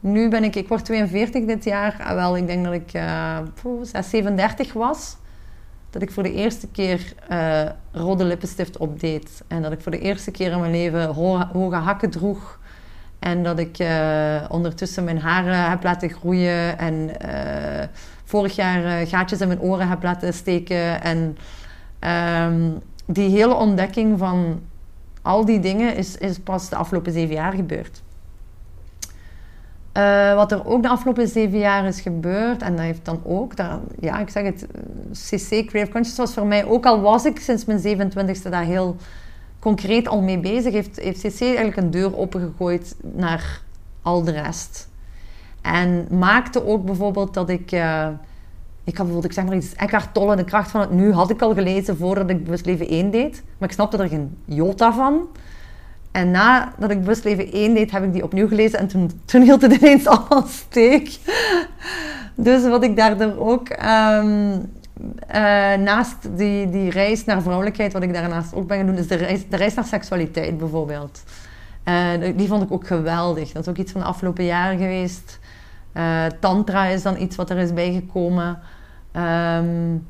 nu 0.00 0.28
ben 0.28 0.44
ik... 0.44 0.56
Ik 0.56 0.68
word 0.68 0.84
42 0.84 1.44
dit 1.44 1.64
jaar. 1.64 1.96
Ah, 2.00 2.14
wel, 2.14 2.36
ik 2.36 2.46
denk 2.46 2.64
dat 2.64 2.72
ik 2.72 2.94
uh, 2.94 3.38
6, 3.82 4.10
37 4.10 4.72
was. 4.72 5.16
Dat 5.90 6.02
ik 6.02 6.12
voor 6.12 6.22
de 6.22 6.32
eerste 6.32 6.68
keer 6.68 7.14
uh, 7.30 7.62
rode 7.92 8.24
lippenstift 8.24 8.76
opdeed. 8.76 9.42
En 9.48 9.62
dat 9.62 9.72
ik 9.72 9.80
voor 9.80 9.92
de 9.92 10.00
eerste 10.00 10.30
keer 10.30 10.52
in 10.52 10.60
mijn 10.60 10.72
leven 10.72 11.06
hoge, 11.52 11.76
hakken 11.76 12.10
droeg. 12.10 12.60
En 13.18 13.42
dat 13.42 13.58
ik 13.58 13.78
uh, 13.78 14.44
ondertussen 14.48 15.04
mijn 15.04 15.20
haren 15.20 15.70
heb 15.70 15.82
laten 15.82 16.10
groeien. 16.10 16.78
En 16.78 17.10
vorig 18.32 18.56
jaar 18.56 19.06
gaatjes 19.06 19.40
in 19.40 19.48
mijn 19.48 19.60
oren 19.60 19.88
heb 19.88 20.02
laten 20.02 20.34
steken. 20.34 21.02
En 21.02 21.36
um, 22.48 22.80
die 23.06 23.30
hele 23.30 23.54
ontdekking 23.54 24.18
van 24.18 24.60
al 25.22 25.44
die 25.44 25.60
dingen 25.60 25.96
is, 25.96 26.18
is 26.18 26.38
pas 26.38 26.68
de 26.68 26.76
afgelopen 26.76 27.12
zeven 27.12 27.34
jaar 27.34 27.52
gebeurd. 27.52 28.02
Uh, 29.96 30.34
wat 30.34 30.52
er 30.52 30.66
ook 30.66 30.82
de 30.82 30.88
afgelopen 30.88 31.28
zeven 31.28 31.58
jaar 31.58 31.84
is 31.84 32.00
gebeurd, 32.00 32.62
en 32.62 32.76
dat 32.76 32.84
heeft 32.84 33.04
dan 33.04 33.20
ook, 33.24 33.52
ja, 34.00 34.18
ik 34.18 34.30
zeg 34.30 34.44
het, 34.44 34.66
CC 35.12 35.48
Creative 35.48 35.92
Conscious 35.92 36.16
was 36.16 36.34
voor 36.34 36.46
mij, 36.46 36.64
ook 36.64 36.86
al 36.86 37.00
was 37.00 37.24
ik 37.24 37.40
sinds 37.40 37.64
mijn 37.64 38.10
27e 38.12 38.50
daar 38.50 38.64
heel 38.64 38.96
concreet 39.58 40.08
al 40.08 40.22
mee 40.22 40.38
bezig, 40.38 40.72
heeft, 40.72 41.00
heeft 41.00 41.20
CC 41.20 41.40
eigenlijk 41.40 41.76
een 41.76 41.90
deur 41.90 42.16
opengegooid 42.16 42.96
naar 43.02 43.60
al 44.02 44.24
de 44.24 44.30
rest. 44.30 44.90
En 45.62 46.06
maakte 46.10 46.66
ook 46.66 46.84
bijvoorbeeld 46.84 47.34
dat 47.34 47.48
ik, 47.48 47.72
uh, 47.72 48.06
ik 48.84 48.96
had 48.96 49.06
bijvoorbeeld, 49.06 49.24
ik 49.24 49.32
zeg 49.32 49.44
maar 49.44 49.56
iets, 49.56 49.74
Eckhart 49.74 50.14
Tolle, 50.14 50.36
De 50.36 50.44
Kracht 50.44 50.70
van 50.70 50.80
het 50.80 50.90
Nu, 50.90 51.12
had 51.12 51.30
ik 51.30 51.42
al 51.42 51.54
gelezen 51.54 51.96
voordat 51.96 52.30
ik 52.30 52.44
Bewust 52.44 52.66
Leven 52.66 52.88
1 52.88 53.10
deed, 53.10 53.42
maar 53.58 53.68
ik 53.68 53.74
snapte 53.74 53.96
er 53.96 54.08
geen 54.08 54.36
jota 54.44 54.92
van. 54.92 55.28
En 56.12 56.30
nadat 56.30 56.90
ik 56.90 57.04
Busleven 57.04 57.52
1 57.52 57.74
deed, 57.74 57.90
heb 57.90 58.04
ik 58.04 58.12
die 58.12 58.22
opnieuw 58.22 58.48
gelezen 58.48 58.78
en 58.78 58.88
toen, 58.88 59.10
toen 59.24 59.42
hield 59.42 59.62
het 59.62 59.72
ineens 59.72 60.06
allemaal 60.06 60.46
steek. 60.46 61.16
Dus 62.34 62.62
wat 62.62 62.84
ik 62.84 62.96
daardoor 62.96 63.38
ook, 63.38 63.68
um, 63.68 64.52
uh, 64.52 65.74
naast 65.74 66.16
die, 66.36 66.70
die 66.70 66.90
reis 66.90 67.24
naar 67.24 67.42
vrouwelijkheid, 67.42 67.92
wat 67.92 68.02
ik 68.02 68.12
daarnaast 68.12 68.54
ook 68.54 68.66
ben 68.66 68.76
gaan 68.76 68.86
doen, 68.86 68.96
is 68.96 69.08
de 69.08 69.14
reis, 69.14 69.48
de 69.48 69.56
reis 69.56 69.74
naar 69.74 69.84
seksualiteit 69.84 70.58
bijvoorbeeld. 70.58 71.22
Uh, 71.84 72.36
die 72.36 72.48
vond 72.48 72.62
ik 72.62 72.72
ook 72.72 72.86
geweldig. 72.86 73.52
Dat 73.52 73.62
is 73.62 73.68
ook 73.68 73.76
iets 73.76 73.92
van 73.92 74.00
de 74.00 74.06
afgelopen 74.06 74.44
jaren 74.44 74.78
geweest. 74.78 75.38
Uh, 75.94 76.26
tantra 76.40 76.84
is 76.84 77.02
dan 77.02 77.20
iets 77.20 77.36
wat 77.36 77.50
er 77.50 77.58
is 77.58 77.74
bijgekomen. 77.74 78.58
Um, 79.16 80.06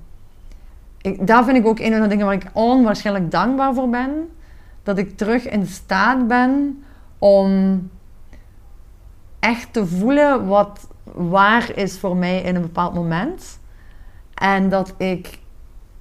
ik, 1.01 1.27
daar 1.27 1.45
vind 1.45 1.57
ik 1.57 1.67
ook 1.67 1.79
een 1.79 1.93
van 1.93 2.01
de 2.01 2.07
dingen 2.07 2.27
waar 2.27 2.35
ik 2.35 2.51
onwaarschijnlijk 2.53 3.31
dankbaar 3.31 3.75
voor 3.75 3.89
ben 3.89 4.29
dat 4.83 4.99
ik 4.99 5.17
terug 5.17 5.49
in 5.49 5.67
staat 5.67 6.27
ben 6.29 6.83
om 7.19 7.91
echt 9.39 9.73
te 9.73 9.87
voelen 9.87 10.47
wat 10.47 10.89
waar 11.13 11.77
is 11.77 11.99
voor 11.99 12.17
mij 12.17 12.41
in 12.41 12.55
een 12.55 12.63
bepaald 12.63 12.95
moment. 12.95 13.61
En 14.35 14.69
dat 14.69 14.95
ik, 14.97 15.39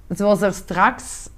zoals 0.08 0.40
er 0.40 0.52
straks, 0.52 1.28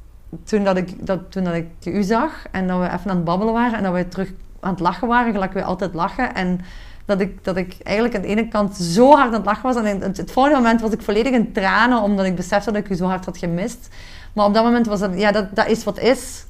toen, 0.45 0.65
dat 0.65 0.77
ik, 0.77 1.07
dat, 1.07 1.33
toen 1.33 1.45
dat 1.45 1.55
ik 1.55 1.69
u 1.85 2.03
zag 2.03 2.47
en 2.51 2.67
dat 2.67 2.81
we 2.81 2.87
even 2.87 3.11
aan 3.11 3.17
het 3.17 3.25
babbelen 3.25 3.55
waren 3.55 3.79
en 3.79 3.83
dat 3.83 3.95
we 3.95 4.09
terug 4.09 4.33
aan 4.61 4.71
het 4.71 4.81
lachen 4.81 5.09
waren, 5.09 5.33
gelijk 5.33 5.53
we 5.53 5.65
altijd 5.65 5.95
lachen. 5.95 6.35
En 6.35 6.61
dat 7.05 7.21
ik, 7.21 7.45
dat 7.45 7.57
ik 7.57 7.77
eigenlijk 7.83 8.17
aan 8.17 8.23
de 8.23 8.29
ene 8.29 8.49
kant 8.49 8.77
zo 8.77 9.11
hard 9.11 9.27
aan 9.27 9.33
het 9.33 9.45
lachen 9.45 9.63
was. 9.63 9.77
En 9.77 10.01
het, 10.01 10.17
het 10.17 10.33
volgende 10.33 10.59
moment 10.59 10.81
was 10.81 10.93
ik 10.93 11.03
volledig 11.03 11.33
in 11.33 11.53
tranen, 11.53 12.03
omdat 12.03 12.27
ik 12.27 12.35
besefte 12.35 12.73
dat 12.73 12.85
ik 12.85 12.91
u 12.91 12.95
zo 12.95 13.07
hard 13.07 13.25
had 13.25 13.39
gemist. 13.39 13.89
Maar 14.33 14.47
op 14.47 14.55
dat 14.55 14.65
moment 14.65 14.87
was 14.87 15.01
het, 15.01 15.19
ja, 15.19 15.33
dat, 15.33 15.57
dat 15.57 15.67
is 15.67 15.85
wat 15.85 15.99
is. 15.99 16.47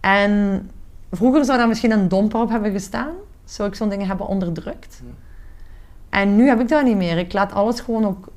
En 0.00 0.70
vroeger 1.10 1.44
zou 1.44 1.58
daar 1.58 1.68
misschien 1.68 1.90
een 1.90 2.08
domper 2.08 2.40
op 2.40 2.50
hebben 2.50 2.72
gestaan. 2.72 3.12
Zou 3.44 3.68
ik 3.68 3.74
zo'n 3.74 3.88
dingen 3.88 4.06
hebben 4.06 4.26
onderdrukt. 4.26 5.02
En 6.10 6.36
nu 6.36 6.48
heb 6.48 6.60
ik 6.60 6.68
dat 6.68 6.84
niet 6.84 6.96
meer. 6.96 7.18
Ik 7.18 7.32
laat 7.32 7.52
alles 7.52 7.80
gewoon 7.80 8.04
ook 8.06 8.28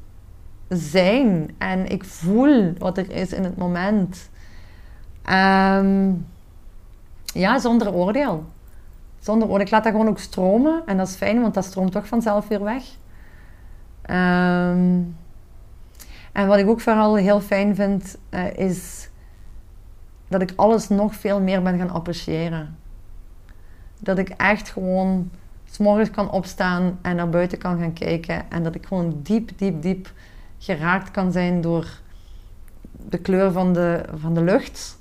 zijn. 0.69 1.55
En 1.57 1.91
ik 1.91 2.03
voel 2.03 2.73
wat 2.77 2.97
er 2.97 3.11
is 3.11 3.33
in 3.33 3.43
het 3.43 3.57
moment. 3.57 4.29
Um, 5.31 6.25
ja, 7.25 7.59
zonder 7.59 7.93
oordeel. 7.93 8.45
Zonder. 9.23 9.61
Ik 9.61 9.71
laat 9.71 9.83
dat 9.83 9.91
gewoon 9.91 10.07
ook 10.07 10.19
stromen. 10.19 10.81
En 10.85 10.97
dat 10.97 11.07
is 11.07 11.15
fijn, 11.15 11.41
want 11.41 11.53
dat 11.53 11.65
stroomt 11.65 11.91
toch 11.91 12.07
vanzelf 12.07 12.47
weer 12.47 12.63
weg. 12.63 12.83
Um, 14.09 15.15
en 16.31 16.47
wat 16.47 16.57
ik 16.57 16.67
ook 16.67 16.81
vooral 16.81 17.15
heel 17.15 17.41
fijn 17.41 17.75
vind, 17.75 18.17
uh, 18.29 18.53
is 18.53 19.09
dat 20.27 20.41
ik 20.41 20.53
alles 20.55 20.89
nog 20.89 21.15
veel 21.15 21.41
meer 21.41 21.61
ben 21.61 21.77
gaan 21.77 21.89
appreciëren. 21.89 22.77
Dat 23.99 24.17
ik 24.17 24.29
echt 24.29 24.69
gewoon 24.69 25.31
s'morgens 25.65 26.11
kan 26.11 26.31
opstaan 26.31 26.99
en 27.01 27.15
naar 27.15 27.29
buiten 27.29 27.57
kan 27.57 27.79
gaan 27.79 27.93
kijken. 27.93 28.51
En 28.51 28.63
dat 28.63 28.75
ik 28.75 28.85
gewoon 28.85 29.19
diep, 29.21 29.57
diep, 29.57 29.81
diep 29.81 30.11
geraakt 30.57 31.11
kan 31.11 31.31
zijn 31.31 31.61
door 31.61 31.87
de 33.09 33.17
kleur 33.17 33.51
van 33.51 33.73
de, 33.73 34.05
van 34.15 34.33
de 34.33 34.43
lucht. 34.43 34.97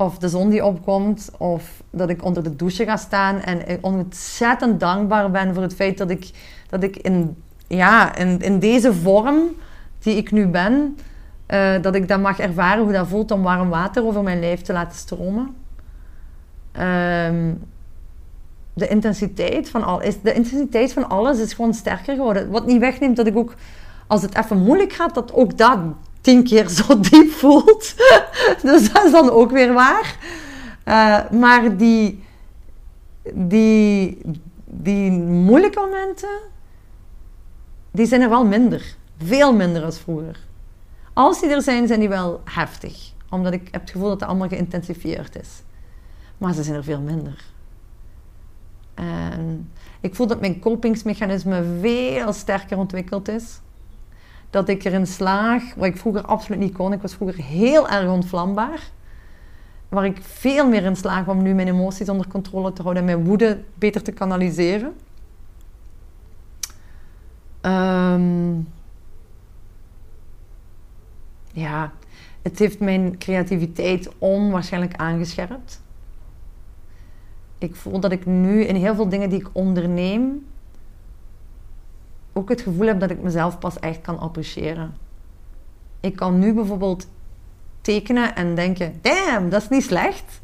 Of 0.00 0.18
de 0.18 0.28
zon 0.28 0.48
die 0.48 0.64
opkomt. 0.64 1.30
Of 1.38 1.82
dat 1.90 2.08
ik 2.08 2.24
onder 2.24 2.42
de 2.42 2.56
douche 2.56 2.84
ga 2.84 2.96
staan. 2.96 3.40
En 3.40 3.78
ontzettend 3.80 4.80
dankbaar 4.80 5.30
ben 5.30 5.54
voor 5.54 5.62
het 5.62 5.74
feit 5.74 5.98
dat 5.98 6.10
ik, 6.10 6.30
dat 6.68 6.82
ik 6.82 6.96
in, 6.96 7.42
ja, 7.66 8.16
in, 8.16 8.40
in 8.40 8.58
deze 8.58 8.94
vorm 8.94 9.38
die 9.98 10.16
ik 10.16 10.30
nu 10.30 10.46
ben 10.46 10.96
uh, 11.48 11.82
dat 11.82 11.94
ik 11.94 12.08
dat 12.08 12.20
mag 12.20 12.38
ervaren 12.38 12.82
hoe 12.82 12.92
dat 12.92 13.08
voelt 13.08 13.30
om 13.30 13.42
warm 13.42 13.68
water 13.68 14.04
over 14.04 14.22
mijn 14.22 14.40
lijf 14.40 14.60
te 14.60 14.72
laten 14.72 14.98
stromen. 14.98 15.54
Um, 16.80 17.62
de, 18.72 18.88
intensiteit 18.88 19.68
van 19.68 19.84
al, 19.84 20.00
is, 20.00 20.20
de 20.20 20.32
intensiteit 20.32 20.92
van 20.92 21.08
alles 21.08 21.38
is 21.38 21.52
gewoon 21.52 21.74
sterker 21.74 22.14
geworden. 22.14 22.50
Wat 22.50 22.66
niet 22.66 22.80
wegneemt 22.80 23.16
dat 23.16 23.26
ik 23.26 23.36
ook, 23.36 23.54
als 24.06 24.22
het 24.22 24.36
even 24.36 24.58
moeilijk 24.58 24.92
gaat, 24.92 25.14
dat 25.14 25.32
ook 25.32 25.58
dat 25.58 25.78
tien 26.20 26.44
keer 26.44 26.68
zo 26.68 27.00
diep 27.10 27.30
voelt. 27.30 27.94
dus 28.62 28.92
dat 28.92 29.04
is 29.04 29.12
dan 29.12 29.30
ook 29.30 29.50
weer 29.50 29.72
waar. 29.72 30.16
Uh, 30.84 31.30
maar 31.40 31.76
die, 31.76 32.24
die, 33.32 34.18
die 34.64 35.10
moeilijke 35.10 35.80
momenten, 35.80 36.38
die 37.90 38.06
zijn 38.06 38.20
er 38.20 38.28
wel 38.28 38.46
minder. 38.46 38.94
Veel 39.18 39.54
minder 39.54 39.84
als 39.84 39.98
vroeger. 39.98 40.38
Als 41.12 41.40
die 41.40 41.50
er 41.50 41.62
zijn, 41.62 41.86
zijn 41.86 42.00
die 42.00 42.08
wel 42.08 42.40
heftig. 42.44 43.12
Omdat 43.30 43.52
ik 43.52 43.68
heb 43.70 43.80
het 43.80 43.90
gevoel 43.90 44.08
dat 44.08 44.20
het 44.20 44.28
allemaal 44.28 44.48
geïntensifieerd 44.48 45.40
is. 45.40 45.62
Maar 46.38 46.54
ze 46.54 46.62
zijn 46.62 46.76
er 46.76 46.84
veel 46.84 47.00
minder. 47.00 47.44
Ik 50.00 50.14
voel 50.14 50.26
dat 50.26 50.40
mijn 50.40 50.58
kopingsmechanisme 50.58 51.64
veel 51.80 52.32
sterker 52.32 52.78
ontwikkeld 52.78 53.28
is. 53.28 53.60
Dat 54.50 54.68
ik 54.68 54.84
erin 54.84 55.06
slaag, 55.06 55.74
wat 55.74 55.86
ik 55.86 55.96
vroeger 55.96 56.22
absoluut 56.22 56.60
niet 56.60 56.72
kon. 56.72 56.92
Ik 56.92 57.02
was 57.02 57.14
vroeger 57.14 57.44
heel 57.44 57.88
erg 57.88 58.08
ontvlambaar. 58.08 58.90
Waar 59.88 60.04
ik 60.04 60.18
veel 60.22 60.68
meer 60.68 60.82
in 60.82 60.96
slaag 60.96 61.28
om 61.28 61.42
nu 61.42 61.54
mijn 61.54 61.68
emoties 61.68 62.08
onder 62.08 62.28
controle 62.28 62.72
te 62.72 62.82
houden 62.82 63.02
en 63.02 63.08
mijn 63.14 63.26
woede 63.26 63.62
beter 63.74 64.02
te 64.02 64.12
kanaliseren. 64.12 64.94
Um, 67.62 68.68
ja, 71.52 71.92
het 72.42 72.58
heeft 72.58 72.80
mijn 72.80 73.18
creativiteit 73.18 74.10
onwaarschijnlijk 74.18 74.96
aangescherpt. 74.96 75.82
Ik 77.58 77.74
voel 77.74 78.00
dat 78.00 78.12
ik 78.12 78.26
nu 78.26 78.64
in 78.64 78.74
heel 78.74 78.94
veel 78.94 79.08
dingen 79.08 79.28
die 79.30 79.40
ik 79.40 79.48
onderneem 79.52 80.46
ook 82.40 82.48
het 82.48 82.60
gevoel 82.60 82.86
heb 82.86 83.00
dat 83.00 83.10
ik 83.10 83.22
mezelf 83.22 83.58
pas 83.58 83.78
echt 83.78 84.00
kan 84.00 84.18
appreciëren. 84.18 84.94
Ik 86.00 86.16
kan 86.16 86.38
nu 86.38 86.54
bijvoorbeeld 86.54 87.08
tekenen 87.80 88.34
en 88.34 88.54
denken: 88.54 88.98
damn, 89.00 89.50
dat 89.50 89.62
is 89.62 89.68
niet 89.68 89.84
slecht. 89.84 90.40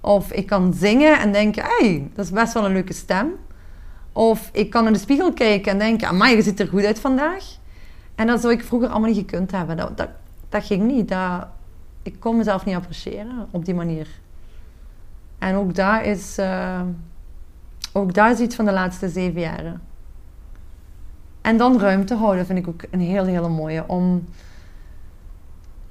Of 0.00 0.32
ik 0.32 0.46
kan 0.46 0.74
zingen 0.74 1.18
en 1.18 1.32
denken: 1.32 1.64
hey, 1.66 2.10
dat 2.14 2.24
is 2.24 2.30
best 2.30 2.52
wel 2.52 2.64
een 2.64 2.72
leuke 2.72 2.92
stem. 2.92 3.32
Of 4.12 4.48
ik 4.52 4.70
kan 4.70 4.86
in 4.86 4.92
de 4.92 4.98
spiegel 4.98 5.32
kijken 5.32 5.72
en 5.72 5.78
denken: 5.78 6.08
amai, 6.08 6.36
je 6.36 6.42
ziet 6.42 6.60
er 6.60 6.68
goed 6.68 6.84
uit 6.84 7.00
vandaag. 7.00 7.44
En 8.14 8.26
dat 8.26 8.40
zou 8.40 8.52
ik 8.52 8.64
vroeger 8.64 8.88
allemaal 8.88 9.08
niet 9.08 9.18
gekund 9.18 9.50
hebben. 9.50 9.76
Dat, 9.76 10.08
dat, 10.48 10.64
ging 10.64 10.82
niet. 10.82 11.08
Dat, 11.08 11.46
ik 12.02 12.20
kon 12.20 12.36
mezelf 12.36 12.64
niet 12.64 12.74
appreciëren 12.74 13.48
op 13.50 13.64
die 13.64 13.74
manier. 13.74 14.08
En 15.38 15.54
ook 15.54 15.74
daar 15.74 16.04
is, 16.04 16.38
uh, 16.38 16.80
ook 17.92 18.14
daar 18.14 18.30
is 18.30 18.38
iets 18.38 18.54
van 18.54 18.64
de 18.64 18.72
laatste 18.72 19.08
zeven 19.08 19.40
jaren. 19.40 19.82
En 21.44 21.56
dan 21.56 21.80
ruimte 21.80 22.14
houden 22.14 22.46
vind 22.46 22.58
ik 22.58 22.68
ook 22.68 22.82
een 22.90 23.00
heel, 23.00 23.24
hele 23.24 23.48
mooie. 23.48 23.88
Om 23.88 24.24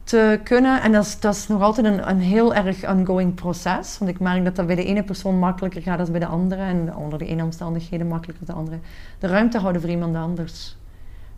te 0.03 0.39
kunnen, 0.43 0.81
en 0.81 0.91
dat 0.91 1.05
is, 1.05 1.19
dat 1.19 1.35
is 1.35 1.47
nog 1.47 1.61
altijd 1.61 1.85
een, 1.85 2.09
een 2.09 2.19
heel 2.19 2.53
erg 2.53 2.89
ongoing 2.89 3.33
proces. 3.33 3.97
Want 3.97 4.11
ik 4.11 4.19
merk 4.19 4.43
dat 4.43 4.55
dat 4.55 4.67
bij 4.67 4.75
de 4.75 4.85
ene 4.85 5.03
persoon 5.03 5.39
makkelijker 5.39 5.81
gaat 5.81 5.97
dan 5.97 6.11
bij 6.11 6.19
de 6.19 6.25
andere. 6.25 6.61
En 6.61 6.95
onder 6.95 7.19
de 7.19 7.25
ene 7.25 7.43
omstandigheden 7.43 8.07
makkelijker 8.07 8.45
dan 8.45 8.55
de 8.55 8.61
andere. 8.61 8.79
De 9.19 9.27
ruimte 9.27 9.59
houden 9.59 9.81
voor 9.81 9.89
iemand 9.89 10.15
anders. 10.15 10.77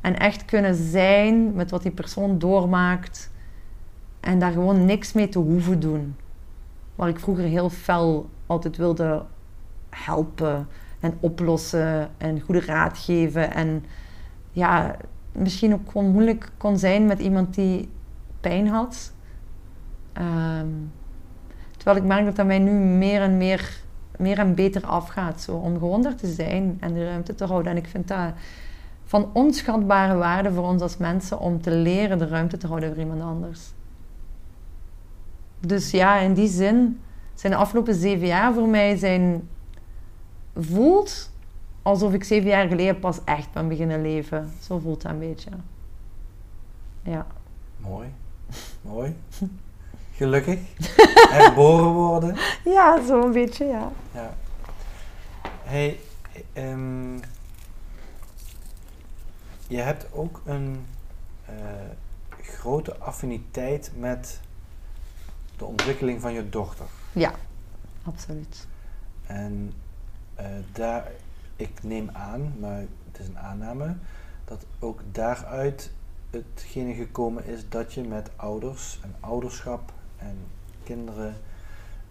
En 0.01 0.17
echt 0.17 0.45
kunnen 0.45 0.75
zijn 0.75 1.53
met 1.53 1.71
wat 1.71 1.81
die 1.81 1.91
persoon 1.91 2.39
doormaakt. 2.39 3.31
En 4.19 4.39
daar 4.39 4.51
gewoon 4.51 4.85
niks 4.85 5.13
mee 5.13 5.29
te 5.29 5.39
hoeven 5.39 5.79
doen. 5.79 6.15
Waar 6.95 7.09
ik 7.09 7.19
vroeger 7.19 7.43
heel 7.43 7.69
fel 7.69 8.29
altijd 8.45 8.77
wilde 8.77 9.23
helpen 9.89 10.67
en 10.99 11.17
oplossen 11.19 12.09
en 12.17 12.41
goede 12.41 12.61
raad 12.61 12.97
geven. 12.97 13.53
En 13.53 13.83
ja, 14.55 14.95
misschien 15.31 15.73
ook 15.73 15.91
gewoon 15.91 16.11
moeilijk 16.11 16.51
kon 16.57 16.77
zijn 16.77 17.05
met 17.05 17.19
iemand 17.19 17.55
die 17.55 17.89
pijn 18.41 18.67
had. 18.67 19.13
Um, 20.17 20.91
terwijl 21.77 21.97
ik 21.97 22.03
merk 22.03 22.25
dat 22.25 22.35
dat 22.35 22.45
mij 22.45 22.59
nu 22.59 22.71
meer 22.71 23.21
en 23.21 23.37
meer 23.37 23.83
meer 24.17 24.39
en 24.39 24.55
beter 24.55 24.85
afgaat. 24.85 25.41
Zo, 25.41 25.55
om 25.55 25.73
gewoon 25.73 26.05
er 26.05 26.15
te 26.15 26.27
zijn 26.27 26.77
en 26.79 26.93
de 26.93 27.05
ruimte 27.05 27.35
te 27.35 27.45
houden. 27.45 27.71
En 27.71 27.77
ik 27.77 27.87
vind 27.87 28.07
dat 28.07 28.33
van 29.03 29.29
onschatbare 29.33 30.15
waarde 30.15 30.53
voor 30.53 30.63
ons 30.63 30.81
als 30.81 30.97
mensen 30.97 31.39
om 31.39 31.61
te 31.61 31.71
leren 31.71 32.17
de 32.17 32.27
ruimte 32.27 32.57
te 32.57 32.67
houden 32.67 32.89
voor 32.89 32.99
iemand 32.99 33.21
anders. 33.21 33.73
Dus 35.59 35.91
ja, 35.91 36.17
in 36.17 36.33
die 36.33 36.47
zin 36.47 36.99
zijn 37.33 37.53
de 37.53 37.59
afgelopen 37.59 37.95
zeven 37.95 38.27
jaar 38.27 38.53
voor 38.53 38.67
mij 38.67 38.95
zijn 38.95 39.49
voelt 40.55 41.31
alsof 41.85 42.13
ik 42.13 42.23
zeven 42.23 42.49
jaar 42.49 42.67
geleden 42.67 42.99
pas 42.99 43.19
echt 43.23 43.51
ben 43.51 43.67
beginnen 43.67 44.01
leven. 44.01 44.53
Zo 44.61 44.79
voelt 44.79 45.03
het 45.03 45.11
een 45.11 45.19
beetje. 45.19 45.49
Ja. 47.01 47.27
Mooi. 47.77 48.13
Mooi. 48.81 49.15
Gelukkig. 50.11 50.59
Herboren 51.35 51.91
worden. 51.91 52.35
Ja, 52.63 53.05
zo 53.05 53.23
een 53.23 53.31
beetje, 53.31 53.65
ja. 53.65 53.91
Ja. 54.13 54.33
Hey, 55.63 55.99
ehm, 56.53 57.15
je 59.67 59.77
hebt 59.77 60.13
ook 60.13 60.41
een 60.45 60.85
eh, 61.45 61.55
grote 62.41 62.97
affiniteit 62.97 63.91
met 63.97 64.41
de 65.57 65.65
ontwikkeling 65.65 66.21
van 66.21 66.33
je 66.33 66.49
dochter. 66.49 66.85
Ja, 67.11 67.31
absoluut. 68.03 68.67
En 69.25 69.73
eh, 70.35 70.45
daar, 70.71 71.11
ik 71.55 71.83
neem 71.83 72.09
aan, 72.13 72.53
maar 72.59 72.79
het 72.79 73.19
is 73.19 73.27
een 73.27 73.39
aanname, 73.39 73.95
dat 74.45 74.65
ook 74.79 75.01
daaruit 75.11 75.91
hetgene 76.29 76.93
gekomen 76.93 77.45
is 77.45 77.69
dat 77.69 77.93
je 77.93 78.01
met 78.01 78.29
ouders 78.35 78.99
en 79.03 79.15
ouderschap 79.19 79.93
en 80.17 80.37
kinderen 80.83 81.35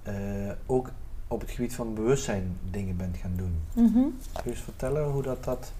eh, 0.02 0.14
ook 0.66 0.90
op 1.28 1.40
het 1.40 1.50
gebied 1.50 1.74
van 1.74 1.94
bewustzijn 1.94 2.58
dingen 2.70 2.96
bent 2.96 3.16
gaan 3.16 3.36
doen. 3.36 3.62
Mhm. 3.72 3.92
Kun 4.32 4.42
je 4.44 4.50
eens 4.50 4.60
vertellen 4.60 5.04
hoe 5.04 5.22
dat, 5.22 5.44
dat 5.44 5.72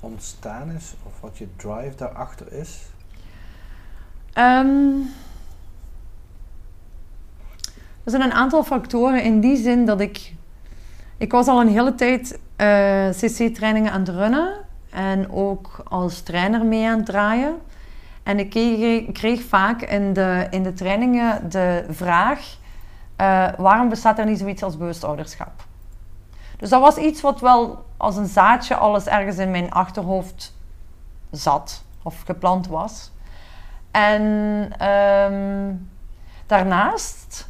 ontstaan 0.00 0.70
is 0.70 0.94
of 1.06 1.20
wat 1.20 1.38
je 1.38 1.46
drive 1.56 1.96
daarachter 1.96 2.52
is? 2.52 2.80
Ehm, 4.32 5.00
er 8.04 8.10
zijn 8.10 8.22
een 8.22 8.32
aantal 8.32 8.64
factoren 8.64 9.22
in 9.22 9.40
die 9.40 9.56
zin 9.56 9.84
dat 9.84 10.00
ik... 10.00 10.34
Ik 11.16 11.32
was 11.32 11.46
al 11.46 11.60
een 11.60 11.68
hele 11.68 11.94
tijd 11.94 12.38
eh, 12.62 13.08
CC-trainingen 13.10 13.92
aan 13.92 14.00
het 14.00 14.08
runnen. 14.08 14.54
En 14.90 15.32
ook 15.32 15.82
als 15.88 16.20
trainer 16.20 16.64
mee 16.64 16.88
aan 16.88 16.96
het 16.96 17.06
draaien. 17.06 17.60
En 18.22 18.38
ik 18.38 18.50
kreeg, 19.12 19.42
vaak 19.42 19.82
in 19.82 20.12
de, 20.12 20.46
in 20.50 20.62
de 20.62 20.72
trainingen 20.72 21.50
de 21.50 21.84
vraag... 21.90 22.56
eh, 23.16 23.48
waarom 23.56 23.88
bestaat 23.88 24.18
er 24.18 24.26
niet 24.26 24.38
zoiets 24.38 24.62
als 24.62 24.76
bewust 24.76 25.04
ouderschap? 25.04 25.64
Dus 26.56 26.68
dat 26.70 26.80
was 26.80 26.96
iets 26.96 27.20
wat 27.20 27.40
wel 27.40 27.84
als 27.96 28.16
een 28.16 28.26
zaadje 28.26 28.74
alles 28.74 29.06
ergens 29.06 29.38
in 29.38 29.50
mijn 29.50 29.70
achterhoofd 29.70 30.54
zat. 31.30 31.84
Of 32.02 32.22
geplant 32.24 32.66
was. 32.66 33.10
En 33.90 34.68
ehm, 34.78 35.74
daarnaast 36.46 37.48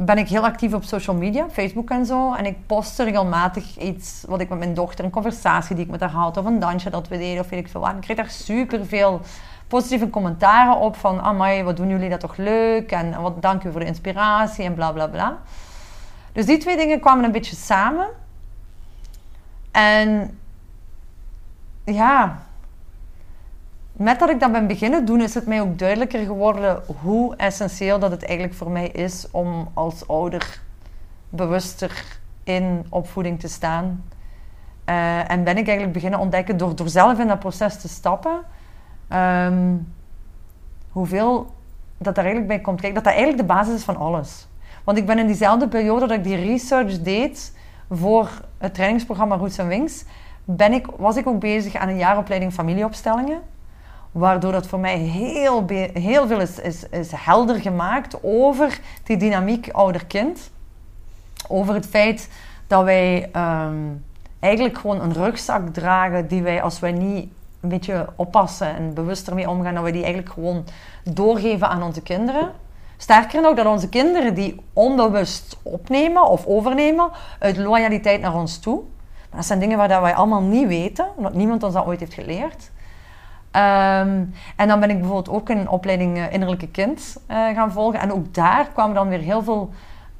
ben 0.00 0.18
ik 0.18 0.28
heel 0.28 0.44
actief 0.44 0.72
op 0.74 0.84
social 0.84 1.16
media, 1.16 1.46
Facebook 1.50 1.90
en 1.90 2.06
zo. 2.06 2.34
En 2.34 2.46
ik 2.46 2.66
post 2.66 2.98
regelmatig 2.98 3.78
iets 3.78 4.24
wat 4.26 4.40
ik 4.40 4.48
met 4.48 4.58
mijn 4.58 4.74
dochter, 4.74 5.04
een 5.04 5.10
conversatie 5.10 5.74
die 5.74 5.84
ik 5.84 5.90
met 5.90 6.00
haar 6.00 6.10
had, 6.10 6.36
of 6.36 6.44
een 6.44 6.58
dansje 6.58 6.90
dat 6.90 7.08
we 7.08 7.18
deden, 7.18 7.44
of 7.44 7.48
weet 7.48 7.60
ik 7.60 7.68
veel. 7.68 7.88
En 7.88 7.96
ik 7.96 8.00
kreeg 8.00 8.16
daar 8.16 8.30
super 8.30 8.86
veel 8.86 9.20
positieve 9.68 10.10
commentaren 10.10 10.76
op 10.76 10.96
van, 10.96 11.20
amai, 11.20 11.62
wat 11.62 11.76
doen 11.76 11.88
jullie 11.88 12.08
dat 12.08 12.20
toch 12.20 12.36
leuk? 12.36 12.92
En 12.92 13.22
wat 13.22 13.42
dank 13.42 13.64
u 13.64 13.70
voor 13.70 13.80
de 13.80 13.86
inspiratie 13.86 14.64
en 14.64 14.74
bla 14.74 14.92
bla 14.92 15.06
bla. 15.06 15.38
Dus 16.32 16.46
die 16.46 16.58
twee 16.58 16.76
dingen 16.76 17.00
kwamen 17.00 17.24
een 17.24 17.32
beetje 17.32 17.56
samen. 17.56 18.06
En 19.70 20.38
ja, 21.84 22.38
met 23.98 24.18
dat 24.18 24.30
ik 24.30 24.40
dat 24.40 24.52
ben 24.52 24.66
beginnen 24.66 25.04
doen, 25.04 25.20
is 25.20 25.34
het 25.34 25.46
mij 25.46 25.60
ook 25.60 25.78
duidelijker 25.78 26.24
geworden 26.24 26.82
hoe 27.00 27.36
essentieel 27.36 27.98
dat 27.98 28.10
het 28.10 28.24
eigenlijk 28.24 28.58
voor 28.58 28.70
mij 28.70 28.88
is 28.88 29.26
om 29.30 29.68
als 29.74 30.08
ouder 30.08 30.60
bewuster 31.28 32.04
in 32.44 32.86
opvoeding 32.88 33.40
te 33.40 33.48
staan. 33.48 34.04
Uh, 34.88 35.30
en 35.30 35.44
ben 35.44 35.56
ik 35.56 35.66
eigenlijk 35.66 35.92
beginnen 35.92 36.20
ontdekken 36.20 36.56
door, 36.56 36.76
door 36.76 36.88
zelf 36.88 37.18
in 37.18 37.26
dat 37.26 37.38
proces 37.38 37.80
te 37.80 37.88
stappen, 37.88 38.40
um, 39.12 39.92
hoeveel 40.88 41.54
dat 41.98 42.14
daar 42.14 42.24
eigenlijk 42.24 42.54
bij 42.54 42.60
komt 42.60 42.80
kijken. 42.80 43.02
Dat 43.02 43.04
dat 43.04 43.12
eigenlijk 43.12 43.48
de 43.48 43.54
basis 43.54 43.74
is 43.74 43.84
van 43.84 43.96
alles. 43.96 44.48
Want 44.84 44.98
ik 44.98 45.06
ben 45.06 45.18
in 45.18 45.26
diezelfde 45.26 45.68
periode 45.68 46.06
dat 46.06 46.16
ik 46.16 46.24
die 46.24 46.36
research 46.36 47.02
deed 47.02 47.56
voor 47.90 48.30
het 48.58 48.74
trainingsprogramma 48.74 49.36
Roots 49.36 49.56
Wings, 49.56 50.04
ben 50.44 50.72
ik, 50.72 50.86
was 50.96 51.16
ik 51.16 51.26
ook 51.26 51.40
bezig 51.40 51.74
aan 51.74 51.88
een 51.88 51.98
jaaropleiding 51.98 52.52
familieopstellingen. 52.52 53.40
Waardoor 54.18 54.52
dat 54.52 54.66
voor 54.66 54.78
mij 54.78 54.96
heel, 54.96 55.64
heel 55.92 56.26
veel 56.26 56.40
is, 56.40 56.58
is, 56.58 56.88
is 56.88 57.10
helder 57.14 57.60
gemaakt 57.60 58.22
over 58.22 58.80
die 59.02 59.16
dynamiek 59.16 59.70
ouder-kind. 59.70 60.50
Over 61.48 61.74
het 61.74 61.86
feit 61.86 62.28
dat 62.66 62.84
wij 62.84 63.30
um, 63.36 64.04
eigenlijk 64.40 64.78
gewoon 64.78 65.00
een 65.00 65.12
rugzak 65.12 65.68
dragen 65.68 66.28
die 66.28 66.42
wij, 66.42 66.62
als 66.62 66.80
wij 66.80 66.92
niet 66.92 67.28
een 67.60 67.68
beetje 67.68 68.06
oppassen 68.16 68.76
en 68.76 68.94
bewust 68.94 69.28
ermee 69.28 69.48
omgaan, 69.48 69.74
dat 69.74 69.84
we 69.84 69.90
die 69.90 70.02
eigenlijk 70.02 70.32
gewoon 70.32 70.64
doorgeven 71.04 71.68
aan 71.68 71.82
onze 71.82 72.02
kinderen. 72.02 72.50
Sterker 72.96 73.40
nog, 73.40 73.54
dat 73.54 73.66
onze 73.66 73.88
kinderen 73.88 74.34
die 74.34 74.60
onbewust 74.72 75.56
opnemen 75.62 76.28
of 76.28 76.46
overnemen 76.46 77.10
uit 77.38 77.56
loyaliteit 77.56 78.20
naar 78.20 78.34
ons 78.34 78.58
toe. 78.58 78.80
Dat 79.34 79.46
zijn 79.46 79.58
dingen 79.58 79.78
waar 79.78 80.02
wij 80.02 80.14
allemaal 80.14 80.42
niet 80.42 80.66
weten, 80.66 81.06
omdat 81.16 81.34
niemand 81.34 81.62
ons 81.62 81.74
dat 81.74 81.86
ooit 81.86 82.00
heeft 82.00 82.14
geleerd. 82.14 82.70
Um, 83.52 84.32
en 84.56 84.68
dan 84.68 84.80
ben 84.80 84.90
ik 84.90 84.98
bijvoorbeeld 84.98 85.36
ook 85.36 85.48
een 85.48 85.68
opleiding 85.68 86.16
uh, 86.16 86.32
innerlijke 86.32 86.68
kind 86.68 87.16
uh, 87.30 87.36
gaan 87.36 87.72
volgen. 87.72 88.00
En 88.00 88.12
ook 88.12 88.34
daar 88.34 88.68
kwamen 88.68 88.94
dan 88.94 89.08
weer 89.08 89.18
heel 89.18 89.42
veel 89.42 89.70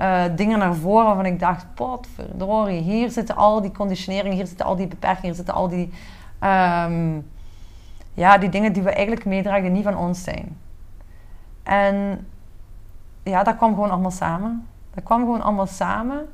uh, 0.01 0.23
dingen 0.37 0.59
naar 0.59 0.75
voren 0.75 1.05
waarvan 1.05 1.27
ik 1.27 1.39
dacht, 1.41 1.67
potverdorie, 1.75 2.81
hier 2.81 3.11
zitten 3.11 3.37
al 3.37 3.61
die 3.61 3.73
conditioneringen, 3.73 4.37
hier 4.37 4.47
zitten 4.47 4.67
al 4.67 4.77
die 4.77 4.87
beperkingen, 4.87 5.27
hier 5.27 5.35
zitten 5.35 5.55
al 5.55 5.69
die, 5.69 5.93
um, 6.41 7.31
ja, 8.15 8.39
die 8.39 8.49
dingen 8.49 8.73
die 8.73 8.83
we 8.83 8.91
eigenlijk 8.91 9.25
meedragen 9.25 9.63
die 9.63 9.71
niet 9.71 9.85
van 9.85 9.97
ons 9.97 10.23
zijn. 10.23 10.57
En 11.63 12.27
ja, 13.23 13.43
dat 13.43 13.57
kwam 13.57 13.75
gewoon 13.75 13.91
allemaal 13.91 14.11
samen. 14.11 14.67
Dat 14.95 15.05
kwam 15.05 15.21
gewoon 15.21 15.43
allemaal 15.43 15.67
samen. 15.67 16.29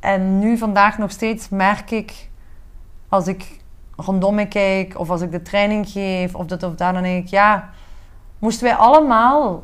En 0.00 0.38
nu 0.38 0.58
vandaag 0.58 0.98
nog 0.98 1.10
steeds 1.10 1.48
merk 1.48 1.90
ik, 1.90 2.30
als 3.08 3.26
ik 3.26 3.57
rondom 4.00 4.48
kijk, 4.48 4.98
of 4.98 5.10
als 5.10 5.20
ik 5.20 5.30
de 5.30 5.42
training 5.42 5.88
geef, 5.88 6.34
of 6.34 6.46
dat 6.46 6.62
of 6.62 6.74
dat, 6.74 6.94
dan 6.94 7.02
denk 7.02 7.24
ik, 7.24 7.30
ja, 7.30 7.70
moesten 8.38 8.64
wij 8.64 8.76
allemaal 8.76 9.62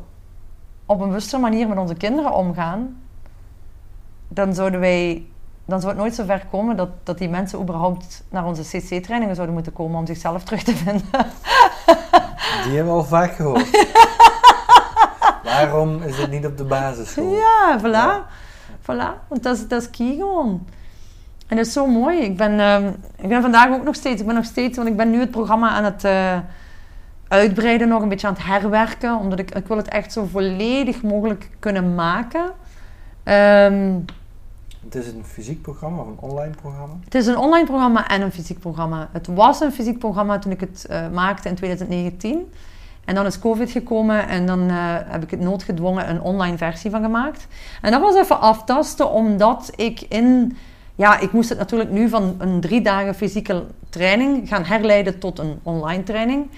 op 0.85 0.99
een 0.99 1.07
bewuste 1.07 1.37
manier 1.37 1.67
met 1.67 1.77
onze 1.77 1.95
kinderen 1.95 2.33
omgaan, 2.33 3.01
dan 4.27 4.53
zouden 4.53 4.79
wij, 4.79 5.25
dan 5.65 5.79
zou 5.79 5.91
het 5.91 6.01
nooit 6.01 6.15
zo 6.15 6.25
ver 6.25 6.45
komen 6.51 6.75
dat, 6.75 6.89
dat 7.03 7.17
die 7.17 7.29
mensen 7.29 7.59
überhaupt 7.59 8.23
naar 8.29 8.45
onze 8.45 8.61
CC-trainingen 8.61 9.35
zouden 9.35 9.55
moeten 9.55 9.73
komen 9.73 9.99
om 9.99 10.05
zichzelf 10.05 10.43
terug 10.43 10.63
te 10.63 10.75
vinden. 10.75 11.09
Die 12.63 12.75
hebben 12.75 12.93
we 12.93 12.99
al 12.99 13.03
vaak 13.03 13.35
gehoord. 13.35 13.69
Waarom 15.43 16.01
is 16.01 16.17
het 16.17 16.31
niet 16.31 16.45
op 16.45 16.57
de 16.57 16.63
basisschool? 16.63 17.33
Ja, 17.35 17.79
voilà. 17.79 17.83
Ja. 17.83 18.25
Voilà, 18.81 19.27
want 19.27 19.43
dat 19.43 19.55
is, 19.55 19.67
dat 19.67 19.81
is 19.81 19.89
key 19.89 20.15
gewoon. 20.15 20.67
En 21.47 21.55
dat 21.55 21.65
is 21.65 21.73
zo 21.73 21.87
mooi. 21.87 22.19
Ik 22.19 22.37
ben, 22.37 22.51
uh, 22.51 22.87
ik 23.17 23.29
ben 23.29 23.41
vandaag 23.41 23.69
ook 23.69 23.83
nog 23.83 23.95
steeds, 23.95 24.21
ik 24.21 24.27
ben 24.27 24.35
nog 24.35 24.45
steeds, 24.45 24.77
want 24.77 24.89
ik 24.89 24.97
ben 24.97 25.09
nu 25.09 25.19
het 25.19 25.31
programma 25.31 25.69
aan 25.69 25.83
het 25.83 26.03
uh, 26.03 26.37
uitbreiden, 27.27 27.87
nog 27.87 28.01
een 28.01 28.09
beetje 28.09 28.27
aan 28.27 28.33
het 28.33 28.45
herwerken, 28.45 29.17
omdat 29.17 29.39
ik, 29.39 29.55
ik 29.55 29.67
wil 29.67 29.77
het 29.77 29.87
echt 29.87 30.11
zo 30.11 30.25
volledig 30.25 31.01
mogelijk 31.01 31.49
kunnen 31.59 31.95
maken. 31.95 32.51
Um, 33.23 34.05
het 34.85 34.95
is 34.95 35.07
een 35.07 35.25
fysiek 35.25 35.61
programma 35.61 36.01
of 36.01 36.07
een 36.07 36.19
online 36.19 36.55
programma? 36.55 36.95
Het 37.03 37.15
is 37.15 37.27
een 37.27 37.37
online 37.37 37.65
programma 37.65 38.07
en 38.07 38.21
een 38.21 38.31
fysiek 38.31 38.59
programma. 38.59 39.09
Het 39.11 39.27
was 39.27 39.59
een 39.59 39.71
fysiek 39.71 39.99
programma 39.99 40.39
toen 40.39 40.51
ik 40.51 40.59
het 40.59 40.87
uh, 40.89 41.09
maakte 41.09 41.49
in 41.49 41.55
2019. 41.55 42.51
En 43.05 43.15
dan 43.15 43.25
is 43.25 43.39
COVID 43.39 43.71
gekomen 43.71 44.27
en 44.27 44.45
dan 44.45 44.59
uh, 44.59 44.75
heb 45.05 45.23
ik 45.23 45.31
het 45.31 45.39
noodgedwongen 45.39 46.09
een 46.09 46.21
online 46.21 46.57
versie 46.57 46.91
van 46.91 47.03
gemaakt. 47.03 47.47
En 47.81 47.91
dat 47.91 48.01
was 48.01 48.15
even 48.15 48.39
aftasten, 48.39 49.11
omdat 49.11 49.71
ik 49.75 50.01
in 50.01 50.57
ja, 50.95 51.19
ik 51.19 51.31
moest 51.31 51.49
het 51.49 51.57
natuurlijk 51.57 51.91
nu 51.91 52.09
van 52.09 52.35
een 52.37 52.61
drie 52.61 52.81
dagen 52.81 53.15
fysieke 53.15 53.63
training 53.89 54.47
gaan 54.47 54.63
herleiden 54.63 55.19
tot 55.19 55.39
een 55.39 55.59
online 55.63 56.03
training. 56.03 56.49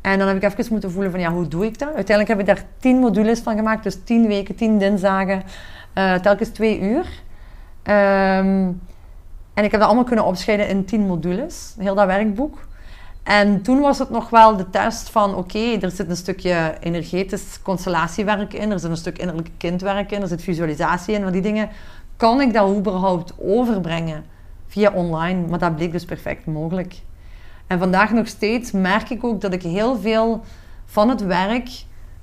En 0.00 0.18
dan 0.18 0.28
heb 0.28 0.36
ik 0.36 0.42
even 0.42 0.72
moeten 0.72 0.90
voelen 0.90 1.10
van, 1.10 1.20
ja, 1.20 1.32
hoe 1.32 1.48
doe 1.48 1.64
ik 1.64 1.78
dat? 1.78 1.94
Uiteindelijk 1.94 2.28
heb 2.28 2.48
ik 2.48 2.54
daar 2.54 2.64
tien 2.78 2.98
modules 2.98 3.40
van 3.40 3.56
gemaakt. 3.56 3.82
Dus 3.82 3.98
tien 4.04 4.26
weken, 4.26 4.54
tien 4.54 4.78
dinsdagen, 4.78 5.42
uh, 5.94 6.14
telkens 6.14 6.48
twee 6.48 6.80
uur. 6.80 7.06
Um, 7.84 8.80
en 9.54 9.64
ik 9.64 9.70
heb 9.70 9.80
dat 9.80 9.82
allemaal 9.82 10.04
kunnen 10.04 10.24
opscheiden 10.24 10.68
in 10.68 10.84
tien 10.84 11.06
modules. 11.06 11.74
Heel 11.78 11.94
dat 11.94 12.06
werkboek. 12.06 12.66
En 13.22 13.62
toen 13.62 13.80
was 13.80 13.98
het 13.98 14.10
nog 14.10 14.30
wel 14.30 14.56
de 14.56 14.70
test 14.70 15.10
van, 15.10 15.34
oké, 15.34 15.78
er 15.80 15.90
zit 15.90 16.08
een 16.08 16.16
stukje 16.16 16.74
energetisch 16.80 17.62
constellatiewerk 17.62 18.54
in. 18.54 18.70
Er 18.70 18.80
zit 18.80 18.90
een 18.90 18.96
stuk 18.96 19.18
innerlijke 19.18 19.50
kindwerk 19.56 20.12
in. 20.12 20.22
Er 20.22 20.28
zit 20.28 20.42
visualisatie 20.42 21.14
in. 21.14 21.22
Maar 21.22 21.32
die 21.32 21.42
dingen 21.42 21.68
kan 22.18 22.40
ik 22.40 22.52
dat 22.52 22.76
überhaupt 22.76 23.32
overbrengen 23.38 24.24
via 24.66 24.92
online? 24.92 25.46
Maar 25.46 25.58
dat 25.58 25.76
bleek 25.76 25.92
dus 25.92 26.04
perfect 26.04 26.46
mogelijk. 26.46 27.00
En 27.66 27.78
vandaag 27.78 28.12
nog 28.12 28.26
steeds 28.26 28.70
merk 28.70 29.10
ik 29.10 29.24
ook 29.24 29.40
dat 29.40 29.52
ik 29.52 29.62
heel 29.62 29.98
veel 29.98 30.42
van 30.84 31.08
het 31.08 31.24
werk 31.24 31.68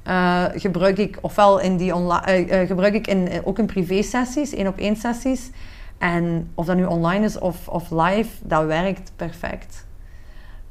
uh, 0.07 0.43
gebruik 0.53 0.97
ik 0.97 1.17
ofwel 1.21 1.59
in 1.59 1.77
die 1.77 1.95
online, 1.95 2.61
uh, 2.61 2.67
gebruik 2.67 2.93
ik 2.93 3.07
in, 3.07 3.41
ook 3.43 3.59
in 3.59 3.65
privé 3.65 4.01
sessies, 4.01 4.53
één 4.53 4.67
op 4.67 4.77
één 4.77 4.95
sessies. 4.95 5.49
En 5.97 6.51
of 6.53 6.65
dat 6.65 6.75
nu 6.75 6.85
online 6.85 7.25
is 7.25 7.39
of, 7.39 7.67
of 7.67 7.91
live, 7.91 8.29
dat 8.43 8.65
werkt 8.65 9.11
perfect. 9.15 9.85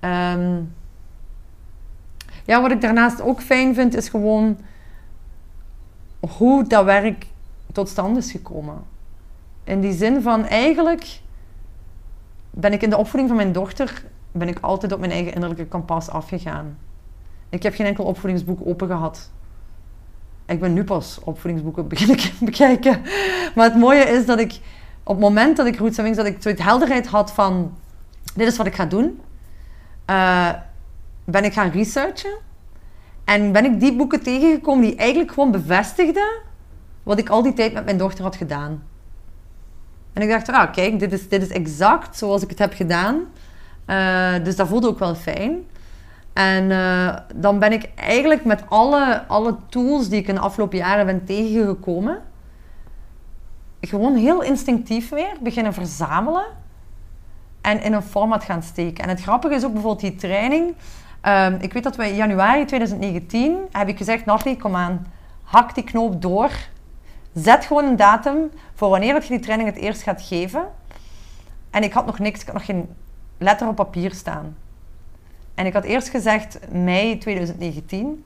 Um, 0.00 0.74
ja, 2.44 2.62
wat 2.62 2.70
ik 2.70 2.80
daarnaast 2.80 3.22
ook 3.22 3.42
fijn 3.42 3.74
vind, 3.74 3.96
is 3.96 4.08
gewoon 4.08 4.58
hoe 6.38 6.66
dat 6.66 6.84
werk 6.84 7.26
tot 7.72 7.88
stand 7.88 8.16
is 8.16 8.30
gekomen. 8.30 8.93
In 9.64 9.80
die 9.80 9.92
zin 9.92 10.22
van 10.22 10.46
eigenlijk 10.46 11.20
ben 12.50 12.72
ik 12.72 12.82
in 12.82 12.90
de 12.90 12.96
opvoeding 12.96 13.28
van 13.28 13.36
mijn 13.36 13.52
dochter 13.52 14.02
ben 14.32 14.48
ik 14.48 14.58
altijd 14.60 14.92
op 14.92 14.98
mijn 14.98 15.12
eigen 15.12 15.34
innerlijke 15.34 15.66
kompas 15.66 16.08
afgegaan. 16.08 16.78
Ik 17.48 17.62
heb 17.62 17.74
geen 17.74 17.86
enkel 17.86 18.04
opvoedingsboek 18.04 18.60
open 18.64 18.88
gehad. 18.88 19.30
Ik 20.46 20.60
ben 20.60 20.72
nu 20.72 20.84
pas 20.84 21.20
opvoedingsboeken 21.24 21.88
beginnen 21.88 22.16
bekijken. 22.40 23.02
Maar 23.54 23.64
het 23.64 23.76
mooie 23.76 24.04
is 24.04 24.26
dat 24.26 24.38
ik 24.38 24.60
op 25.02 25.14
het 25.14 25.24
moment 25.24 25.56
dat 25.56 25.66
ik 25.66 25.78
Roots 25.78 25.96
Wings, 25.96 26.16
dat 26.16 26.26
ik 26.26 26.36
zoiets 26.42 26.62
helderheid 26.62 27.06
had 27.06 27.32
van 27.32 27.76
dit 28.34 28.46
is 28.46 28.56
wat 28.56 28.66
ik 28.66 28.74
ga 28.74 28.86
doen. 28.86 29.20
Uh, 30.10 30.50
ben 31.24 31.44
ik 31.44 31.52
gaan 31.52 31.70
researchen. 31.70 32.38
En 33.24 33.52
ben 33.52 33.64
ik 33.64 33.80
die 33.80 33.96
boeken 33.96 34.22
tegengekomen 34.22 34.84
die 34.84 34.96
eigenlijk 34.96 35.32
gewoon 35.32 35.50
bevestigden 35.50 36.40
wat 37.02 37.18
ik 37.18 37.28
al 37.28 37.42
die 37.42 37.52
tijd 37.52 37.72
met 37.72 37.84
mijn 37.84 37.98
dochter 37.98 38.24
had 38.24 38.36
gedaan. 38.36 38.82
En 40.14 40.22
ik 40.22 40.28
dacht, 40.28 40.48
ah, 40.48 40.72
kijk, 40.72 40.98
dit 40.98 41.12
is, 41.12 41.28
dit 41.28 41.42
is 41.42 41.48
exact 41.48 42.16
zoals 42.16 42.42
ik 42.42 42.50
het 42.50 42.58
heb 42.58 42.74
gedaan. 42.74 43.24
Uh, 43.86 44.44
dus 44.44 44.56
dat 44.56 44.68
voelde 44.68 44.88
ook 44.88 44.98
wel 44.98 45.14
fijn. 45.14 45.66
En 46.32 46.70
uh, 46.70 47.16
dan 47.34 47.58
ben 47.58 47.72
ik 47.72 47.90
eigenlijk 47.94 48.44
met 48.44 48.62
alle, 48.68 49.24
alle 49.26 49.56
tools 49.68 50.08
die 50.08 50.20
ik 50.20 50.28
in 50.28 50.34
de 50.34 50.40
afgelopen 50.40 50.78
jaren 50.78 51.06
ben 51.06 51.24
tegengekomen, 51.24 52.18
gewoon 53.80 54.16
heel 54.16 54.42
instinctief 54.42 55.08
weer 55.08 55.32
beginnen 55.40 55.74
verzamelen 55.74 56.44
en 57.60 57.82
in 57.82 57.92
een 57.92 58.02
format 58.02 58.44
gaan 58.44 58.62
steken. 58.62 59.04
En 59.04 59.08
het 59.08 59.22
grappige 59.22 59.54
is 59.54 59.64
ook 59.64 59.72
bijvoorbeeld 59.72 60.00
die 60.00 60.16
training. 60.16 60.74
Um, 61.22 61.56
ik 61.60 61.72
weet 61.72 61.82
dat 61.82 61.96
we 61.96 62.08
in 62.08 62.14
januari 62.14 62.64
2019 62.64 63.58
heb 63.72 63.88
ik 63.88 63.96
gezegd, 63.96 64.24
Nathalie, 64.24 64.56
kom 64.56 64.76
aan, 64.76 65.06
hak 65.42 65.74
die 65.74 65.84
knoop 65.84 66.22
door. 66.22 66.50
Zet 67.34 67.64
gewoon 67.64 67.84
een 67.84 67.96
datum 67.96 68.50
voor 68.74 68.88
wanneer 68.88 69.22
je 69.22 69.28
die 69.28 69.40
training 69.40 69.68
het 69.68 69.78
eerst 69.78 70.02
gaat 70.02 70.22
geven. 70.22 70.64
En 71.70 71.82
ik 71.82 71.92
had 71.92 72.06
nog 72.06 72.18
niks, 72.18 72.40
ik 72.40 72.46
had 72.46 72.54
nog 72.54 72.64
geen 72.64 72.88
letter 73.38 73.68
op 73.68 73.76
papier 73.76 74.14
staan. 74.14 74.56
En 75.54 75.66
ik 75.66 75.72
had 75.72 75.84
eerst 75.84 76.08
gezegd 76.08 76.58
mei 76.70 77.18
2019. 77.18 78.24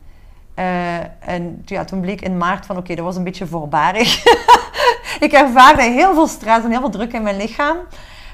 Uh, 0.58 0.96
eh, 0.96 1.04
en 1.20 1.62
ja, 1.64 1.84
toen 1.84 2.00
bleek 2.00 2.20
in 2.20 2.36
maart 2.36 2.66
van 2.66 2.76
oké, 2.76 2.94
dat 2.94 3.04
was 3.04 3.16
een 3.16 3.24
beetje 3.24 3.46
voorbarig. 3.46 4.24
ik 5.26 5.32
ervaarde 5.32 5.82
heel 5.82 6.14
veel 6.14 6.26
stress 6.26 6.64
en 6.64 6.70
heel 6.70 6.80
veel 6.80 6.90
druk 6.90 7.12
in 7.12 7.22
mijn 7.22 7.36
lichaam. 7.36 7.76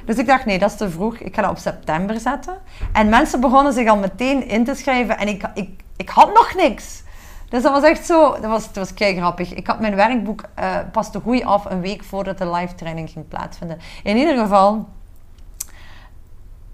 Dus 0.04 0.16
ik 0.16 0.26
dacht, 0.26 0.44
nee, 0.44 0.58
dat 0.58 0.70
is 0.70 0.76
te 0.76 0.90
vroeg. 0.90 1.16
Ik 1.16 1.34
ga 1.34 1.42
dat 1.42 1.50
op 1.50 1.58
september 1.58 2.20
zetten. 2.20 2.58
En 2.92 3.08
mensen 3.08 3.40
begonnen 3.40 3.72
zich 3.72 3.88
al 3.88 3.96
meteen 3.96 4.48
in 4.48 4.64
te 4.64 4.74
schrijven. 4.74 5.18
En 5.18 5.28
ik, 5.28 5.42
ik, 5.54 5.70
ik 5.96 6.08
had 6.08 6.34
nog 6.34 6.54
niks. 6.54 7.02
Dus 7.48 7.62
dat 7.62 7.72
was 7.72 7.82
echt 7.82 8.06
zo... 8.06 8.32
Dat 8.32 8.50
was, 8.50 8.66
dat 8.66 8.76
was 8.76 8.94
kei 8.94 9.16
grappig. 9.16 9.54
Ik 9.54 9.66
had 9.66 9.80
mijn 9.80 9.94
werkboek 9.94 10.44
uh, 10.58 10.76
pas 10.92 11.10
te 11.10 11.20
goed 11.20 11.44
af 11.44 11.64
een 11.64 11.80
week 11.80 12.04
voordat 12.04 12.38
de 12.38 12.50
live 12.50 12.74
training 12.74 13.10
ging 13.10 13.28
plaatsvinden. 13.28 13.78
In 14.02 14.16
ieder 14.16 14.36
geval... 14.36 14.88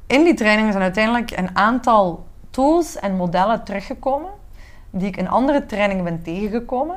In 0.07 0.25
die 0.25 0.35
trainingen 0.35 0.73
zijn 0.73 0.85
uiteindelijk 0.85 1.31
een 1.31 1.57
aantal 1.57 2.27
tools 2.51 2.97
en 2.97 3.17
modellen 3.17 3.65
teruggekomen. 3.65 4.31
Die 4.91 5.09
ik 5.09 5.17
in 5.17 5.29
andere 5.29 5.67
trainingen 5.67 6.05
ben 6.05 6.23
tegengekomen. 6.23 6.97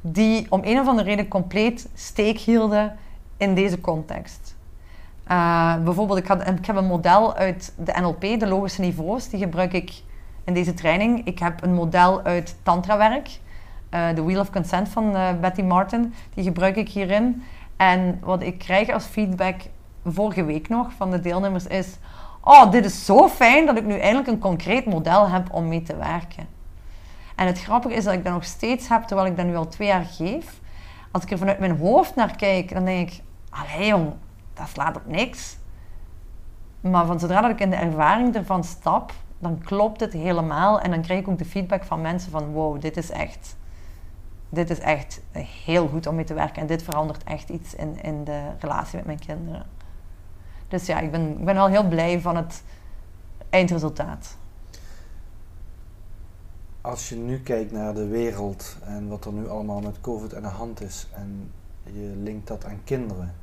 Die 0.00 0.46
om 0.48 0.60
een 0.64 0.80
of 0.80 0.86
andere 0.86 1.08
reden 1.08 1.28
compleet 1.28 1.88
steek 1.94 2.38
hielden 2.38 2.98
in 3.36 3.54
deze 3.54 3.80
context. 3.80 4.56
Uh, 5.30 5.76
bijvoorbeeld, 5.76 6.18
ik, 6.18 6.26
had, 6.26 6.48
ik 6.48 6.66
heb 6.66 6.76
een 6.76 6.86
model 6.86 7.34
uit 7.34 7.72
de 7.76 8.00
NLP, 8.00 8.20
de 8.20 8.46
logische 8.46 8.80
niveaus, 8.80 9.28
die 9.28 9.38
gebruik 9.38 9.72
ik 9.72 10.02
in 10.48 10.54
deze 10.54 10.74
training. 10.74 11.26
Ik 11.26 11.38
heb 11.38 11.62
een 11.62 11.74
model 11.74 12.22
uit 12.22 12.56
Tantrawerk, 12.62 13.38
uh, 13.94 14.14
de 14.14 14.22
Wheel 14.22 14.40
of 14.40 14.50
Consent 14.50 14.88
van 14.88 15.16
uh, 15.16 15.28
Betty 15.40 15.62
Martin, 15.62 16.14
die 16.34 16.44
gebruik 16.44 16.76
ik 16.76 16.88
hierin. 16.88 17.42
En 17.76 18.18
wat 18.22 18.42
ik 18.42 18.58
krijg 18.58 18.90
als 18.90 19.04
feedback 19.04 19.60
vorige 20.04 20.44
week 20.44 20.68
nog 20.68 20.92
van 20.96 21.10
de 21.10 21.20
deelnemers 21.20 21.66
is: 21.66 21.96
Oh, 22.40 22.70
dit 22.70 22.84
is 22.84 23.04
zo 23.04 23.28
fijn 23.28 23.66
dat 23.66 23.76
ik 23.76 23.84
nu 23.84 23.98
eindelijk 23.98 24.28
een 24.28 24.38
concreet 24.38 24.86
model 24.86 25.28
heb 25.28 25.52
om 25.52 25.68
mee 25.68 25.82
te 25.82 25.96
werken. 25.96 26.46
En 27.34 27.46
het 27.46 27.60
grappige 27.60 27.94
is 27.94 28.04
dat 28.04 28.14
ik 28.14 28.24
dat 28.24 28.32
nog 28.32 28.44
steeds 28.44 28.88
heb, 28.88 29.02
terwijl 29.02 29.28
ik 29.28 29.36
dat 29.36 29.46
nu 29.46 29.56
al 29.56 29.68
twee 29.68 29.88
jaar 29.88 30.04
geef. 30.04 30.60
Als 31.10 31.22
ik 31.22 31.30
er 31.30 31.38
vanuit 31.38 31.58
mijn 31.58 31.78
hoofd 31.78 32.14
naar 32.14 32.36
kijk, 32.36 32.74
dan 32.74 32.84
denk 32.84 33.10
ik: 33.10 33.20
Allee 33.50 33.86
jong, 33.86 34.12
dat 34.54 34.68
slaat 34.68 34.96
op 34.96 35.06
niks. 35.06 35.56
Maar 36.80 37.06
van 37.06 37.20
zodra 37.20 37.40
dat 37.40 37.50
ik 37.50 37.60
in 37.60 37.70
de 37.70 37.76
ervaring 37.76 38.34
ervan 38.34 38.64
stap, 38.64 39.12
dan 39.38 39.58
klopt 39.58 40.00
het 40.00 40.12
helemaal. 40.12 40.80
En 40.80 40.90
dan 40.90 41.02
krijg 41.02 41.20
ik 41.20 41.28
ook 41.28 41.38
de 41.38 41.44
feedback 41.44 41.84
van 41.84 42.00
mensen 42.00 42.30
van 42.30 42.52
wow, 42.52 42.80
dit 42.80 42.96
is 42.96 43.10
echt, 43.10 43.56
dit 44.48 44.70
is 44.70 44.78
echt 44.78 45.20
heel 45.64 45.88
goed 45.88 46.06
om 46.06 46.14
mee 46.14 46.24
te 46.24 46.34
werken. 46.34 46.62
En 46.62 46.66
dit 46.66 46.82
verandert 46.82 47.24
echt 47.24 47.48
iets 47.48 47.74
in, 47.74 48.02
in 48.02 48.24
de 48.24 48.40
relatie 48.58 48.96
met 48.96 49.06
mijn 49.06 49.18
kinderen. 49.18 49.66
Dus 50.68 50.86
ja, 50.86 51.00
ik 51.00 51.10
ben, 51.10 51.38
ik 51.38 51.44
ben 51.44 51.54
wel 51.54 51.66
heel 51.66 51.88
blij 51.88 52.20
van 52.20 52.36
het 52.36 52.62
eindresultaat. 53.50 54.36
Als 56.80 57.08
je 57.08 57.16
nu 57.16 57.40
kijkt 57.40 57.72
naar 57.72 57.94
de 57.94 58.06
wereld 58.06 58.76
en 58.84 59.08
wat 59.08 59.24
er 59.24 59.32
nu 59.32 59.48
allemaal 59.48 59.80
met 59.80 60.00
COVID 60.00 60.34
aan 60.34 60.42
de 60.42 60.48
hand 60.48 60.80
is 60.80 61.06
en 61.12 61.52
je 61.84 62.12
linkt 62.22 62.46
dat 62.46 62.64
aan 62.64 62.80
kinderen. 62.84 63.34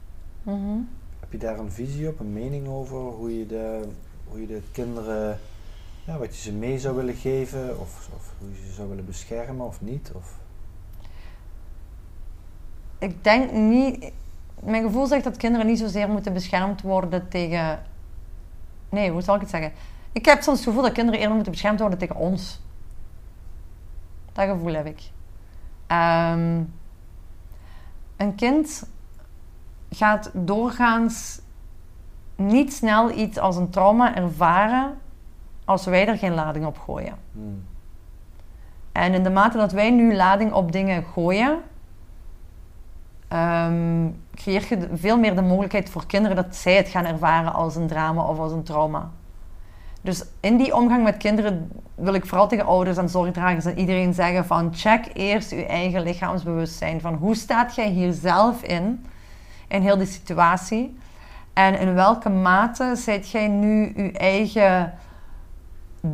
Mhm. 0.43 0.77
Heb 1.19 1.31
je 1.31 1.37
daar 1.37 1.59
een 1.59 1.71
visie 1.71 2.07
op, 2.07 2.19
een 2.19 2.33
mening 2.33 2.67
over? 2.67 2.97
Hoe 2.97 3.39
je 3.39 3.45
de, 3.45 3.87
hoe 4.27 4.41
je 4.41 4.47
de 4.47 4.61
kinderen, 4.71 5.39
ja, 6.05 6.17
wat 6.17 6.35
je 6.35 6.41
ze 6.41 6.53
mee 6.53 6.79
zou 6.79 6.95
willen 6.95 7.15
geven? 7.15 7.79
Of, 7.79 8.09
of 8.15 8.33
hoe 8.39 8.49
je 8.49 8.65
ze 8.65 8.71
zou 8.71 8.89
willen 8.89 9.05
beschermen 9.05 9.65
of 9.65 9.81
niet? 9.81 10.11
Of? 10.13 10.33
Ik 12.97 13.23
denk 13.23 13.51
niet... 13.51 14.11
Mijn 14.59 14.83
gevoel 14.83 15.05
zegt 15.05 15.23
dat 15.23 15.37
kinderen 15.37 15.67
niet 15.67 15.79
zozeer 15.79 16.09
moeten 16.09 16.33
beschermd 16.33 16.81
worden 16.81 17.27
tegen... 17.29 17.83
Nee, 18.89 19.11
hoe 19.11 19.21
zal 19.21 19.35
ik 19.35 19.41
het 19.41 19.49
zeggen? 19.49 19.71
Ik 20.11 20.25
heb 20.25 20.41
soms 20.41 20.57
het 20.57 20.67
gevoel 20.67 20.83
dat 20.83 20.91
kinderen 20.91 21.19
eerder 21.19 21.35
moeten 21.35 21.51
beschermd 21.51 21.79
worden 21.79 21.99
tegen 21.99 22.15
ons. 22.15 22.61
Dat 24.33 24.47
gevoel 24.47 24.73
heb 24.73 24.85
ik. 24.85 25.01
Ehm, 25.87 26.63
een 28.17 28.35
kind 28.35 28.89
gaat 29.89 30.31
doorgaans 30.33 31.41
niet 32.35 32.73
snel 32.73 33.11
iets 33.11 33.37
als 33.37 33.55
een 33.55 33.69
trauma 33.69 34.15
ervaren 34.15 34.97
als 35.65 35.85
wij 35.85 36.07
er 36.07 36.17
geen 36.17 36.33
lading 36.33 36.65
op 36.65 36.77
gooien. 36.77 37.15
Hmm. 37.31 37.63
En 38.91 39.13
in 39.13 39.23
de 39.23 39.29
mate 39.29 39.57
dat 39.57 39.71
wij 39.71 39.91
nu 39.91 40.15
lading 40.15 40.53
op 40.53 40.71
dingen 40.71 41.03
gooien, 41.03 41.59
um, 43.33 44.21
creëer 44.35 44.65
je 44.69 44.89
veel 44.93 45.17
meer 45.17 45.35
de 45.35 45.41
mogelijkheid 45.41 45.89
voor 45.89 46.05
kinderen 46.05 46.35
dat 46.35 46.55
zij 46.55 46.75
het 46.75 46.87
gaan 46.87 47.05
ervaren 47.05 47.53
als 47.53 47.75
een 47.75 47.87
drama 47.87 48.23
of 48.23 48.39
als 48.39 48.51
een 48.51 48.63
trauma. 48.63 49.09
Dus 50.01 50.25
in 50.39 50.57
die 50.57 50.75
omgang 50.75 51.03
met 51.03 51.17
kinderen 51.17 51.71
wil 51.95 52.13
ik 52.13 52.25
vooral 52.25 52.47
tegen 52.47 52.65
ouders 52.65 52.97
en 52.97 53.09
zorgdragers 53.09 53.65
en 53.65 53.79
iedereen 53.79 54.13
zeggen 54.13 54.45
van 54.45 54.73
check 54.73 55.05
eerst 55.13 55.49
je 55.49 55.65
eigen 55.65 56.01
lichaamsbewustzijn. 56.01 57.01
Van 57.01 57.13
hoe 57.13 57.35
staat 57.35 57.75
jij 57.75 57.89
hier 57.89 58.13
zelf 58.13 58.63
in? 58.63 59.05
in 59.67 59.81
heel 59.81 59.97
die 59.97 60.07
situatie? 60.07 60.97
En 61.53 61.79
in 61.79 61.93
welke 61.93 62.29
mate 62.29 62.95
zijt 62.95 63.29
jij 63.29 63.47
nu 63.47 63.93
je 63.95 64.11
eigen 64.11 64.93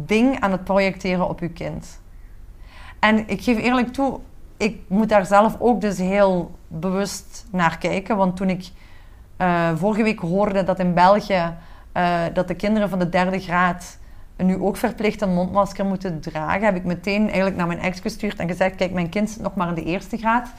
ding 0.06 0.39
aan 0.39 0.52
het 0.52 0.64
projecteren 0.64 1.30
op 1.30 1.39
je 1.39 1.50
kind? 1.50 2.02
En 3.00 3.28
ik 3.28 3.44
geef 3.44 3.58
eerlijk 3.58 3.94
toe, 3.94 4.20
ik 4.58 4.82
moet 4.88 5.10
daar 5.10 5.26
zelf 5.26 5.56
ook 5.60 5.82
dus 5.82 5.98
heel 5.98 6.52
bewust 6.68 7.46
naar 7.52 7.78
kijken. 7.78 8.18
Want 8.18 8.36
toen 8.36 8.50
ik 8.50 8.70
uh, 9.38 9.70
vorige 9.76 10.04
week 10.04 10.20
hoorde 10.20 10.64
dat 10.64 10.80
in 10.80 10.94
België 10.94 11.54
uh, 11.98 12.20
dat 12.34 12.48
de 12.48 12.56
kinderen 12.56 12.89
van 12.89 13.00
de 13.00 13.10
derde 13.10 13.39
graad 13.39 13.98
nu 14.38 14.62
ook 14.62 14.78
verplicht 14.78 15.22
een 15.22 15.34
mondmasker 15.34 15.86
moeten 15.86 16.20
dragen, 16.20 16.66
heb 16.66 16.76
ik 16.76 16.84
meteen 16.84 17.26
eigenlijk 17.26 17.56
naar 17.56 17.68
mijn 17.68 17.80
ex 17.80 18.00
gestuurd 18.00 18.39
en 18.39 18.48
gezegd: 18.48 18.76
Kijk, 18.76 18.92
mijn 18.92 19.10
kind 19.10 19.30
zit 19.30 19.42
nog 19.42 19.56
maar 19.56 19.68
in 19.68 19.74
de 19.74 19.84
eerste 19.84 20.18
graad. 20.18 20.50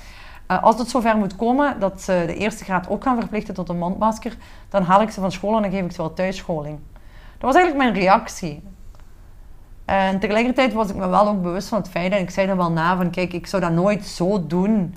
Uh, 0.49 0.63
als 0.63 0.79
het 0.79 0.89
zover 0.89 1.17
moet 1.17 1.37
komen 1.37 1.81
dat 1.81 2.01
ze 2.01 2.25
de 2.27 2.35
eerste 2.35 2.65
graad 2.65 2.89
ook 2.89 3.03
gaan 3.03 3.19
verplichten 3.19 3.55
tot 3.55 3.69
een 3.69 3.79
mondmasker, 3.79 4.37
dan 4.69 4.83
haal 4.83 5.03
ik 5.03 5.11
ze 5.11 5.21
van 5.21 5.33
school 5.33 5.57
en 5.57 5.63
dan 5.63 5.71
geef 5.71 5.85
ik 5.85 5.93
ze 5.93 5.97
wel 5.97 6.15
thuisscholing. 6.15 6.79
Dat 7.39 7.53
was 7.53 7.55
eigenlijk 7.55 7.85
mijn 7.85 8.05
reactie. 8.05 8.63
En 9.85 10.19
tegelijkertijd 10.19 10.73
was 10.73 10.91
ik 10.91 10.97
me 10.97 11.09
wel 11.09 11.29
ook 11.29 11.43
bewust 11.43 11.69
van 11.69 11.79
het 11.79 11.89
feit, 11.89 12.13
en 12.13 12.19
ik 12.19 12.31
zei 12.31 12.49
er 12.49 12.57
wel 12.57 12.73
na 12.73 12.97
van, 12.97 13.11
kijk, 13.11 13.33
ik 13.33 13.47
zou 13.47 13.63
dat 13.63 13.73
nooit 13.73 14.07
zo 14.07 14.47
doen 14.47 14.95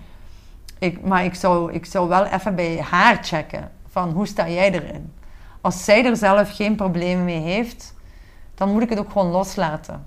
ik, 0.79 1.01
maar 1.01 1.23
ik 1.23 1.35
zou, 1.35 1.73
ik 1.73 1.85
zou 1.85 2.07
wel 2.07 2.25
even 2.25 2.55
bij 2.55 2.81
haar 2.81 3.17
checken. 3.21 3.71
Van 3.87 4.11
hoe 4.11 4.27
sta 4.27 4.49
jij 4.49 4.71
erin? 4.71 5.13
Als 5.61 5.83
zij 5.83 6.05
er 6.05 6.17
zelf 6.17 6.55
geen 6.55 6.75
problemen 6.75 7.25
mee 7.25 7.39
heeft, 7.39 7.93
dan 8.55 8.71
moet 8.71 8.81
ik 8.81 8.89
het 8.89 8.99
ook 8.99 9.11
gewoon 9.11 9.31
loslaten. 9.31 10.05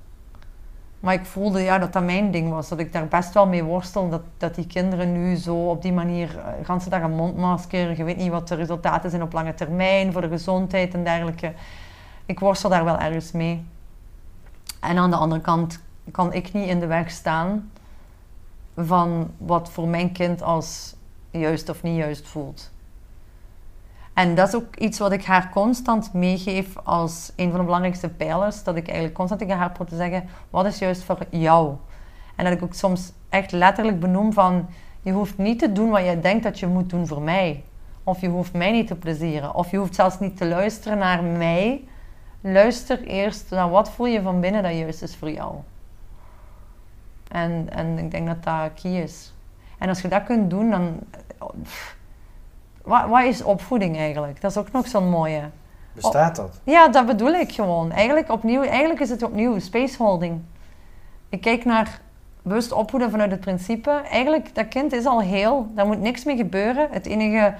Maar 1.01 1.15
ik 1.15 1.25
voelde 1.25 1.61
ja, 1.61 1.79
dat 1.79 1.93
dat 1.93 2.05
mijn 2.05 2.31
ding 2.31 2.51
was. 2.51 2.69
Dat 2.69 2.79
ik 2.79 2.93
daar 2.93 3.09
best 3.09 3.35
wel 3.35 3.47
mee 3.47 3.65
worstel. 3.65 4.09
Dat, 4.09 4.23
dat 4.37 4.55
die 4.55 4.67
kinderen 4.67 5.13
nu 5.13 5.37
zo 5.37 5.71
op 5.71 5.83
die 5.83 5.93
manier 5.93 6.29
uh, 6.37 6.67
de 6.67 6.73
hele 6.73 6.91
dag 6.91 7.03
een 7.03 7.17
mondmasker. 7.17 7.97
Je 7.97 8.05
weet 8.05 8.17
niet 8.17 8.31
wat 8.31 8.49
de 8.49 8.55
resultaten 8.55 9.11
zijn 9.11 9.23
op 9.23 9.33
lange 9.33 9.55
termijn 9.55 10.13
voor 10.13 10.21
de 10.21 10.29
gezondheid 10.29 10.95
en 10.95 11.05
dergelijke. 11.05 11.53
Ik 12.27 12.39
worstel 12.39 12.71
daar 12.71 12.85
wel 12.85 12.99
ergens 12.99 13.33
mee. 13.33 13.67
En 14.81 14.99
aan 14.99 15.11
de 15.11 15.17
andere 15.17 15.41
kant 15.41 15.81
kan 16.11 16.33
ik 16.33 16.53
niet 16.53 16.69
in 16.69 16.81
de 16.81 16.87
weg 16.87 17.11
staan 17.11 17.71
van 18.77 19.31
wat 19.37 19.71
voor 19.71 19.89
mijn 19.89 20.13
kind 20.13 20.43
als 20.43 20.95
juist 21.31 21.69
of 21.69 21.83
niet 21.83 21.97
juist 21.97 22.29
voelt. 22.29 22.71
En 24.15 24.35
dat 24.35 24.49
is 24.49 24.55
ook 24.55 24.77
iets 24.77 24.99
wat 24.99 25.13
ik 25.13 25.25
haar 25.25 25.51
constant 25.51 26.13
meegeef 26.13 26.77
als 26.83 27.33
een 27.37 27.51
van 27.51 27.59
de 27.59 27.65
belangrijkste 27.65 28.09
pijlers. 28.09 28.63
Dat 28.63 28.77
ik 28.77 28.87
eigenlijk 28.87 29.15
constant 29.15 29.41
tegen 29.41 29.57
haar 29.57 29.71
probeer 29.71 29.93
te 29.93 29.97
zeggen, 29.97 30.29
wat 30.51 30.67
is 30.67 30.79
juist 30.79 31.03
voor 31.03 31.19
jou? 31.31 31.75
En 32.37 32.45
dat 32.45 32.53
ik 32.53 32.63
ook 32.63 32.75
soms 32.75 33.13
echt 33.29 33.53
letterlijk 33.53 34.01
benoem 34.01 34.33
van, 34.33 34.67
je 35.03 35.13
hoeft 35.13 35.39
niet 35.39 35.59
te 35.59 35.73
doen 35.73 35.91
wat 35.91 36.01
jij 36.01 36.21
denkt 36.21 36.43
dat 36.43 36.59
je 36.59 36.67
moet 36.67 36.91
doen 36.91 37.07
voor 37.07 37.23
mij. 37.23 37.65
Of 38.05 38.21
je 38.21 38.29
hoeft 38.29 38.53
mij 38.53 38.73
niet 38.73 38.87
te 38.87 38.95
plezieren. 38.95 39.55
Of 39.55 39.71
je 39.71 39.77
hoeft 39.77 39.95
zelfs 39.95 40.19
niet 40.19 40.37
te 40.37 40.47
luisteren 40.47 40.99
naar 40.99 41.23
mij. 41.23 41.89
Luister 42.41 43.03
eerst 43.03 43.51
naar 43.51 43.71
wat 43.71 43.91
voel 43.91 44.07
je 44.07 44.23
van 44.23 44.41
binnen 44.41 44.63
dat 44.63 44.73
juist 44.77 45.03
is 45.03 45.17
voor 45.17 45.31
jou. 45.31 45.55
En, 47.29 47.69
en 47.71 47.99
ik 47.99 48.11
denk 48.11 48.27
dat 48.27 48.45
dat 48.45 48.81
key 48.83 49.03
is. 49.03 49.33
En 49.79 49.89
als 49.89 50.01
je 50.01 50.09
dat 50.09 50.25
kunt 50.25 50.51
doen, 50.51 50.71
dan... 50.71 50.99
Wat, 52.83 53.09
wat 53.09 53.25
is 53.25 53.43
opvoeding 53.43 53.97
eigenlijk? 53.97 54.41
Dat 54.41 54.51
is 54.51 54.57
ook 54.57 54.73
nog 54.73 54.87
zo'n 54.87 55.09
mooie. 55.09 55.43
Bestaat 55.93 56.37
dat? 56.37 56.61
Ja, 56.65 56.89
dat 56.89 57.07
bedoel 57.07 57.33
ik 57.33 57.53
gewoon. 57.53 57.93
Eigenlijk, 57.93 58.31
opnieuw, 58.31 58.63
eigenlijk 58.63 59.01
is 59.01 59.11
het 59.11 59.23
opnieuw 59.23 59.59
spaceholding. 59.59 60.41
Ik 61.29 61.41
kijk 61.41 61.65
naar 61.65 62.01
bewust 62.43 62.73
opvoeden 62.73 63.11
vanuit 63.11 63.31
het 63.31 63.41
principe. 63.41 63.91
Eigenlijk, 63.91 64.55
dat 64.55 64.69
kind 64.69 64.93
is 64.93 65.05
al 65.05 65.21
heel. 65.21 65.67
Daar 65.75 65.87
moet 65.87 66.01
niks 66.01 66.25
mee 66.25 66.37
gebeuren. 66.37 66.89
Het 66.91 67.07
enige 67.07 67.55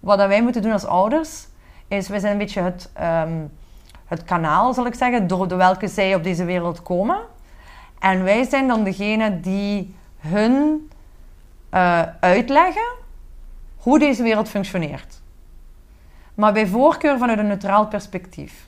wat 0.00 0.18
wij 0.18 0.42
moeten 0.42 0.62
doen 0.62 0.72
als 0.72 0.86
ouders, 0.86 1.46
is 1.88 2.08
wij 2.08 2.18
zijn 2.18 2.32
een 2.32 2.38
beetje 2.38 2.60
het, 2.60 2.90
um, 3.00 3.52
het 4.04 4.24
kanaal, 4.24 4.74
zal 4.74 4.86
ik 4.86 4.94
zeggen, 4.94 5.26
door 5.26 5.48
de 5.48 5.54
welke 5.54 5.88
zij 5.88 6.14
op 6.14 6.24
deze 6.24 6.44
wereld 6.44 6.82
komen. 6.82 7.18
En 7.98 8.24
wij 8.24 8.44
zijn 8.44 8.68
dan 8.68 8.84
degene 8.84 9.40
die 9.40 9.94
hun 10.18 10.88
uh, 11.74 12.02
uitleggen 12.20 12.92
hoe 13.76 13.98
deze 13.98 14.22
wereld 14.22 14.48
functioneert. 14.48 15.22
Maar 16.34 16.52
bij 16.52 16.66
voorkeur 16.66 17.18
vanuit 17.18 17.38
een 17.38 17.46
neutraal 17.46 17.86
perspectief. 17.86 18.66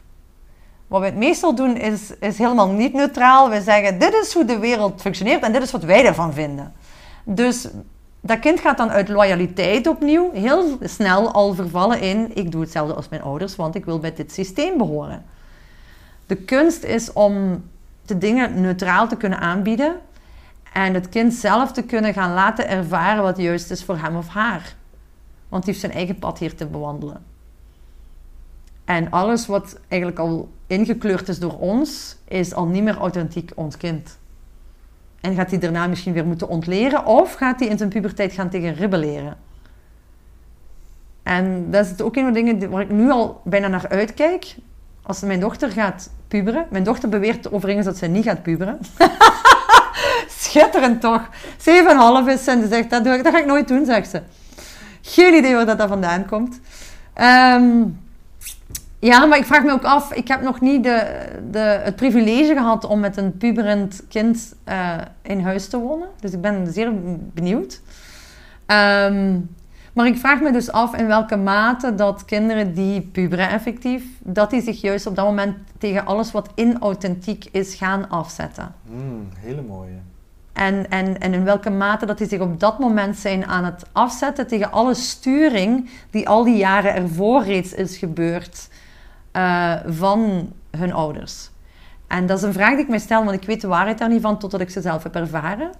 Wat 0.86 1.00
we 1.00 1.06
het 1.06 1.16
meestal 1.16 1.54
doen 1.54 1.76
is, 1.76 2.16
is 2.18 2.38
helemaal 2.38 2.68
niet 2.68 2.92
neutraal. 2.92 3.50
We 3.50 3.60
zeggen, 3.60 3.98
dit 3.98 4.14
is 4.14 4.34
hoe 4.34 4.44
de 4.44 4.58
wereld 4.58 5.00
functioneert 5.00 5.42
en 5.42 5.52
dit 5.52 5.62
is 5.62 5.70
wat 5.70 5.84
wij 5.84 6.04
ervan 6.04 6.32
vinden. 6.32 6.74
Dus 7.24 7.68
dat 8.20 8.38
kind 8.38 8.60
gaat 8.60 8.76
dan 8.76 8.90
uit 8.90 9.08
loyaliteit 9.08 9.86
opnieuw 9.86 10.32
heel 10.32 10.78
snel 10.82 11.32
al 11.32 11.54
vervallen 11.54 12.00
in... 12.00 12.36
ik 12.36 12.50
doe 12.50 12.60
hetzelfde 12.60 12.94
als 12.94 13.08
mijn 13.08 13.22
ouders, 13.22 13.56
want 13.56 13.74
ik 13.74 13.84
wil 13.84 13.98
bij 13.98 14.14
dit 14.14 14.32
systeem 14.32 14.78
behoren. 14.78 15.24
De 16.26 16.36
kunst 16.36 16.84
is 16.84 17.12
om 17.12 17.64
de 18.02 18.18
dingen 18.18 18.60
neutraal 18.60 19.08
te 19.08 19.16
kunnen 19.16 19.38
aanbieden... 19.38 19.96
en 20.72 20.94
het 20.94 21.08
kind 21.08 21.34
zelf 21.34 21.72
te 21.72 21.82
kunnen 21.82 22.12
gaan 22.12 22.32
laten 22.32 22.68
ervaren 22.68 23.22
wat 23.22 23.36
juist 23.36 23.70
is 23.70 23.84
voor 23.84 23.98
hem 23.98 24.16
of 24.16 24.28
haar. 24.28 24.74
Want 25.48 25.64
die 25.64 25.72
heeft 25.72 25.84
zijn 25.84 25.96
eigen 25.96 26.18
pad 26.18 26.38
hier 26.38 26.54
te 26.54 26.66
bewandelen. 26.66 27.24
En 28.84 29.10
alles 29.10 29.46
wat 29.46 29.78
eigenlijk 29.88 30.20
al 30.20 30.48
ingekleurd 30.66 31.28
is 31.28 31.38
door 31.38 31.58
ons, 31.58 32.16
is 32.24 32.54
al 32.54 32.66
niet 32.66 32.82
meer 32.82 32.96
authentiek 32.96 33.52
ons 33.54 33.76
kind. 33.76 34.18
En 35.26 35.34
gaat 35.34 35.50
hij 35.50 35.58
daarna 35.58 35.86
misschien 35.86 36.12
weer 36.12 36.26
moeten 36.26 36.48
ontleren, 36.48 37.06
of 37.06 37.34
gaat 37.34 37.60
hij 37.60 37.68
in 37.68 37.78
zijn 37.78 37.88
puberteit 37.88 38.32
gaan 38.32 38.48
tegen 38.48 38.74
rebelleren? 38.74 39.36
En 41.22 41.70
dat 41.70 41.86
is 41.86 42.00
ook 42.00 42.16
een 42.16 42.22
van 42.22 42.32
de 42.32 42.42
dingen 42.42 42.70
waar 42.70 42.82
ik 42.82 42.90
nu 42.90 43.10
al 43.10 43.40
bijna 43.44 43.68
naar 43.68 43.88
uitkijk. 43.88 44.54
Als 45.02 45.20
mijn 45.20 45.40
dochter 45.40 45.70
gaat 45.70 46.10
puberen. 46.28 46.66
Mijn 46.70 46.84
dochter 46.84 47.08
beweert 47.08 47.52
overigens 47.52 47.86
dat 47.86 47.96
ze 47.96 48.06
niet 48.06 48.24
gaat 48.24 48.42
puberen. 48.42 48.78
Schitterend 50.38 51.00
toch? 51.00 51.28
7,5 51.28 51.34
is 52.26 52.46
en 52.46 52.62
ze 52.62 52.66
zegt, 52.68 52.90
dat, 52.90 53.04
doe 53.04 53.14
ik, 53.14 53.24
dat 53.24 53.32
ga 53.32 53.38
ik 53.38 53.46
nooit 53.46 53.68
doen, 53.68 53.84
zegt 53.84 54.10
ze. 54.10 54.22
Geen 55.00 55.34
idee 55.34 55.54
waar 55.54 55.66
dat, 55.66 55.78
dat 55.78 55.88
vandaan 55.88 56.26
komt. 56.26 56.60
Um, 57.20 57.98
ja, 58.98 59.24
maar 59.24 59.38
ik 59.38 59.44
vraag 59.44 59.64
me 59.64 59.72
ook 59.72 59.84
af. 59.84 60.12
Ik 60.12 60.28
heb 60.28 60.42
nog 60.42 60.60
niet 60.60 60.82
de, 60.82 61.28
de, 61.50 61.58
het 61.58 61.96
privilege 61.96 62.52
gehad 62.52 62.84
om 62.84 63.00
met 63.00 63.16
een 63.16 63.36
puberend 63.36 64.02
kind 64.08 64.54
uh, 64.68 64.94
in 65.22 65.40
huis 65.40 65.68
te 65.68 65.78
wonen. 65.78 66.08
Dus 66.20 66.32
ik 66.32 66.40
ben 66.40 66.72
zeer 66.72 66.92
benieuwd. 67.34 67.80
Um, 68.66 69.48
maar 69.96 70.06
ik 70.06 70.16
vraag 70.16 70.40
me 70.40 70.52
dus 70.52 70.72
af 70.72 70.96
in 70.96 71.06
welke 71.06 71.36
mate 71.36 71.94
dat 71.94 72.24
kinderen 72.24 72.74
die 72.74 73.00
puberen 73.00 73.48
effectief, 73.48 74.04
dat 74.18 74.50
die 74.50 74.62
zich 74.62 74.80
juist 74.80 75.06
op 75.06 75.16
dat 75.16 75.24
moment 75.24 75.56
tegen 75.78 76.06
alles 76.06 76.32
wat 76.32 76.50
inauthentiek 76.54 77.48
is 77.52 77.74
gaan 77.74 78.08
afzetten. 78.08 78.74
Mm, 78.82 79.28
hele 79.38 79.62
mooie. 79.62 79.98
En, 80.52 80.90
en, 80.90 81.20
en 81.20 81.34
in 81.34 81.44
welke 81.44 81.70
mate 81.70 82.06
dat 82.06 82.18
die 82.18 82.28
zich 82.28 82.40
op 82.40 82.60
dat 82.60 82.78
moment 82.78 83.16
zijn 83.16 83.46
aan 83.46 83.64
het 83.64 83.84
afzetten 83.92 84.46
tegen 84.46 84.72
alle 84.72 84.94
sturing 84.94 85.90
die 86.10 86.28
al 86.28 86.44
die 86.44 86.56
jaren 86.56 86.94
ervoor 86.94 87.44
reeds 87.44 87.74
is 87.74 87.96
gebeurd 87.96 88.68
uh, 89.36 89.74
van 89.86 90.52
hun 90.70 90.92
ouders. 90.92 91.50
En 92.06 92.26
dat 92.26 92.38
is 92.38 92.44
een 92.44 92.52
vraag 92.52 92.70
die 92.70 92.82
ik 92.82 92.88
mij 92.88 92.98
stel, 92.98 93.24
want 93.24 93.36
ik 93.36 93.46
weet 93.46 93.60
de 93.60 93.66
waarheid 93.66 93.98
daar 93.98 94.08
niet 94.08 94.22
van 94.22 94.38
totdat 94.38 94.60
ik 94.60 94.70
ze 94.70 94.80
zelf 94.80 95.02
heb 95.02 95.14
ervaren. 95.14 95.70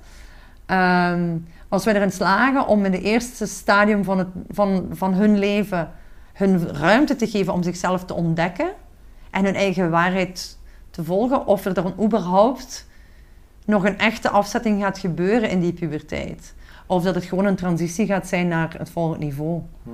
Um, 0.67 1.47
als 1.69 1.85
wij 1.85 1.95
erin 1.95 2.13
slagen 2.13 2.67
om 2.67 2.85
in 2.85 2.93
het 2.93 3.03
eerste 3.03 3.47
stadium 3.47 4.05
van, 4.05 4.19
het, 4.19 4.29
van, 4.49 4.87
van 4.91 5.15
hun 5.15 5.39
leven 5.39 5.91
hun 6.33 6.69
ruimte 6.69 7.17
te 7.17 7.27
geven 7.27 7.53
om 7.53 7.63
zichzelf 7.63 8.05
te 8.05 8.15
ontdekken 8.15 8.71
en 9.31 9.45
hun 9.45 9.55
eigen 9.55 9.91
waarheid 9.91 10.59
te 10.91 11.05
volgen, 11.05 11.47
of 11.47 11.65
er 11.65 11.75
dan 11.75 11.95
überhaupt 12.01 12.87
nog 13.65 13.85
een 13.85 13.99
echte 13.99 14.31
afzetting 14.31 14.83
gaat 14.83 14.99
gebeuren 14.99 15.51
in 15.51 15.61
die 15.61 15.73
puberteit. 15.73 16.55
Of 16.87 17.03
dat 17.03 17.15
het 17.15 17.25
gewoon 17.25 17.45
een 17.45 17.57
transitie 17.57 18.07
gaat 18.07 18.27
zijn 18.27 18.49
naar 18.49 18.75
het 18.79 18.91
volgende 18.91 19.25
niveau. 19.25 19.63
Hm. 19.83 19.91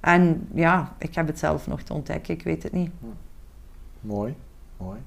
En 0.00 0.48
ja, 0.54 0.94
ik 0.98 1.14
heb 1.14 1.26
het 1.26 1.38
zelf 1.38 1.66
nog 1.66 1.82
te 1.82 1.92
ontdekken, 1.92 2.34
ik 2.34 2.42
weet 2.42 2.62
het 2.62 2.72
niet. 2.72 2.90
Hm. 3.00 3.06
Mooi, 4.00 4.36
mooi. 4.76 4.98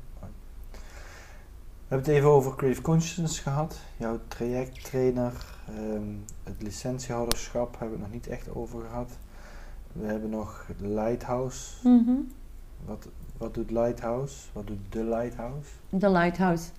We 1.87 1.99
hebben 1.99 2.13
het 2.13 2.23
even 2.23 2.29
over 2.29 2.55
Creative 2.55 2.81
Consciousness 2.81 3.39
gehad. 3.39 3.79
Jouw 3.97 4.19
trajecttrainer, 4.27 5.33
um, 5.79 6.25
het 6.43 6.61
licentiehouderschap 6.61 7.79
hebben 7.79 7.97
we 7.97 8.03
het 8.03 8.13
nog 8.13 8.21
niet 8.21 8.27
echt 8.27 8.55
over 8.55 8.81
gehad. 8.81 9.11
We 9.91 10.05
hebben 10.05 10.29
nog 10.29 10.67
Lighthouse. 10.77 11.87
Mm 11.87 12.03
-hmm. 12.05 12.31
wat, 12.85 13.07
wat 13.37 13.53
doet 13.53 13.71
Lighthouse? 13.71 14.35
Wat 14.53 14.67
doet 14.67 14.79
de 14.89 15.03
Lighthouse? 15.03 15.69
De 15.89 16.09
Lighthouse. 16.09 16.69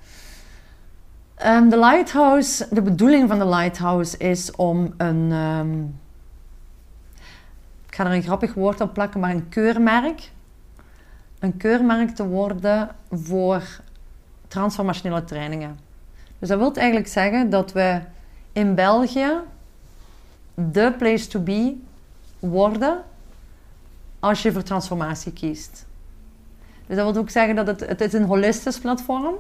Um, 1.47 1.69
de 1.69 1.79
Lighthouse, 1.79 2.67
de 2.71 2.83
bedoeling 2.83 3.29
van 3.29 3.39
de 3.39 3.47
Lighthouse 3.47 4.17
is 4.17 4.51
om 4.51 4.95
een, 4.97 5.33
um, 5.33 6.01
ik 7.95 8.01
ga 8.01 8.07
er 8.07 8.17
een 8.17 8.23
grappig 8.23 8.55
woord 8.55 8.81
op 8.81 8.95
plakken, 8.95 9.21
maar 9.21 9.31
een 9.31 9.49
keurmerk. 9.49 10.31
Een 11.39 11.57
keurmerk 11.57 12.11
te 12.11 12.27
worden 12.27 12.89
voor 13.11 13.63
transformationele 14.49 15.25
trainingen. 15.25 15.79
Dus 16.39 16.49
dat 16.49 16.59
wil 16.59 16.75
eigenlijk 16.75 17.09
zeggen 17.09 17.51
dat 17.51 17.73
we 17.73 18.01
in 18.53 18.75
België 18.75 19.31
de 20.55 20.95
place 20.99 21.27
to 21.27 21.41
be 21.41 21.77
worden 22.39 23.03
als 24.19 24.43
je 24.43 24.53
voor 24.53 24.63
transformatie 24.63 25.33
kiest. 25.33 25.87
Dus 26.87 26.97
dat 26.97 27.13
wil 27.13 27.23
ook 27.23 27.31
zeggen 27.31 27.55
dat 27.55 27.67
het, 27.67 27.81
het 27.81 28.01
is 28.01 28.13
een 28.13 28.25
holistisch 28.25 28.79
platform 28.79 29.35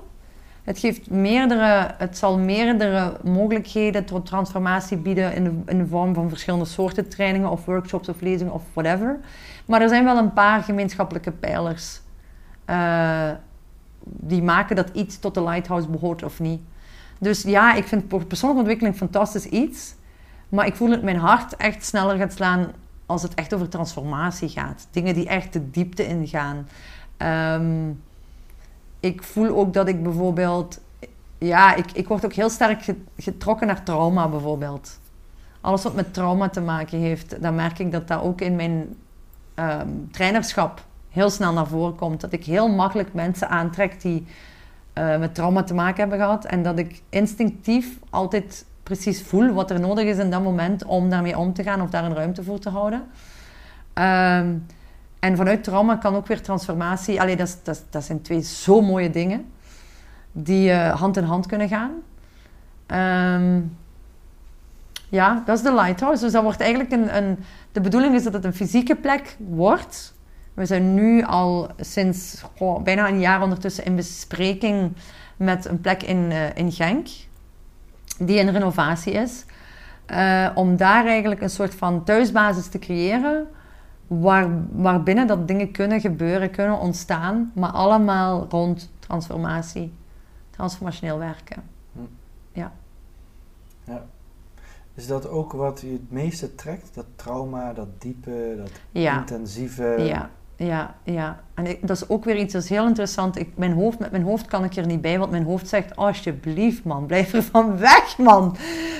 het, 0.65 0.79
geeft 0.79 1.11
meerdere, 1.11 1.95
het 1.99 2.19
zal 2.19 2.39
meerdere 2.39 3.17
mogelijkheden 3.23 4.05
tot 4.05 4.27
transformatie 4.27 4.97
bieden 4.97 5.35
in 5.67 5.79
de, 5.79 5.87
vorm 5.87 6.15
van 6.15 6.29
verschillende 6.29 6.65
soorten 6.65 7.09
trainingen 7.09 7.51
of 7.51 7.65
workshops 7.65 8.09
of 8.09 8.21
lezingen 8.21 8.53
of 8.53 8.63
whatever. 8.73 9.21
Maar 9.67 9.83
er 9.83 9.89
zijn 9.89 10.05
wel 10.05 10.17
een 10.17 10.33
paar 10.33 10.63
gemeenschappelijke 10.63 11.31
pijlers 11.31 12.01
uh, 12.71 13.31
die 14.05 14.43
maken 14.43 14.77
dat 14.77 14.91
iets 14.93 15.19
tot 15.19 15.35
de 15.35 15.43
Lighthouse 15.43 15.89
behoort 15.89 16.23
of 16.23 16.41
niet. 16.41 16.61
Dus 17.19 17.43
ja, 17.43 17.75
ik 17.75 17.85
vind 17.85 18.09
persoonlijke 18.09 18.59
ontwikkeling 18.59 18.97
fantastisch 18.97 19.47
iets. 19.47 19.95
Maar 20.49 20.67
ik 20.67 20.77
voel 20.77 20.89
dat 20.89 21.03
mijn 21.03 21.17
hart 21.17 21.57
echt 21.57 21.85
sneller 21.85 22.17
gaat 22.17 22.33
slaan 22.33 22.73
als 23.07 23.23
het 23.23 23.35
echt 23.35 23.55
over 23.55 23.69
transformatie 23.69 24.49
gaat. 24.49 24.87
Dingen 24.91 25.15
die 25.15 25.29
echt 25.29 25.53
de 25.53 25.71
diepte 25.71 26.07
ingaan. 26.07 26.69
Um, 27.61 28.01
ik 29.05 29.23
voel 29.23 29.57
ook 29.57 29.73
dat 29.73 29.89
ik 29.89 30.03
bijvoorbeeld... 30.03 30.81
Ja, 31.39 31.75
ik, 31.75 31.93
ik 31.93 32.09
word 32.09 32.25
ook 32.25 32.33
heel 32.33 32.51
sterk 32.51 32.85
getrokken 33.17 33.67
naar 33.67 33.83
trauma 33.83 34.29
bijvoorbeeld. 34.29 34.99
alles 35.61 35.83
wat 35.83 35.95
met 35.95 36.15
trauma 36.15 36.49
te 36.49 36.61
maken 36.61 36.99
heeft, 36.99 37.43
dan 37.43 37.55
merk 37.55 37.79
ik 37.79 37.93
dat 37.93 38.09
dat 38.09 38.23
ook 38.23 38.41
in 38.41 38.57
mijn 38.57 38.97
ehm, 39.55 39.89
trainerschap 40.11 40.85
heel 41.09 41.31
snel 41.31 41.53
naar 41.53 41.67
voren 41.67 41.95
komt. 41.95 42.21
Dat 42.21 42.33
ik 42.33 42.45
heel 42.45 42.69
makkelijk 42.69 43.15
mensen 43.15 43.49
aantrek 43.49 44.01
die 44.01 44.27
eh, 44.93 45.19
met 45.19 45.35
trauma 45.35 45.63
te 45.63 45.75
maken 45.75 46.01
hebben 46.01 46.19
gehad. 46.19 46.45
En 46.45 46.63
dat 46.63 46.79
ik 46.79 47.03
instinctief 47.09 47.99
altijd 48.11 48.65
precies 48.83 49.23
voel 49.23 49.53
wat 49.53 49.71
er 49.71 49.81
nodig 49.81 50.05
is 50.05 50.19
in 50.19 50.31
dat 50.31 50.43
moment 50.43 50.85
om 50.85 51.11
daarmee 51.11 51.39
om 51.39 51.53
te 51.53 51.63
gaan 51.63 51.81
of 51.81 51.91
daar 51.91 52.05
een 52.05 52.15
ruimte 52.15 52.45
voor 52.45 52.59
te 52.59 52.71
houden. 52.71 53.05
Ehm, 53.93 54.57
en 55.25 55.37
vanuit 55.37 55.65
trauma 55.65 55.97
kan 55.97 56.15
ook 56.15 56.27
weer 56.27 56.43
transformatie. 56.43 57.21
Allee, 57.21 57.37
dat, 57.37 57.61
dat, 57.63 57.85
dat 57.91 58.05
zijn 58.05 58.23
twee 58.23 58.43
zo 58.43 58.81
mooie 58.81 59.11
dingen 59.11 59.53
die 60.33 60.71
uh, 60.71 61.01
hand 61.01 61.17
in 61.17 61.25
hand 61.25 61.47
kunnen 61.47 61.69
gaan. 61.69 61.93
Ehm, 62.87 63.61
ja, 65.09 65.43
dat 65.47 65.57
is 65.57 65.63
de 65.63 65.75
lighthouse. 65.75 66.23
Dus 66.23 66.33
dat 66.33 66.43
wordt 66.43 66.61
eigenlijk 66.61 66.93
een, 66.93 67.17
een, 67.17 67.39
de 67.73 67.81
bedoeling 67.81 68.15
is 68.15 68.23
dat 68.23 68.33
het 68.33 68.45
een 68.45 68.55
fysieke 68.55 68.97
plek 68.97 69.37
wordt. 69.39 70.15
We 70.55 70.67
zijn 70.67 70.95
nu 70.95 71.23
al 71.23 71.71
sinds 71.77 72.45
bijna 72.83 73.09
een 73.09 73.21
jaar 73.21 73.43
ondertussen 73.43 73.85
in 73.85 73.97
bespreking 73.97 74.93
met 75.37 75.65
een 75.65 75.81
plek 75.81 76.03
in, 76.03 76.31
uh, 76.31 76.57
in 76.57 76.73
Genk, 76.73 77.07
die 78.19 78.39
in 78.39 78.49
renovatie 78.49 79.13
is. 79.13 79.45
Uh, 80.11 80.51
om 80.55 80.77
daar 80.77 81.07
eigenlijk 81.07 81.41
een 81.41 81.51
soort 81.51 81.75
van 81.75 82.05
thuisbasis 82.05 82.69
te 82.69 82.79
creëren, 82.79 83.47
waar, 84.07 84.49
waarbinnen 84.73 85.27
dat 85.27 85.49
dingen 85.49 85.71
kunnen 85.71 86.01
gebeuren, 86.01 86.51
kunnen 86.51 86.79
ontstaan, 86.79 87.53
maar 87.55 87.71
allemaal 87.71 88.47
rond 88.51 88.91
transformatie, 88.99 89.93
transformationeel 90.51 91.19
werken. 91.19 91.63
Hm. 91.93 92.01
Ja. 92.53 92.73
ja. 93.85 94.05
Is 94.95 95.07
dat 95.07 95.29
ook 95.29 95.53
wat 95.53 95.81
je 95.81 95.93
het 95.93 96.11
meeste 96.11 96.55
trekt? 96.55 96.95
Dat 96.95 97.07
trauma, 97.17 97.73
dat 97.73 98.01
diepe, 98.01 98.55
dat 98.57 98.71
intensieve? 98.93 99.95
Ja, 99.99 100.31
ja, 100.57 100.95
ja. 101.03 101.41
En 101.55 101.67
ik, 101.67 101.87
dat 101.87 101.97
is 101.97 102.09
ook 102.09 102.25
weer 102.25 102.37
iets 102.37 102.53
dat 102.53 102.63
is 102.63 102.69
heel 102.69 102.87
interessant. 102.87 103.39
Ik, 103.39 103.49
mijn 103.57 103.73
hoofd, 103.73 103.99
met 103.99 104.11
mijn 104.11 104.23
hoofd 104.23 104.47
kan 104.47 104.65
ik 104.65 104.77
er 104.77 104.87
niet 104.87 105.01
bij, 105.01 105.19
want 105.19 105.31
mijn 105.31 105.45
hoofd 105.45 105.69
zegt: 105.69 105.97
Alsjeblieft, 105.97 106.85
man, 106.85 107.07
blijf 107.07 107.33
er 107.33 107.43
van 107.43 107.79
weg, 107.79 108.19
man. 108.19 108.57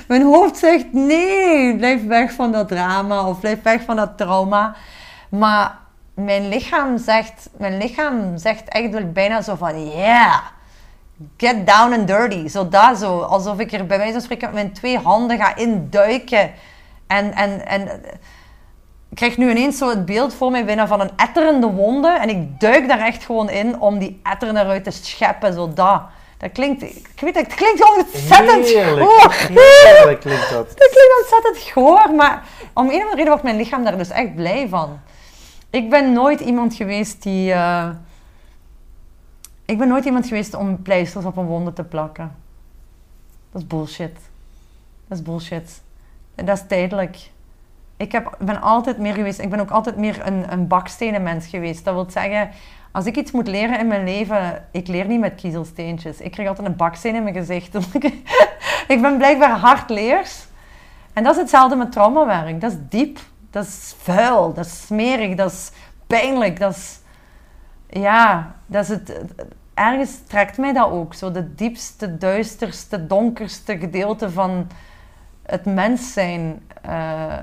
Mijn 0.07 0.23
hoofd 0.23 0.57
zegt: 0.57 0.93
Nee, 0.93 1.77
blijf 1.77 2.07
weg 2.07 2.31
van 2.31 2.51
dat 2.51 2.67
drama 2.67 3.27
of 3.29 3.39
blijf 3.39 3.61
weg 3.61 3.81
van 3.81 3.95
dat 3.95 4.17
trauma. 4.17 4.75
Maar 5.37 5.77
mijn 6.13 6.49
lichaam 6.49 6.97
zegt, 6.97 7.49
mijn 7.57 7.77
lichaam 7.77 8.37
zegt 8.37 8.67
eigenlijk 8.67 9.13
bijna 9.13 9.41
zo 9.41 9.55
van: 9.55 9.87
Yeah, 9.89 10.35
get 11.37 11.67
down 11.67 11.93
and 11.93 12.07
dirty. 12.07 12.47
Zo 12.47 12.69
dat 12.69 12.97
zo. 12.97 13.19
Alsof 13.19 13.59
ik 13.59 13.71
er 13.71 13.85
bij 13.85 13.97
wijze 13.97 14.13
van 14.13 14.21
spreken 14.21 14.45
met 14.45 14.55
mijn 14.55 14.73
twee 14.73 14.97
handen 14.97 15.37
ga 15.37 15.55
induiken. 15.55 16.51
En. 17.07 17.33
en, 17.33 17.67
en 17.67 17.89
ik 19.09 19.21
krijg 19.21 19.37
nu 19.37 19.49
ineens 19.49 19.77
zo 19.77 19.89
het 19.89 20.05
beeld 20.05 20.33
voor 20.33 20.51
mij 20.51 20.65
binnen 20.65 20.87
van 20.87 21.01
een 21.01 21.11
etterende 21.15 21.67
wonde. 21.67 22.07
En 22.07 22.29
ik 22.29 22.59
duik 22.59 22.87
daar 22.87 22.99
echt 22.99 23.25
gewoon 23.25 23.49
in 23.49 23.79
om 23.79 23.99
die 23.99 24.19
etter 24.23 24.49
eruit 24.49 24.83
te 24.83 24.91
scheppen. 24.91 25.53
Zo 25.53 25.73
dat. 25.73 26.01
Dat 26.37 26.51
klinkt, 26.51 26.81
ik 26.81 27.19
weet 27.19 27.35
het, 27.35 27.53
klinkt 27.53 27.95
ontzettend 27.97 28.65
Heerlijk. 28.65 29.09
goor. 29.09 29.33
Heerlijk 29.33 30.19
klinkt 30.19 30.49
dat. 30.49 30.67
Dat 30.77 30.89
klinkt 30.89 31.15
ontzettend 31.21 31.71
goor, 31.71 32.15
maar 32.15 32.43
om 32.73 32.83
een 32.83 32.95
of 32.95 33.01
andere 33.01 33.15
reden 33.15 33.27
wordt 33.27 33.43
mijn 33.43 33.55
lichaam 33.55 33.83
daar 33.83 33.97
dus 33.97 34.09
echt 34.09 34.35
blij 34.35 34.67
van. 34.69 34.99
Ik 35.75 35.89
ben 35.89 36.13
nooit 36.13 36.39
iemand 36.39 36.73
geweest 36.73 37.23
die... 37.23 37.49
Uh, 37.49 37.89
ik 39.65 39.77
ben 39.77 39.87
nooit 39.87 40.05
iemand 40.05 40.27
geweest 40.27 40.53
om 40.53 40.81
pleisters 40.81 41.25
op 41.25 41.37
een 41.37 41.45
wonde 41.45 41.73
te 41.73 41.83
plakken. 41.83 42.35
Dat 43.51 43.61
is 43.61 43.67
bullshit. 43.67 44.19
Dat 45.07 45.17
is 45.17 45.23
bullshit. 45.23 45.81
Dat 46.35 46.57
is 46.57 46.63
tijdelijk 46.67 47.29
ik 47.97 48.11
heb, 48.11 48.37
ben 48.39 48.61
altijd 48.61 48.97
meer 48.97 49.13
geweest, 49.13 49.39
ik 49.39 49.49
ben 49.49 49.59
ook 49.59 49.71
altijd 49.71 49.97
meer 49.97 50.25
een, 50.25 50.51
een 50.51 50.67
bakstenen 50.67 51.23
mens 51.23 51.47
geweest. 51.47 51.85
Dat 51.85 51.93
wil 51.93 52.05
zeggen, 52.09 52.49
als 52.91 53.05
ik 53.05 53.17
iets 53.17 53.31
moet 53.31 53.47
leren 53.47 53.79
in 53.79 53.87
mijn 53.87 54.03
leven, 54.03 54.65
ik 54.71 54.87
leer 54.87 55.05
niet 55.05 55.19
met 55.19 55.35
kiezelsteentjes. 55.35 56.21
Ik 56.21 56.31
krijg 56.31 56.49
altijd 56.49 56.67
een 56.67 56.75
baksteen 56.75 57.15
in 57.15 57.23
mijn 57.23 57.35
gezicht. 57.35 57.75
ik 58.93 59.01
ben 59.01 59.17
blijkbaar 59.17 59.57
hardleers. 59.57 60.47
En 61.13 61.23
dat 61.23 61.35
is 61.35 61.41
hetzelfde 61.41 61.75
met 61.75 61.91
traumawerk. 61.91 62.61
Dat 62.61 62.71
is 62.71 62.77
diep, 62.89 63.19
dat 63.55 63.65
is 63.65 63.95
vuil, 63.97 64.53
dat 64.53 64.65
is 64.65 64.85
smerig, 64.85 65.35
dat 65.35 65.51
is 65.51 65.71
pijnlijk. 66.07 66.59
Dat 66.59 66.75
is, 66.75 66.99
ja, 67.89 68.55
dat 68.65 68.83
is 68.83 68.89
het, 68.89 69.21
ergens 69.73 70.17
trekt 70.27 70.57
mij 70.57 70.73
dat 70.73 70.89
ook. 70.89 71.13
Zo 71.13 71.31
de 71.31 71.55
diepste, 71.55 72.17
duisterste, 72.17 73.07
donkerste 73.07 73.77
gedeelte 73.77 74.31
van 74.31 74.67
het 75.43 75.65
mens 75.65 76.13
zijn. 76.13 76.61
Uh, 76.85 77.37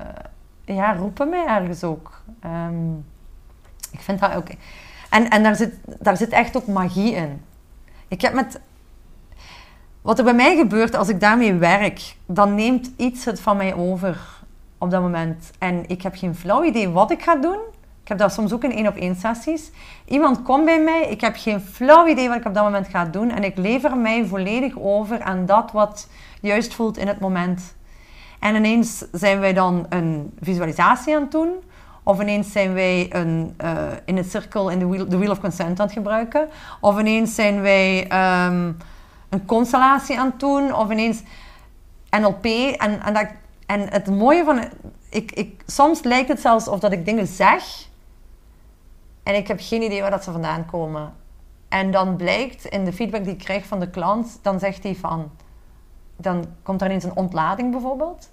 ja, 0.65 0.93
roepen 0.93 1.29
mij 1.29 1.45
ergens 1.45 1.83
ook. 1.83 2.23
Ehm, 2.39 2.93
ik 3.91 3.99
vind 3.99 4.19
dat 4.19 4.33
ook... 4.33 4.47
En, 5.09 5.29
en 5.29 5.43
daar, 5.43 5.55
zit, 5.55 5.73
daar 5.99 6.17
zit 6.17 6.29
echt 6.29 6.57
ook 6.57 6.67
magie 6.67 7.13
in. 7.13 7.41
Ik 8.07 8.21
heb 8.21 8.33
met... 8.33 8.59
Wat 10.01 10.17
er 10.17 10.23
bij 10.23 10.33
mij 10.33 10.55
gebeurt 10.57 10.95
als 10.95 11.09
ik 11.09 11.19
daarmee 11.19 11.53
werk, 11.53 12.15
dan 12.25 12.55
neemt 12.55 12.91
iets 12.97 13.25
het 13.25 13.39
van 13.39 13.57
mij 13.57 13.73
over 13.73 14.41
op 14.83 14.91
dat 14.91 15.01
moment. 15.01 15.51
En 15.59 15.83
ik 15.87 16.01
heb 16.01 16.15
geen 16.15 16.35
flauw 16.35 16.63
idee 16.63 16.89
wat 16.89 17.11
ik 17.11 17.21
ga 17.21 17.35
doen. 17.35 17.59
Ik 18.01 18.09
heb 18.09 18.17
dat 18.17 18.33
soms 18.33 18.53
ook 18.53 18.63
in 18.63 18.71
één 18.71 18.87
op 18.87 18.95
één 18.95 19.15
sessies. 19.15 19.71
Iemand 20.05 20.41
komt 20.41 20.65
bij 20.65 20.81
mij, 20.81 21.07
ik 21.09 21.21
heb 21.21 21.35
geen 21.37 21.61
flauw 21.61 22.07
idee 22.07 22.27
wat 22.27 22.37
ik 22.37 22.45
op 22.45 22.53
dat 22.53 22.63
moment 22.63 22.87
ga 22.87 23.05
doen. 23.05 23.29
En 23.29 23.43
ik 23.43 23.57
lever 23.57 23.97
mij 23.97 24.25
volledig 24.25 24.79
over 24.79 25.21
aan 25.21 25.45
dat 25.45 25.71
wat 25.71 26.07
juist 26.41 26.73
voelt 26.73 26.97
in 26.97 27.07
het 27.07 27.19
moment. 27.19 27.75
En 28.39 28.55
ineens 28.55 29.05
zijn 29.11 29.39
wij 29.39 29.53
dan 29.53 29.85
een 29.89 30.33
visualisatie 30.41 31.15
aan 31.15 31.21
het 31.21 31.31
doen. 31.31 31.49
Of 32.03 32.21
ineens 32.21 32.51
zijn 32.51 32.73
wij 32.73 33.07
een, 33.09 33.55
uh, 33.63 33.71
in 34.05 34.17
het 34.17 34.31
cirkel 34.31 34.69
in 34.69 34.79
de 34.79 34.87
wheel, 34.87 35.07
wheel 35.07 35.31
of 35.31 35.39
consent 35.39 35.79
aan 35.79 35.85
het 35.85 35.95
gebruiken. 35.95 36.47
Of 36.79 36.99
ineens 36.99 37.35
zijn 37.35 37.61
wij 37.61 38.03
um, 38.45 38.77
een 39.29 39.45
constellatie 39.45 40.19
aan 40.19 40.25
het 40.25 40.39
doen. 40.39 40.75
Of 40.75 40.91
ineens 40.91 41.21
NLP. 42.09 42.45
En, 42.45 43.01
en, 43.01 43.13
dat, 43.13 43.27
en 43.65 43.89
het 43.89 44.07
mooie 44.07 44.43
van... 44.43 44.63
Ik, 45.09 45.31
ik, 45.31 45.63
soms 45.65 46.03
lijkt 46.03 46.27
het 46.27 46.39
zelfs 46.39 46.67
of 46.67 46.79
dat 46.79 46.91
ik 46.91 47.05
dingen 47.05 47.27
zeg. 47.27 47.87
En 49.23 49.35
ik 49.35 49.47
heb 49.47 49.57
geen 49.61 49.81
idee 49.81 50.01
waar 50.01 50.11
dat 50.11 50.23
ze 50.23 50.31
vandaan 50.31 50.65
komen. 50.65 51.13
En 51.69 51.91
dan 51.91 52.15
blijkt 52.15 52.65
in 52.65 52.85
de 52.85 52.93
feedback 52.93 53.23
die 53.23 53.33
ik 53.33 53.39
krijg 53.39 53.65
van 53.65 53.79
de 53.79 53.89
klant... 53.89 54.39
Dan 54.41 54.59
zegt 54.59 54.83
hij 54.83 54.95
van... 54.95 55.31
Dan 56.17 56.45
komt 56.63 56.81
er 56.81 56.87
ineens 56.87 57.03
een 57.03 57.15
ontlading 57.15 57.71
bijvoorbeeld. 57.71 58.31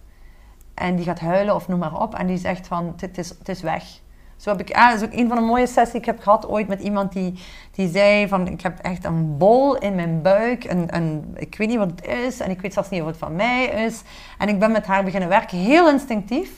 En 0.74 0.97
die 0.97 1.05
gaat 1.05 1.20
huilen 1.20 1.55
of 1.55 1.68
noem 1.68 1.78
maar 1.78 2.01
op. 2.01 2.14
En 2.14 2.26
die 2.26 2.37
zegt 2.37 2.66
van, 2.66 2.95
het 2.97 3.18
is, 3.18 3.28
het 3.28 3.49
is 3.49 3.61
weg. 3.61 4.01
Zo 4.41 4.51
heb 4.51 4.61
ik, 4.61 4.76
ah, 4.76 4.95
is 4.95 5.03
ook 5.03 5.12
een 5.12 5.28
van 5.28 5.36
de 5.36 5.43
mooie 5.43 5.66
sessies 5.66 5.95
ik 5.95 6.05
heb 6.05 6.20
gehad 6.20 6.49
ooit 6.49 6.68
met 6.68 6.80
iemand 6.80 7.12
die, 7.12 7.38
die 7.70 7.88
zei 7.88 8.28
van, 8.28 8.49
ik 8.49 8.61
heb 8.61 8.78
echt 8.78 9.05
een 9.05 9.36
bol 9.36 9.76
in 9.76 9.95
mijn 9.95 10.22
buik. 10.22 10.64
Een, 10.64 10.97
een, 10.97 11.34
ik 11.36 11.57
weet 11.57 11.68
niet 11.68 11.78
wat 11.78 11.91
het 11.91 12.07
is 12.07 12.41
en 12.41 12.51
ik 12.51 12.61
weet 12.61 12.72
zelfs 12.72 12.88
niet 12.88 13.01
of 13.01 13.07
het 13.07 13.16
van 13.16 13.36
mij 13.36 13.64
is. 13.64 14.03
En 14.38 14.49
ik 14.49 14.59
ben 14.59 14.72
met 14.72 14.86
haar 14.86 15.05
beginnen 15.05 15.28
werken, 15.28 15.59
heel 15.59 15.88
instinctief. 15.88 16.51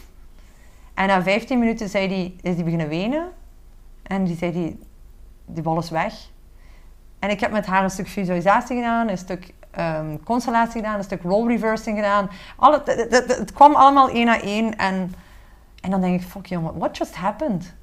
En 0.94 1.06
na 1.06 1.22
15 1.22 1.58
minuten 1.58 1.88
zei 1.88 2.08
die, 2.08 2.36
is 2.40 2.54
die 2.54 2.64
beginnen 2.64 2.88
wenen. 2.88 3.28
En 4.02 4.24
die 4.24 4.36
zei, 4.36 4.52
die, 4.52 4.78
die 5.46 5.62
bol 5.62 5.78
is 5.78 5.90
weg. 5.90 6.14
En 7.18 7.30
ik 7.30 7.40
heb 7.40 7.50
met 7.50 7.66
haar 7.66 7.84
een 7.84 7.90
stuk 7.90 8.08
visualisatie 8.08 8.76
gedaan, 8.76 9.08
een 9.08 9.18
stuk 9.18 9.52
um, 9.78 10.22
constellatie 10.24 10.80
gedaan, 10.80 10.98
een 10.98 11.04
stuk 11.04 11.22
role 11.22 11.48
reversing 11.48 11.96
gedaan. 11.96 12.30
Alle, 12.56 12.82
het, 12.84 13.36
het, 13.38 13.52
kwam 13.52 13.74
allemaal 13.74 14.08
één 14.08 14.26
na 14.26 14.40
één. 14.40 14.76
En, 14.76 15.14
en 15.82 15.90
dan 15.90 16.00
denk 16.00 16.20
ik, 16.20 16.26
fuck 16.26 16.46
jongen, 16.46 16.78
what 16.78 16.96
just 16.96 17.14
happened? 17.14 17.74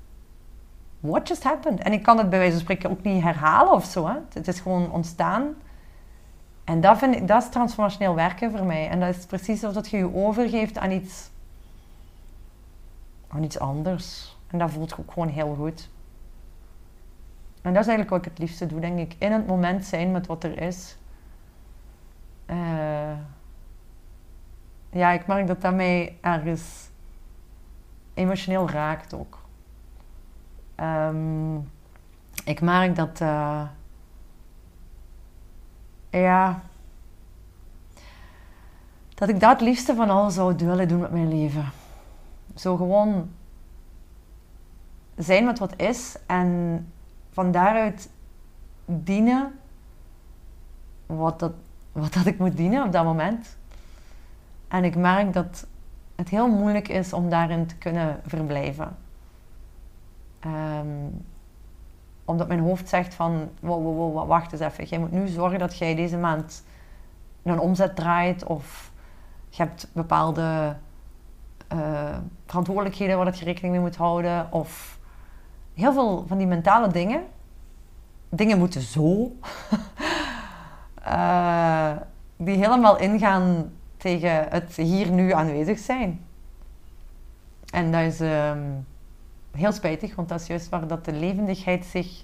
What 1.00 1.28
just 1.28 1.44
happened? 1.44 1.80
En 1.80 1.94
ik 1.94 2.04
kan 2.04 2.18
het 2.18 2.30
bij 2.30 2.40
wijze 2.40 2.54
van 2.54 2.62
spreken 2.62 2.90
ook 2.90 3.04
niet 3.04 3.24
herhalen 3.24 3.74
of 3.74 3.86
zo. 3.86 4.08
Hè? 4.08 4.16
Het 4.34 4.48
is 4.48 4.60
gewoon 4.60 4.92
ontstaan. 4.92 5.54
En 6.64 6.82
dat, 6.82 6.98
vind 6.98 7.16
ik, 7.16 7.28
dat 7.28 7.44
is 7.44 7.50
transformationeel 7.50 8.16
werken 8.16 8.52
voor 8.52 8.66
mij. 8.66 8.90
En 8.90 9.00
dat 9.00 9.16
is 9.16 9.26
precies 9.26 9.64
alsof 9.64 9.88
je 9.88 9.98
je 9.98 10.16
overgeeft 10.16 10.78
aan 10.78 10.92
iets, 10.92 11.30
aan 13.28 13.44
iets 13.44 13.60
anders. 13.60 14.38
En 14.48 14.60
dat 14.60 14.72
voelt 14.72 15.00
ook 15.00 15.12
gewoon 15.12 15.30
heel 15.30 15.56
goed. 15.56 15.90
En 17.62 17.74
dat 17.74 17.82
is 17.82 17.88
eigenlijk 17.88 18.10
wat 18.10 18.20
ik 18.20 18.32
het 18.32 18.40
liefste 18.40 18.66
doe, 18.66 18.80
denk 18.80 19.00
ik. 19.00 19.16
In 19.18 19.32
het 19.32 19.48
moment 19.48 19.86
zijn 19.86 20.12
met 20.12 20.28
wat 20.28 20.44
er 20.44 20.62
is. 20.62 20.98
Uh, 22.48 23.12
ja, 24.90 25.12
ik 25.12 25.28
merk 25.28 25.48
dat 25.48 25.62
dat 25.62 25.74
mij 25.74 26.18
ergens 26.22 26.89
emotioneel 28.20 28.70
raakt 28.70 29.14
ook. 29.14 29.40
Um, 30.76 31.72
ik 32.44 32.62
merk 32.62 32.96
dat, 32.96 33.22
uh, 33.22 33.62
ja, 36.10 36.62
dat 39.16 39.30
ik 39.30 39.40
dat 39.40 39.52
het 39.52 39.62
liefste 39.62 39.96
van 39.96 40.10
alles 40.10 40.34
zou 40.34 40.56
willen 40.56 40.88
doen 40.88 41.00
met 41.00 41.12
mijn 41.12 41.28
leven. 41.28 41.66
Zo 42.56 42.76
gewoon 42.76 43.30
zijn 45.16 45.46
met 45.46 45.60
wat 45.60 45.74
is 45.82 46.18
en 46.26 46.92
van 47.30 47.52
daaruit 47.52 48.10
dienen 48.86 49.60
wat 51.06 51.40
dat 51.40 51.52
wat 51.92 52.14
dat 52.14 52.26
ik 52.26 52.40
moet 52.40 52.58
dienen 52.58 52.86
op 52.86 52.92
dat 52.92 53.04
moment. 53.04 53.58
En 54.68 54.84
ik 54.84 54.96
merk 54.96 55.34
dat 55.34 55.68
het 56.20 56.30
heel 56.30 56.48
moeilijk 56.48 56.88
is 56.88 57.14
om 57.14 57.30
daarin 57.30 57.66
te 57.66 57.76
kunnen 57.76 58.22
verblijven. 58.26 58.98
Ehm, 60.40 60.88
omdat 62.26 62.48
mijn 62.48 62.60
hoofd 62.60 62.90
zegt 62.90 63.14
van, 63.14 63.50
wow, 63.60 63.84
wow, 63.84 64.14
wow, 64.14 64.28
wacht 64.28 64.52
eens 64.52 64.62
even. 64.62 64.86
Jij 64.86 65.00
moet 65.00 65.12
nu 65.12 65.28
zorgen 65.28 65.60
dat 65.60 65.78
jij 65.78 65.96
deze 65.96 66.18
maand 66.18 66.64
een 67.44 67.60
omzet 67.60 67.96
draait. 67.96 68.44
Of 68.44 68.92
je 69.50 69.64
hebt 69.64 69.88
bepaalde 69.94 70.76
uh, 71.74 72.18
verantwoordelijkheden 72.46 73.18
waar 73.18 73.38
je 73.38 73.46
rekening 73.46 73.74
mee 73.74 73.84
moet 73.84 73.96
houden. 73.96 74.52
Of 74.52 75.00
heel 75.74 75.94
veel 75.94 76.26
van 76.28 76.38
die 76.38 76.48
mentale 76.48 76.88
dingen. 76.88 77.24
Dingen 78.30 78.58
moeten 78.58 78.82
zo. 78.82 79.32
uh, 81.08 81.92
die 82.38 82.58
helemaal 82.58 82.98
ingaan 82.98 83.72
tegen 84.00 84.50
het 84.50 84.76
hier 84.76 85.12
nu 85.12 85.32
aanwezig 85.32 85.80
zijn. 85.80 86.26
En 87.72 87.92
dat 87.92 88.02
is 88.02 88.20
ehm, 88.20 88.64
heel 89.52 89.72
spijtig, 89.72 90.16
want 90.16 90.30
dat 90.30 90.42
is 90.42 90.48
juist 90.48 90.70
waar 90.70 90.88
dat 90.88 91.06
de 91.06 91.14
levendigheid 91.14 91.86
zich 91.86 92.24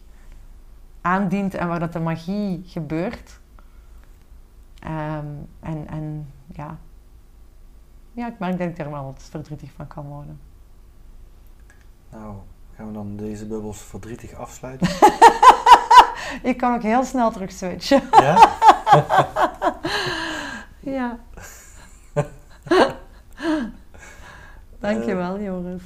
aandient 1.01 1.53
en 1.53 1.67
waar 1.67 1.79
dat 1.79 1.93
de 1.93 1.99
magie 1.99 2.63
gebeurt. 2.65 3.39
Ehm, 4.79 5.25
en, 5.59 5.87
en 5.87 6.33
ja. 6.53 6.77
ja, 8.11 8.27
ik 8.27 8.39
merk 8.39 8.57
dat 8.57 8.67
ik 8.67 8.75
daar 8.77 8.91
wel 8.91 9.03
wat 9.03 9.27
verdrietig 9.29 9.71
van 9.71 9.87
kan 9.87 10.05
worden. 10.05 10.39
Nou, 12.11 12.35
gaan 12.75 12.87
we 12.87 12.93
dan 12.93 13.15
deze 13.15 13.45
bubbels 13.45 13.81
verdrietig 13.81 14.33
afsluiten? 14.33 14.87
ik 16.51 16.57
kan 16.57 16.73
ook 16.73 16.81
heel 16.81 17.03
snel 17.03 17.31
terug 17.31 17.51
switchen. 17.51 18.01
Ja? 18.11 18.49
ja. 20.97 21.19
dankjewel, 24.79 25.37
uh, 25.37 25.43
Joris. 25.43 25.81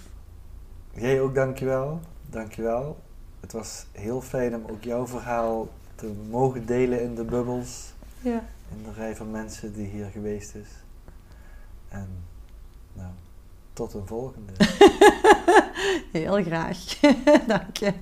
Jij 0.93 1.21
ook 1.21 1.35
dankjewel. 1.35 1.99
Dankjewel. 2.29 2.97
Het 3.39 3.51
was 3.51 3.85
heel 3.91 4.21
fijn 4.21 4.55
om 4.55 4.63
ook 4.69 4.83
jouw 4.83 5.07
verhaal 5.07 5.67
te 5.95 6.13
mogen 6.29 6.65
delen 6.65 7.01
in 7.01 7.15
de 7.15 7.23
bubbels. 7.23 7.93
Ja. 8.21 8.43
In 8.71 8.83
de 8.83 8.93
rij 8.93 9.15
van 9.15 9.31
mensen 9.31 9.73
die 9.73 9.87
hier 9.87 10.09
geweest 10.11 10.55
is. 10.55 10.69
En 11.87 12.07
nou, 12.93 13.09
tot 13.73 13.93
een 13.93 14.07
volgende. 14.07 14.53
heel 16.11 16.43
graag. 16.43 16.99
Dank 17.47 17.77
je. 17.77 17.93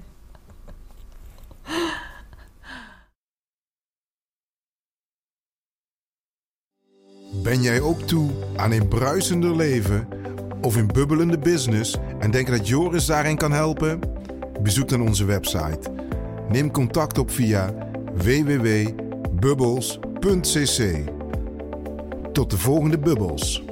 Ben 7.43 7.61
jij 7.61 7.81
ook 7.81 8.01
toe 8.01 8.29
aan 8.55 8.71
een 8.71 8.87
bruisender 8.87 9.55
leven 9.55 10.07
of 10.61 10.75
een 10.75 10.87
bubbelende 10.87 11.37
business 11.37 11.95
en 12.19 12.31
denk 12.31 12.47
dat 12.47 12.67
Joris 12.67 13.05
daarin 13.05 13.37
kan 13.37 13.51
helpen? 13.51 13.99
Bezoek 14.61 14.89
dan 14.89 15.01
onze 15.01 15.25
website. 15.25 15.79
Neem 16.49 16.71
contact 16.71 17.17
op 17.17 17.31
via 17.31 17.73
www.bubbles.cc. 18.13 21.09
Tot 22.31 22.49
de 22.49 22.57
volgende 22.57 22.99
bubbels. 22.99 23.63